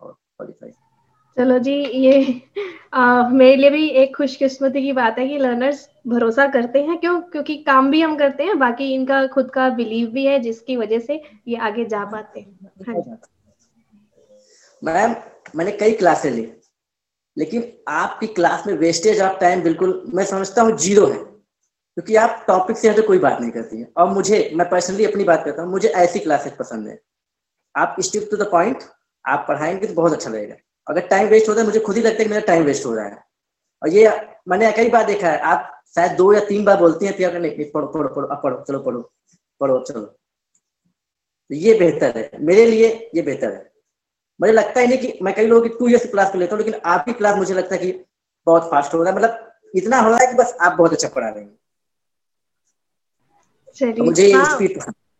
और 0.00 0.12
क्वालिफाई 0.12 0.70
चलो 1.36 1.58
जी 1.58 1.72
ये 1.74 2.40
आ, 2.94 3.28
मेरे 3.28 3.56
लिए 3.56 3.70
भी 3.70 3.86
एक 4.02 4.16
खुशकिस्मती 4.16 4.82
की 4.82 4.92
बात 4.92 5.18
है 5.18 5.28
कि 5.28 5.38
लर्नर्स 5.38 5.88
भरोसा 6.06 6.46
करते 6.48 6.82
हैं 6.82 6.96
क्यों? 6.98 7.20
क्योंकि 7.22 7.56
काम 7.62 7.90
भी 7.90 8.00
हम 8.00 8.16
करते 8.16 8.44
हैं 8.44 8.58
बाकी 8.58 8.92
इनका 8.94 9.26
खुद 9.26 9.50
का 9.50 9.68
बिलीव 9.70 10.08
भी 10.10 10.24
है 10.26 10.38
जिसकी 10.40 10.76
वजह 10.76 10.98
से 10.98 11.20
ये 11.48 11.56
आगे 11.68 11.84
जा 11.84 12.04
पाते 12.04 12.40
हैं। 12.40 12.70
हाँ 12.86 12.94
जी 12.94 13.10
मैम 14.82 15.14
मैंने 15.56 15.72
कई 15.72 15.92
क्लासें 15.94 16.30
ली 16.30 16.46
लेकिन 17.36 17.72
आपकी 17.88 18.26
क्लास 18.26 18.66
में 18.66 18.74
वेस्टेज 18.74 19.20
ऑफ़ 19.20 19.38
टाइम 19.40 19.62
बिल्कुल 19.62 20.02
मैं 20.14 20.24
समझता 20.24 20.62
हूँ 20.62 20.76
ज़ीरो 20.78 21.06
है 21.06 21.18
क्योंकि 21.18 22.16
आप 22.16 22.44
टॉपिक 22.48 22.76
से 22.76 22.92
तो 22.92 23.02
कोई 23.02 23.18
बात 23.18 23.40
नहीं 23.40 23.50
करती 23.50 23.80
है। 23.80 23.88
और 23.96 24.08
मुझे 24.08 24.38
मैं 24.54 24.68
पर्सनली 24.70 25.04
अपनी 25.04 25.24
बात 25.24 25.44
करता 25.44 25.62
हूँ 25.62 25.70
मुझे 25.70 25.88
ऐसी 25.88 26.18
क्लासेस 26.18 26.52
पसंद 26.58 26.88
है। 26.88 26.98
आप 27.76 27.96
स्टिक 28.00 28.28
टू 28.30 28.36
द 28.36 28.50
पॉइंट 28.50 28.82
आप 29.24 29.44
पढ़ाएँगे 29.48 29.86
तो 29.86 29.94
बहुत 29.94 30.12
अच्छा 30.12 30.30
लगेगा। 30.30 30.56
अगर 30.86 31.06
टाइम 31.08 31.28
वेस्ट 31.28 31.48
होता 31.48 31.60
है 31.60 31.66
मुझे 31.66 31.80
खुद 31.80 31.96
ही 31.96 32.02
लगता 32.02 32.18
है 32.18 32.24
कि 32.24 32.30
मेरा 32.30 32.46
टाइम 32.46 32.62
वेस्ट 32.64 32.86
हो 32.86 32.94
रहा 32.94 33.06
है। 33.06 33.24
और 33.82 33.88
ये 33.88 34.08
मैंने 34.48 34.70
कई 34.72 34.88
बार 34.90 35.04
देखा 35.04 35.30
है 35.30 35.38
आप 35.44 35.72
शायद 35.94 36.12
दो 36.12 36.32
या 36.32 36.40
तीन 36.40 36.64
बार 36.64 36.76
बोलती 36.76 37.06
हैं 37.06 37.12
फिर 37.16 37.26
आपने 37.28 37.38
नहीं 37.40 37.70
पढ़ो 37.70 37.86
पढ़ो 37.86 38.08
पढ़ो 38.08 38.26
अब 38.26 38.40
पढ़ो 38.42 38.64
चलो 38.68 38.78
पढ़ो 38.80 39.00
पढ़ो 39.60 39.78
चलो। 39.80 40.00
तो 40.00 41.54
ये 41.54 41.74
बेहतर 41.78 42.18
है। 42.18 42.30
मेरे 42.40 42.66
लिए 42.66 42.88
ये 43.14 43.22
बेहतर 43.22 43.52
है। 43.52 43.70
मुझे 44.40 44.52
लगता 44.52 44.80
ही 44.80 44.86
नहीं 44.86 44.98
कि 44.98 45.18
मैं 45.22 45.34
कई 45.34 45.46
लोगों 45.46 45.62
की 45.62 45.74
टू 45.78 45.88
ईयर्स 45.88 46.06
क्लास 46.10 46.32
में 46.34 46.40
लेता 46.40 46.56
हूँ 46.56 46.64
लेकिन 46.64 46.80
आपकी 46.84 47.12
क्लास 47.12 47.36
मुझे 47.36 47.54
लगता 47.54 47.74
है 47.74 47.80
कि 47.80 47.92
बहुत 48.46 48.70
फास्ट 48.70 48.94
हो 48.94 49.02
रहा 49.02 49.12
है। 49.12 49.16
मतलब 49.16 49.52
इतना 49.74 50.00
हो 50.00 50.08
रहा 50.10 50.18
है 50.18 50.26
कि 50.26 50.34
बस 50.34 50.56
आप 50.60 50.72
बहुत 50.72 50.92
अच्छा 50.92 51.08
पढ़ा 51.08 51.28
रहे 51.28 51.44
हैं। 51.44 51.56
तो 53.94 54.04
मुझे 54.04 54.30
हाँ। 54.32 54.58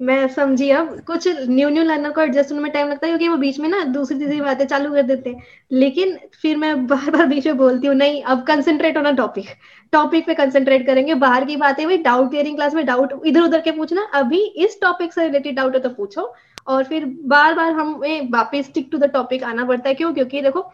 मैं 0.01 0.27
समझी, 0.29 0.69
अब 0.71 1.01
कुछ 1.07 1.27
न्यू 1.29 1.69
न्यू 1.69 1.83
लर्नर 1.85 2.11
को 2.13 2.21
एडजस्ट 2.21 2.51
होने 2.53 2.63
में 2.63 2.71
टाइम 2.73 2.89
लगता 2.89 3.07
है, 3.07 3.11
क्योंकि 3.11 3.29
वो 3.29 3.37
बीच 3.37 3.59
में 3.61 3.69
ना 3.69 3.83
दूसरी 3.93 4.19
तीसरी 4.19 4.41
बातें 4.41 4.65
चालू 4.67 4.93
कर 4.95 5.03
देते 5.03 5.31
हैं। 5.31 5.43
लेकिन 5.73 6.17
फिर 6.43 6.57
मैं 6.57 6.87
बार 6.87 7.11
बार 7.11 7.27
बीच 7.27 7.47
में 7.47 7.57
बोलती 7.57 7.87
हूँ, 7.87 7.95
नहीं, 7.97 8.23
अब 8.25 8.43
कंसंट्रेट 8.47 8.97
होना 8.97 9.13
टॉपिक 9.13 9.47
टॉपिक 9.93 10.27
पे 10.27 10.35
कंसंट्रेट 10.35 10.87
करेंगे, 10.87 11.15
बाहर 11.17 11.45
की 11.45 11.57
बातें 11.57 11.85
भाई 11.87 11.97
डाउट 11.99 12.31
क्लियरिंग 12.31 12.57
क्लास 12.57 12.75
में 12.75 12.85
डाउट 12.87 13.13
इधर 13.27 13.41
उधर 13.41 13.61
के 13.61 13.71
पूछना। 13.73 14.03
अभी 14.15 14.41
इस 14.65 14.79
टॉपिक 14.83 15.13
से 15.13 15.25
रिलेटेड 15.25 15.57
डाउट 15.57 15.75
है 15.75 15.81
तो 15.81 15.91
पूछो। 15.91 16.33
और 16.67 16.85
फिर 16.85 17.05
बार 17.25 17.55
बार 17.55 17.73
हमें 17.73 18.29
वापस 18.33 18.65
स्टिक 18.65 18.89
टू 18.93 18.99
द 18.99 19.11
टॉपिक 19.11 19.45
आना 19.45 19.65
पड़ता 19.65 19.89
है। 19.89 19.95
क्यों? 19.95 20.13
क्योंकि 20.15 20.43
देखो, 20.43 20.65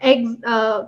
एक 0.00 0.24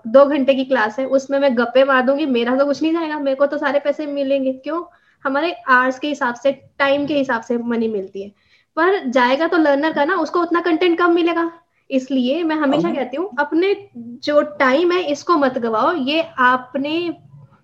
दो 0.07 0.25
घंटे 0.27 0.55
की 0.55 0.65
क्लास 0.65 0.99
है, 0.99 1.07
उसमें 1.07 1.39
मैं 1.39 1.57
गप्पे 1.59 1.85
मार 1.85 2.03
दूँगी, 2.03 2.27
मेरा 2.29 2.57
तो 2.57 2.67
कुछ 2.67 2.83
नहीं 2.83 2.93
जाएगा, 2.93 3.19
मेरे 3.19 3.37
को 3.37 3.47
तो 3.47 3.59
सारे 3.59 3.79
पैसे 3.79 4.07
मिलेंगे। 4.07 4.53
क्यों? 4.55 4.83
हमारे 5.25 5.53
आवर्स 5.53 5.99
के 5.99 6.09
हिसाब 6.09 6.35
से 6.35 6.53
टाइम 6.79 7.07
के 7.07 7.19
हिसाब 7.19 7.43
से 7.43 7.57
मनी 7.59 7.89
मिलती 7.89 8.23
है। 8.23 8.29
पर 8.77 9.11
जाएगा 9.11 9.47
तो 9.47 9.57
लर्नर 9.57 9.93
का 9.93 10.05
ना 10.05 10.17
उसको 10.17 10.43
उतना 10.43 10.61
कंटेंट 10.61 10.99
कम 10.99 11.15
मिलेगा। 11.15 11.51
इसलिए 11.91 12.43
मैं 12.43 12.57
हमेशा 12.57 12.93
कहती 12.95 13.17
हूँ 13.17 13.31
अपने 13.39 13.75
जो 13.97 14.43
टाइम 14.43 14.93
है 14.93 15.03
इसको 15.03 15.37
मत 15.37 15.59
गवाओ। 15.59 15.95
ये 15.95 16.23
आपने 16.39 16.97
यू 16.97 17.13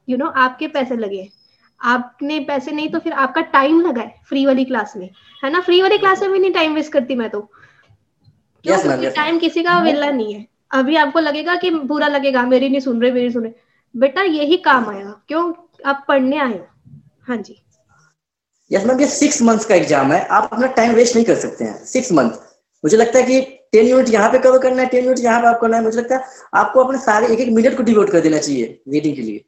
you 0.08 0.18
नो 0.18 0.24
know, 0.24 0.36
आपके 0.36 0.66
पैसे 0.68 0.96
लगे। 0.96 1.28
आपने 1.80 2.38
पैसे 2.40 2.72
नहीं 2.72 2.88
तो 2.88 2.98
फिर 2.98 3.12
आपका 3.12 3.40
टाइम 3.40 3.80
लगा 3.80 4.00
है 4.00 4.14
फ्री 4.28 4.46
वाली 4.46 4.64
क्लास 4.64 4.96
में। 4.96 5.10
है 5.44 5.50
ना? 5.50 5.60
फ्री 5.60 5.82
वाली 5.82 5.98
क्लास 5.98 6.22
में 6.22 6.32
भी 6.32 6.38
नहीं 6.38 6.52
टाइम 6.52 6.74
वेस्ट 6.74 6.92
करती 6.92 7.14
मैं 7.14 7.30
तो। 7.30 7.40
क्यों 8.64 8.76
Yes, 8.76 8.82
क्योंकि 8.82 9.10
टाइम 9.10 9.38
किसी 9.38 9.62
का 9.62 9.78
वेला 9.80 10.10
नहीं 10.10 10.34
है। 10.34 10.46
अभी 10.70 10.96
आपको 10.96 11.20
लगेगा 11.20 11.54
कि 11.56 11.70
बुरा 11.70 12.08
लगेगा 12.08 12.42
मेरी 12.42 12.68
नहीं 12.68 12.80
सुन 12.80 13.02
रहे 13.02 13.12
मेरी 13.12 13.30
सुन 13.30 13.42
रहे। 13.42 13.52
बेटा 13.94 14.22
यही 14.22 14.56
काम 14.56 14.88
आएगा। 14.88 15.20
क्यों? 15.28 15.52
आप 15.86 16.04
पढ़ने 16.08 16.38
आए 16.38 16.52
हो। 16.52 16.66
हाँ 17.28 17.36
जी। 17.38 17.54
यस 18.70 18.84
मैम 18.86 19.00
ये 19.00 19.06
सिक्स 19.08 19.40
मंथ्स 19.42 19.64
का 19.66 19.74
एग्ज़ाम 19.74 20.12
है। 20.12 20.20
आप 20.26 20.48
अपना 20.52 20.66
टाइम 20.74 20.94
वेस्ट 20.94 21.14
नहीं 21.14 21.24
कर 21.26 21.34
सकते 21.36 21.64
हैं। 21.64 21.84
सिक्स 21.86 22.12
मंथ 22.12 22.30
मुझे 22.84 22.96
लगता 22.96 23.18
है 23.18 23.24
कि 23.24 23.40
टेन 23.72 23.86
यूनिट 23.86 24.08
यहाँ 24.08 24.30
पे 24.32 24.38
कवर 24.38 24.58
करना 24.58 24.82
है 24.82 24.88
टेन 24.88 25.04
यूनिट 25.04 25.18
यहाँ 25.24 25.40
पे 25.40 25.46
आप 25.48 25.60
करना 25.60 25.76
है। 25.76 25.82
मुझे 25.82 25.98
लगता 25.98 26.16
है 26.16 26.24
आपको 26.54 26.84
अपने 26.84 26.98
सारे 26.98 27.32
एक 27.32 27.40
एक 27.40 27.48
मिनट 27.54 27.76
को 27.76 27.82
डिवोट 27.82 28.10
कर 28.10 28.20
देना 28.20 28.38
चाहिए 28.38 28.80
रीडिंग 28.88 29.16
के 29.16 29.22
लिए। 29.22 29.44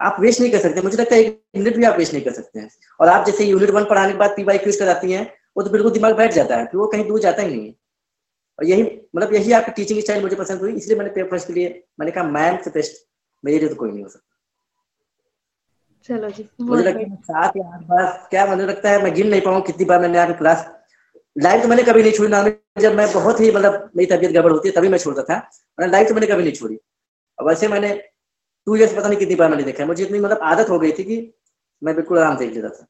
आप 0.00 0.16
वेस्ट 0.20 0.40
नहीं 0.40 0.50
कर 0.52 0.58
सकते। 0.58 0.82
मुझे 0.82 0.96
लगता 0.96 1.14
है 1.14 1.20
एक 1.22 1.42
मिनट 1.56 1.76
भी 1.76 1.84
आप 1.84 1.98
वेस्ट 1.98 2.12
नहीं 2.12 2.24
कर 2.24 2.32
सकते 2.32 2.58
हैं। 2.60 2.68
और 3.00 3.08
आप 3.08 3.26
जैसे 3.26 3.44
यूनिट 3.44 3.70
वन 3.70 3.84
पढ़ाने 3.84 4.12
के 4.12 4.18
बाद 4.18 4.30
पी 4.36 4.44
वाई 4.44 4.58
क्यूज 4.58 4.76
कराती 4.76 5.12
हैं, 5.12 5.24
वो 5.56 5.62
तो 5.62 5.70
बिल्कुल 5.70 5.92
दिमाग 5.92 6.16
बैठ 6.16 6.32
जाता 6.32 6.56
है 6.56 6.66
फिर 6.66 6.80
वो 6.80 6.86
कहीं 6.88 7.04
दूर 7.08 7.20
जाता 7.20 7.42
ही 7.42 7.48
नहीं 7.48 7.66
है। 7.66 7.74
और 8.58 8.66
यही 8.66 8.82
मतलब 9.16 9.34
यही 9.34 9.52
आपकी 9.52 9.72
टीचिंग 9.72 10.00
स्टाइल 10.00 10.22
मुझे 10.22 10.36
पसंद 10.36 10.60
हुई। 10.60 10.72
इसलिए 10.72 10.98
मैंने 10.98 11.10
पेपर 11.12 11.38
के 11.38 11.52
लिए, 11.52 11.82
मैंने 12.00 12.12
कहा 12.12 12.24
मैम 12.26 12.56
से 12.64 12.70
बेस्ट 12.70 13.06
मेरे 13.44 13.58
लिए 13.58 13.68
तो 13.68 13.74
कोई 13.74 13.90
नहीं 13.90 14.02
हो 14.02 14.08
सकता। 14.08 14.29
चलो 16.10 16.30
जी 16.30 16.48
मुझे 16.60 16.82
लगता 16.82 17.00
है 17.00 17.16
सात 17.22 17.56
या 17.56 17.66
आठ 17.74 17.82
बार 17.86 18.06
क्या 18.30 18.46
मुझे 18.46 18.66
लगता 18.66 18.90
है 18.90 19.02
मैं 19.02 19.14
गिन 19.14 19.28
नहीं 19.28 19.40
पाऊँ 19.40 19.62
कितनी 19.62 19.84
बार 19.84 20.00
मैंने 20.00 20.18
आपकी 20.18 20.34
क्लास 20.34 20.68
लाइव 21.36 21.62
तो 21.62 21.68
मैंने 21.68 21.82
कभी 21.82 22.02
नहीं 22.02 22.12
छोड़ी 22.12 22.30
ना 22.30 22.42
जब 22.80 22.94
मैं 22.94 23.12
बहुत 23.12 23.40
ही 23.40 23.50
मतलब 23.50 23.90
मेरी 23.96 24.16
तबीयत 24.16 24.32
गड़बड़ 24.32 24.52
होती 24.52 24.68
है 24.68 24.74
तभी 24.74 24.88
मैं 24.88 24.98
छोड़ता 24.98 25.22
था 25.22 25.38
और 25.78 25.88
लाइव 25.88 26.08
तो 26.08 26.14
मैंने 26.14 26.26
कभी 26.26 26.42
नहीं 26.42 26.52
छोड़ी। 26.52 26.78
और 27.38 27.46
वैसे 27.46 27.68
मैंने 27.68 27.92
टू 28.66 28.76
इयर्स 28.76 28.94
पता 28.94 29.08
नहीं 29.08 29.18
कितनी 29.18 29.34
बार 29.34 29.50
मैंने 29.50 29.62
देखा 29.62 29.82
है। 29.82 29.86
मुझे 29.86 30.04
इतनी 30.04 30.20
मतलब 30.20 30.38
आदत 30.42 30.70
हो 30.70 30.78
गई 30.78 30.92
थी 30.92 31.04
कि 31.04 31.34
मैं 31.82 31.94
बिल्कुल 31.94 32.18
आराम 32.18 32.36
देख 32.36 32.54
लेता 32.54 32.68
था। 32.68 32.86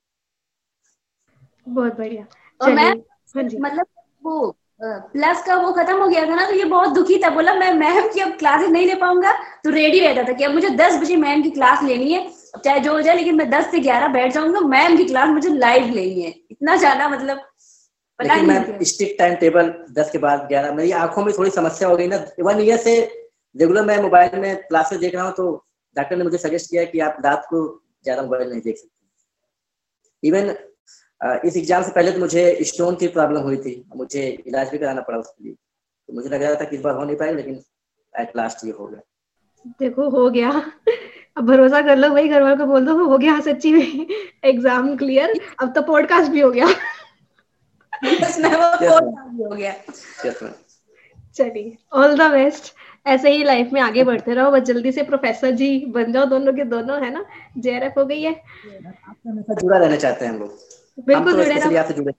बहुत 1.68 1.96
बढ़िया। 1.96 2.26
और 2.60 2.72
मैं 2.74 2.90
हाँ 3.36 3.42
जी। 3.42 3.56
मतलब 3.56 3.86
वो 4.24 4.56
प्लस 4.80 5.42
का 5.46 5.54
वो 5.56 5.72
खत्म 5.72 5.96
हो 6.02 6.06
गया 6.08 6.24
था 6.26 6.34
ना 6.34 6.46
तो 6.48 6.54
ये 6.54 6.64
बहुत 6.66 6.92
दुखी 6.94 7.18
था। 7.22 7.30
बोला 7.30 7.54
मैं 7.54 7.72
मैम 7.74 8.08
की 8.12 8.20
अब 8.20 8.36
क्लासेस 8.38 8.68
नहीं 8.70 8.86
ले 8.86 8.94
पाऊँगा। 8.96 9.32
तो 9.64 9.70
रेडी 9.70 10.00
रहता 10.00 10.22
था 10.22 10.32
कि 10.32 10.44
अब 10.44 10.52
मुझे 10.54 10.68
दस 10.76 10.96
बजे 11.00 11.16
मैम 11.18 11.42
की 11.42 11.50
क्लास 11.50 11.82
लेनी 11.82 12.12
है। 12.12 12.28
चाहे 12.64 12.80
जो 12.80 12.92
हो 12.92 13.00
जाए 13.00 13.16
लेकिन 13.16 13.34
मैं 13.36 13.48
दस 13.50 13.70
से 13.70 13.80
ग्यारह 13.80 14.08
बैठ 14.08 14.32
जाऊँगा। 14.34 14.60
मैम 14.68 14.96
की 14.96 15.04
क्लास 15.04 15.28
मुझे 15.30 15.48
लाइव 15.48 15.92
लेनी 15.94 16.22
है। 16.22 16.30
इतना 16.50 16.76
ज़्यादा 16.76 17.08
मतलब 17.08 17.38
पता 18.18 18.34
नहीं 18.34 18.46
मैं 18.46 18.84
स्टिक 18.84 19.14
टाइम 19.18 19.34
टेबल 19.36 19.72
दस 19.92 20.10
के 20.10 20.18
बाद 20.18 20.46
ग्यारह। 20.48 20.72
मेरी 20.74 20.90
आँखों 21.00 21.24
में 21.24 21.32
थोड़ी 21.38 21.50
समस्या 21.50 21.88
हो 21.88 21.96
गई 21.96 22.06
ना। 22.06 22.24
वन 22.40 22.60
ईयर 22.60 22.78
से 22.78 22.98
रेगुलर 23.54 23.84
मैं 23.84 24.00
मोबाइल 24.02 24.40
में 24.40 24.56
क्लासेस 24.58 24.98
देख 24.98 25.14
रहा 25.14 25.24
हूँ 25.24 25.32
तो 25.34 25.52
डॉक्टर 25.96 26.16
ने 26.16 26.24
मुझे 26.24 26.38
सजेस्ट 26.38 26.70
किया 26.70 26.84
कि 26.84 27.00
आप 27.00 27.16
रात 27.24 27.46
को 27.50 27.62
ज़्यादा 28.04 28.22
मोबाइल 28.22 28.50
नहीं 28.50 28.60
देख 28.60 28.76
सकते। 28.76 30.28
इवन 30.28 30.54
इस 31.20 31.56
एग्ज़ाम 31.56 31.82
से 31.82 31.90
पहले 31.92 32.12
तो 32.12 32.18
मुझे 32.18 32.58
स्टोन 32.64 32.94
की 32.96 33.08
प्रॉब्लम 33.08 33.40
हुई 33.40 33.56
थी। 33.56 33.84
मुझे 33.96 34.28
इलाज 34.46 34.70
भी 34.70 34.78
कराना 34.78 35.00
पड़ा 35.00 35.18
उसके 35.18 35.44
लिए। 35.44 35.52
तो 35.52 36.14
मुझे 36.14 36.28
लग 36.28 36.42
रहा 36.42 36.54
था 36.54 36.64
कि 36.64 36.76
इस 36.76 36.82
बार 36.82 36.94
हो 36.94 37.04
नहीं 37.04 37.16
पाएगा 37.16 37.36
लेकिन 37.36 37.60
एट 38.14 38.36
लास्ट 38.36 38.64
ये 38.66 38.70
हो 38.70 38.86
गया। 38.86 39.00
देखो 39.80 40.08
हो 40.10 40.28
गया। 40.30 40.50
अब 41.36 41.46
भरोसा 41.46 41.80
कर 41.82 41.96
लो 41.96 42.08
भाई 42.10 42.28
घर 42.28 42.42
वालों 42.42 42.56
को 42.56 42.66
बोल 42.66 42.86
दो 42.86 42.94
हो 43.04 43.18
गया 43.18 43.38
सच्ची 43.40 43.72
में 43.72 44.06
एग्ज़ाम 44.44 44.96
क्लियर 44.96 45.40
अब 45.62 45.72
तो 45.74 45.82
पॉडकास्ट 45.82 46.30
भी 46.30 46.40
हो 46.40 46.50
गया। 46.50 46.66
चलिए 51.34 51.76
ऑल 51.92 52.16
द 52.18 52.30
बेस्ट 52.30 52.72
ऐसे 53.06 53.30
ही 53.30 53.44
लाइफ 53.44 53.72
में 53.72 53.80
आगे 53.80 54.04
बढ़ते 54.04 54.34
रहो 54.34 54.50
बस 54.50 54.62
जल्दी 54.62 54.92
से 54.92 55.02
प्रोफेसर 55.02 55.50
जी 55.50 55.68
बन 55.86 56.12
जाओ 56.12 56.24
दोनों 56.26 56.52
के 56.52 56.64
दोनों 56.64 57.00
है 57.04 57.10
ना? 57.12 57.24
जेआरएफ 57.58 57.94
हो 57.98 58.04
गई 58.04 58.22
है। 58.22 58.32
जुड़ा 59.26 59.78
रहना 59.78 59.96
चाहते 59.96 60.24
हैं 60.24 60.32
हम 60.32 60.38
लोग। 60.38 60.58
बिल्कुल 61.06 61.32
जुड़े 61.34 62.12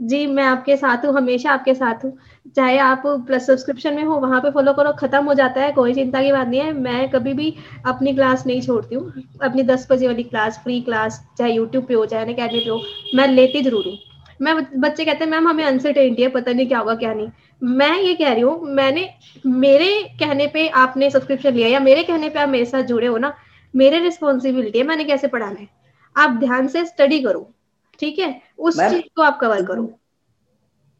जी 0.00 0.26
मैं 0.26 0.44
आपके 0.44 0.76
साथ 0.76 1.04
हूँ 1.04 1.12
हमेशा 1.16 1.50
आपके 1.50 1.74
साथ 1.74 2.04
हूँ। 2.04 2.16
चाहे 2.56 2.78
आप 2.78 3.02
प्लस 3.26 3.46
सब्सक्रिप्शन 3.46 3.94
में 3.94 4.02
हो 4.04 4.16
वहाँ 4.20 4.40
पे 4.40 4.50
फॉलो 4.50 4.72
करो 4.72 4.92
खत्म 4.92 5.24
हो 5.24 5.34
जाता 5.34 5.60
है 5.60 5.70
कोई 5.72 5.94
चिंता 5.94 6.22
की 6.22 6.32
बात 6.32 6.48
नहीं 6.48 6.60
है। 6.60 6.72
मैं 6.72 7.08
कभी 7.10 7.32
भी 7.34 7.54
अपनी 7.86 8.12
क्लास 8.14 8.46
नहीं 8.46 8.60
छोड़ती 8.62 8.94
हूँ। 8.94 9.22
अपनी 9.42 9.62
दस 9.62 9.86
बजे 9.90 10.06
वाली 10.06 10.22
क्लास 10.22 10.58
फ्री 10.64 10.80
क्लास 10.80 11.20
चाहे 11.38 11.52
यूट्यूब 11.52 11.84
पे 11.86 11.94
हो 11.94 12.04
चाहे 12.06 12.32
अकेडमी 12.34 12.60
पे 12.60 12.70
हो 12.70 12.80
मैं 13.14 13.26
लेती 13.28 13.62
ज़रूर 13.62 13.86
हूँ। 13.86 13.96
मैं 14.40 14.54
बच्चे 14.80 15.04
कहते 15.04 15.24
हैं 15.24 15.30
मैम 15.30 15.48
हमें 15.48 15.64
अनसर्टेनिटी 15.64 16.22
है 16.22 16.28
पता 16.28 16.52
नहीं 16.52 16.66
क्या 16.68 16.78
होगा 16.78 16.94
क्या 16.94 17.14
नहीं। 17.14 17.28
मैं 17.62 17.98
ये 17.98 18.14
कह 18.14 18.32
रही 18.32 18.42
हूँ 18.42 18.60
मैंने 18.74 19.08
मेरे 19.46 19.90
कहने 20.20 20.46
पे 20.46 20.68
आपने 20.76 21.10
सब्सक्रिप्शन 21.10 21.54
लिया 21.54 21.68
या 21.68 21.80
मेरे 21.80 22.02
कहने 22.02 22.28
पे 22.28 22.38
आप 22.38 22.48
मेरे 22.48 22.64
साथ 22.64 22.82
जुड़े 22.84 23.06
हो 23.06 23.18
ना 23.18 23.34
मेरे 23.74 23.98
रिस्पॉन्सिबिलिटी 23.98 24.78
है 24.78 24.84
मैंने 24.86 25.04
कैसे 25.04 25.28
पढ़ाना 25.28 25.60
है? 25.60 25.68
आप 26.16 26.30
ध्यान 26.40 26.68
से 26.68 26.84
स्टडी 26.84 27.22
करो। 27.22 27.50
ठीक 28.00 28.18
है? 28.18 28.40
उस 28.58 28.80
चीज़ 28.80 29.02
को 29.16 29.22
आप 29.22 29.38
कवर 29.40 29.64
करो। 29.66 29.88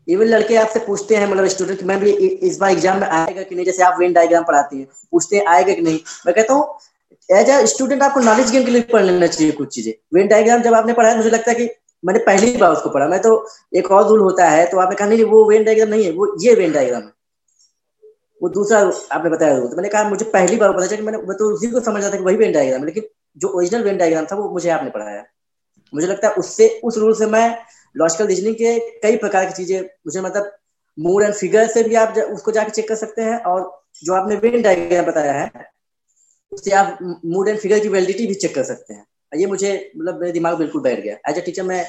इवन 0.08 0.26
लड़के 0.26 0.56
आपसे 0.56 0.78
पूछते 0.80 1.16
हैं 1.16 1.26
मतलब 1.28 1.46
स्टूडेंट 1.48 1.82
मैम 1.84 2.00
भी 2.00 2.10
इस 2.10 2.58
बार 2.58 2.70
एग्ज़ाम 2.70 3.00
में 3.00 3.06
आएगा 3.08 3.42
कि 3.42 3.54
नहीं? 3.54 3.64
जैसे 3.66 3.82
आप 3.82 3.96
वेन 4.00 4.12
डायग्राम 4.12 4.44
पढ़ाती 4.44 4.78
हैं 4.78 4.86
पूछते 5.12 5.36
हैं 5.36 5.46
आएगा 5.48 5.72
कि 5.72 5.82
नहीं? 5.82 5.98
मैं 6.26 6.34
कहता 6.34 6.54
हूँ 6.54 6.78
एज 7.28 7.48
ए 7.50 7.66
स्टूडेंट 7.66 8.02
आपको 8.02 8.20
नॉलेज 8.22 8.50
गेन 8.50 8.64
के 8.64 8.70
लिए 8.70 8.82
पढ़ 8.92 9.02
लेना 9.04 9.26
चाहिए 9.26 9.52
कुछ 9.52 9.74
चीज़ें। 9.74 9.92
वेन 10.14 10.28
डायग्राम 10.28 10.62
जब 10.62 10.74
आपने 10.74 10.92
पढ़ा 10.94 11.14
मुझे 11.16 11.30
लगता 11.30 11.50
है 11.50 11.56
कि 11.56 11.68
मैंने 12.04 12.18
पहली 12.24 12.56
बार 12.56 12.72
उसको 12.72 12.90
पढ़ा। 12.90 13.06
मैं 13.08 13.20
तो 13.22 13.32
एक 13.76 13.90
और 13.90 14.06
रूल 14.08 14.20
होता 14.20 14.48
है 14.48 14.66
तो 14.70 14.78
आपने 14.78 14.96
कहा 14.96 15.08
नहीं 15.08 15.24
वो 15.26 15.44
वेन 15.48 15.64
डायग्राम 15.64 15.88
नहीं 15.88 16.04
है 16.04 16.10
वो 16.12 16.34
ये 16.42 16.54
वेन 16.54 16.72
डायग्राम 16.72 17.02
है। 17.02 17.12
वो 18.40 18.48
दूसरा 18.50 18.78
आपने 19.12 19.30
बताया 19.30 19.56
रूल 19.56 19.68
तो 19.68 19.76
मैंने 19.76 19.88
कहा 19.88 20.08
मुझे 20.08 20.24
पहली 20.26 20.56
बार 20.56 20.72
पता 20.72 20.86
चला 20.86 20.96
कि 20.96 21.02
मैंने 21.02 21.18
मैं 21.18 21.36
तो 21.38 21.52
उसी 21.54 21.70
को 21.70 21.80
समझ 21.82 22.02
रहा 22.02 22.10
था 22.10 22.16
कि 22.16 22.24
वही 22.24 22.36
वेन 22.36 22.52
डायग्राम 22.52 22.80
है। 22.80 22.86
लेकिन 22.86 23.08
जो 23.36 23.48
ओरिजिनल 23.48 23.82
वेन 23.82 23.96
डायग्राम 23.98 24.26
था 24.26 24.36
वो 24.36 24.48
मुझे 24.50 24.70
आपने 24.70 24.90
पढ़ाया। 24.90 25.24
मुझे 25.92 26.06
लगता 26.06 26.28
है 26.28 26.34
उससे 26.34 26.68
उस 26.84 26.98
रूल 26.98 27.14
से 27.14 27.26
मैं 27.26 27.46
लॉजिकल 27.96 28.26
रीजनिंग 28.26 28.54
के 28.54 28.78
कई 29.00 29.16
प्रकार 29.16 29.46
की 29.46 29.52
चीज़ें 29.52 29.80
मुझे 29.80 30.20
मतलब 30.20 30.56
मूड 30.98 31.22
एंड 31.22 31.34
फिगर 31.34 31.66
से 31.68 31.82
भी 31.82 31.94
आप 31.94 32.14
जा, 32.14 32.22
उसको 32.22 32.52
जाके 32.52 32.70
चेक 32.70 32.88
कर 32.88 32.94
सकते 32.94 33.22
हैं 33.22 33.38
और 33.42 33.70
जो 34.04 34.14
आपने 34.14 34.36
वेन 34.36 34.62
डायग्राम 34.62 35.04
बताया 35.06 35.32
है 35.32 35.50
उससे 36.52 36.70
आप 36.70 36.98
मूड 37.02 37.48
एंड 37.48 37.58
फिगर 37.58 37.78
की 37.78 37.88
वैलिडिटी 37.88 38.26
भी 38.26 38.34
चेक 38.34 38.54
कर 38.54 38.64
सकते 38.64 38.94
हैं। 38.94 39.04
ये 39.32 39.46
मुझे 39.46 39.70
मतलब 39.96 40.20
मेरे 40.20 40.32
दिमाग 40.32 40.56
बिल्कुल 40.58 40.82
बैठ 40.82 41.00
गया। 41.00 41.16
एज 41.28 41.38
ए 41.38 41.40
टीचर 41.40 41.62
मैं 41.62 41.84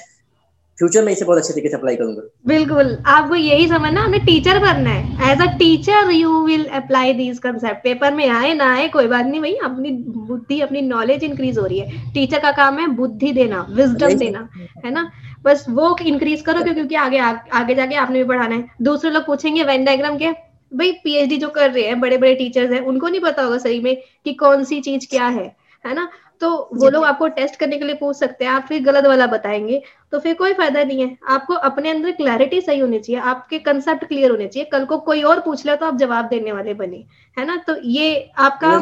फ्यूचर 0.79 1.03
में 1.03 1.11
इसे 1.11 1.25
बहुत 1.25 1.37
अच्छे 1.37 1.53
तरीके 1.53 1.69
से 1.69 1.75
अप्लाई 1.75 1.95
करूँगा। 1.95 2.21
बिल्कुल। 2.47 2.97
आपको 3.05 3.35
यही 3.35 3.67
समझना 3.67 4.01
हमें 4.01 4.19
टीचर 4.25 4.59
बनना 4.59 4.89
है। 4.89 5.31
As 5.31 5.41
a 5.41 5.45
teacher 5.45 6.11
you 6.11 6.45
will 6.45 6.65
apply 6.65 7.13
these 7.13 7.39
concept 7.39 7.83
paper 7.83 8.13
में 8.13 8.27
आए 8.29 8.53
ना 8.53 8.71
आए 8.73 8.87
कोई 8.87 9.07
बात 9.07 9.25
नहीं 9.25 9.41
भाई 9.41 9.53
अपनी 9.63 9.91
बुद्धि 10.27 10.59
अपनी 10.61 10.81
नॉलेज 10.81 11.23
इंक्रीज 11.23 11.57
हो 11.57 11.65
रही 11.65 11.79
है। 11.79 12.13
टीचर 12.13 12.39
का 12.39 12.51
काम 12.51 12.77
है 12.79 12.87
बुद्धि 12.87 13.31
देना 13.31 13.65
विजडम 13.69 14.13
देना 14.13 14.47
है 14.85 14.91
ना? 14.91 15.11
बस 15.43 15.65
वो 15.69 15.95
इंक्रीज 16.01 16.41
करो 16.41 16.61
क्योंकि 16.63 16.95
आगे 16.95 17.17
आ, 17.17 17.31
आगे 17.53 17.75
जाके 17.75 17.95
आपने 17.95 18.23
भी 18.23 18.29
पढ़ाना 18.29 18.55
है। 18.55 18.69
दूसरे 18.81 19.11
लोग 19.11 19.25
पूछेंगे 19.25 19.63
वेन 19.63 19.85
डायग्राम 19.85 20.17
के 20.17 20.31
भाई 20.71 20.91
पीएचडी 20.91 21.37
जो 21.37 21.49
कर 21.49 21.69
रहे 21.71 21.83
हैं 21.83 21.99
बड़े 21.99 22.17
बड़े 22.17 22.33
टीचर्स 22.35 22.71
हैं 22.71 22.79
उनको 22.81 23.07
नहीं 23.07 23.21
पता 23.21 23.43
होगा 23.43 23.57
सही 23.57 23.79
में 23.79 23.95
कि 24.25 24.33
कौन 24.33 24.63
सी 24.63 24.79
चीज़ 24.81 25.07
क्या 25.09 25.27
है? 25.27 25.55
है 25.85 25.93
ना? 25.93 26.09
तो 26.41 26.49
वो 26.73 26.89
लोग 26.89 27.03
आपको 27.05 27.27
टेस्ट 27.29 27.55
करने 27.55 27.77
के 27.77 27.85
लिए 27.85 27.95
पूछ 27.95 28.15
सकते 28.17 28.45
हैं 28.45 28.51
आप 28.51 28.65
फिर 28.67 28.83
गलत 28.83 29.05
वाला 29.05 29.27
बताएँगे 29.27 29.81
तो 30.11 30.19
फिर 30.19 30.33
कोई 30.35 30.53
फ़ायदा 30.53 30.83
नहीं 30.83 31.01
है। 31.01 31.17
आपको 31.29 31.53
अपने 31.69 31.89
अंदर 31.89 32.11
क्लैरिटी 32.13 32.61
सही 32.61 32.79
होनी 32.79 32.99
चाहिए 32.99 33.21
आपके 33.23 33.59
कंसेप्ट 33.59 34.05
क्लियर 34.05 34.31
होने 34.31 34.47
चाहिए 34.47 34.69
कल 34.71 34.85
को 34.85 34.97
कोई 35.01 35.21
और 35.23 35.39
पूछ 35.39 35.65
ले 35.65 35.75
तो 35.75 35.85
आप 35.85 35.97
जवाब 35.97 36.27
देने 36.27 36.51
वाले 36.51 36.73
बने 36.75 37.03
है 37.37 37.45
ना? 37.45 37.57
तो 37.57 37.75
ये 37.77 38.29
आपका 38.39 38.77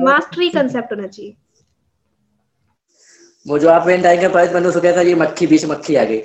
मास्टरी 0.00 0.48
कंसेप्ट 0.50 0.92
होना 0.92 1.06
चाहिए। 1.06 1.36
वो 3.46 3.58
जो 3.58 3.68
आप 3.68 3.86
वेन 3.86 4.02
टाइम 4.02 4.20
के 4.20 4.28
मैंने 4.54 4.72
सोचा 4.72 4.96
था 4.96 5.00
ये 5.02 5.14
मक्खी 5.16 5.46
बीच 5.46 5.64
मक्खी 5.66 5.94
आ 5.94 6.04
गई। 6.04 6.20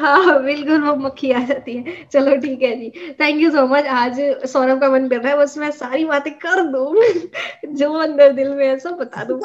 हाँ 0.00 0.42
बिल्कुल 0.44 0.82
वो 0.82 0.94
मक्खी 0.98 1.30
आ 1.32 1.38
जाती 1.44 1.76
है। 1.76 1.94
चलो 2.04 2.36
ठीक 2.40 2.62
है 2.62 2.74
जी। 2.76 3.14
थैंक 3.20 3.40
यू 3.40 3.50
सो 3.50 3.66
मच 3.68 3.86
आज 3.96 4.20
सौरभ 4.46 4.80
का 4.80 4.88
मन 4.90 5.08
कर 5.08 5.20
रहा 5.20 5.32
है 5.32 5.38
बस 5.38 5.56
मैं 5.58 5.70
सारी 5.72 6.04
बातें 6.04 6.32
कर 6.38 6.62
दू। 6.66 7.02
जो 7.74 7.92
अंदर 8.00 8.32
दिल 8.32 8.54
में 8.54 8.66
है 8.66 8.78
सब 8.78 8.96
बता 8.96 9.24
दू। 9.24 9.36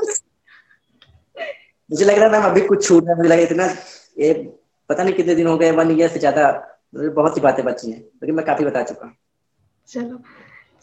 मुझे 1.90 2.06
लग 2.06 2.18
रहा 2.18 2.26
है 2.26 2.32
मैम 2.32 2.44
अभी 2.44 2.62
कुछ 2.68 2.88
छूट 2.88 3.10
है। 3.10 3.16
मुझे 3.18 3.30
लगा 3.30 3.42
इतना 3.42 3.66
ये 4.20 4.34
पता 4.90 5.04
नहीं 5.04 5.14
कितने 5.14 5.36
दिन 5.36 5.48
हो 5.48 5.58
गए 5.58 5.72
वन 5.74 5.92
ईयर 5.92 6.10
से 6.10 6.20
ज़्यादा 6.20 6.52
बहुत 6.96 7.36
सी 7.36 7.42
बातें 7.42 7.64
बची 7.66 7.92
हैं। 7.92 8.00
लेकिन 8.00 8.36
मैं 8.36 8.46
काफ़ी 8.46 8.66
बता 8.66 8.84
चुका 8.84 9.12
चलो 9.90 10.20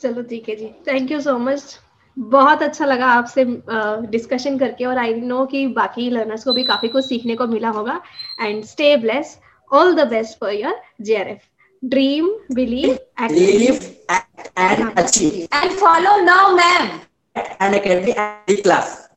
चलो 0.03 0.23
ठीक 0.23 0.49
है 0.49 0.57
जी। 0.57 0.67
थैंक 0.89 1.11
यू 1.13 1.21
सो 1.21 1.37
मच 1.39 1.79
बहुत 2.17 2.63
अच्छा 2.63 2.85
लगा 2.85 3.07
आपसे 3.09 3.45
डिस्कशन 4.09 4.59
करके। 4.59 4.85
और 4.85 4.99
आई 4.99 5.15
नो 5.15 5.45
कि 5.47 5.67
बाकी 5.77 6.09
लर्नर्स 6.11 6.45
को 6.45 6.53
भी 6.53 6.65
काफ़ी 6.65 6.89
कुछ 6.89 7.05
सीखने 7.07 7.37
को 7.37 7.47
मिला 7.47 7.69
होगा। 7.71 8.01
And 8.41 8.65
stay 8.65 8.97
bless 8.97 9.39
all 9.73 9.95
the 9.95 10.07
best 10.07 10.39
for 10.39 10.53
your 10.53 10.75
JRF. 11.01 11.41
Dream, 11.83 12.29
believe, 12.55 12.99
act. 13.17 13.33
Believe, 13.35 13.97
act, 14.09 14.51
and 14.57 14.99
achieve. 14.99 15.49
And 15.51 15.73
follow 15.73 16.21
now, 16.23 16.55
ma'am. 16.55 17.01
And 17.59 17.75
academy 17.75 18.15
and 18.15 18.47
the 18.47 18.63
class. 18.63 19.09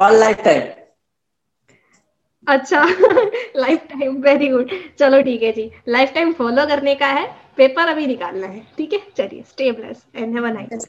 All 0.00 0.18
lifetime. 0.18 0.68
अच्छा 2.46 2.82
लाइफ 3.56 3.80
टाइम 3.88 4.16
वेरी 4.22 4.46
गुड 4.48 4.70
चलो 4.98 5.20
ठीक 5.22 5.42
है 5.42 5.50
जी 5.52 5.70
life 5.88 6.12
time 6.14 6.32
follow 6.38 6.64
करने 6.66 6.94
का 7.02 7.06
है 7.18 7.26
paper 7.56 7.88
अभी 7.88 8.06
निकालना 8.06 8.46
है 8.46 8.60
ठीक 8.76 8.92
है 8.92 9.00
चलिए 9.16 9.42
stay 9.50 9.70
bless 9.72 10.04
and 10.16 10.34
have 10.36 10.46
a 10.48 10.50
nice 10.52 10.86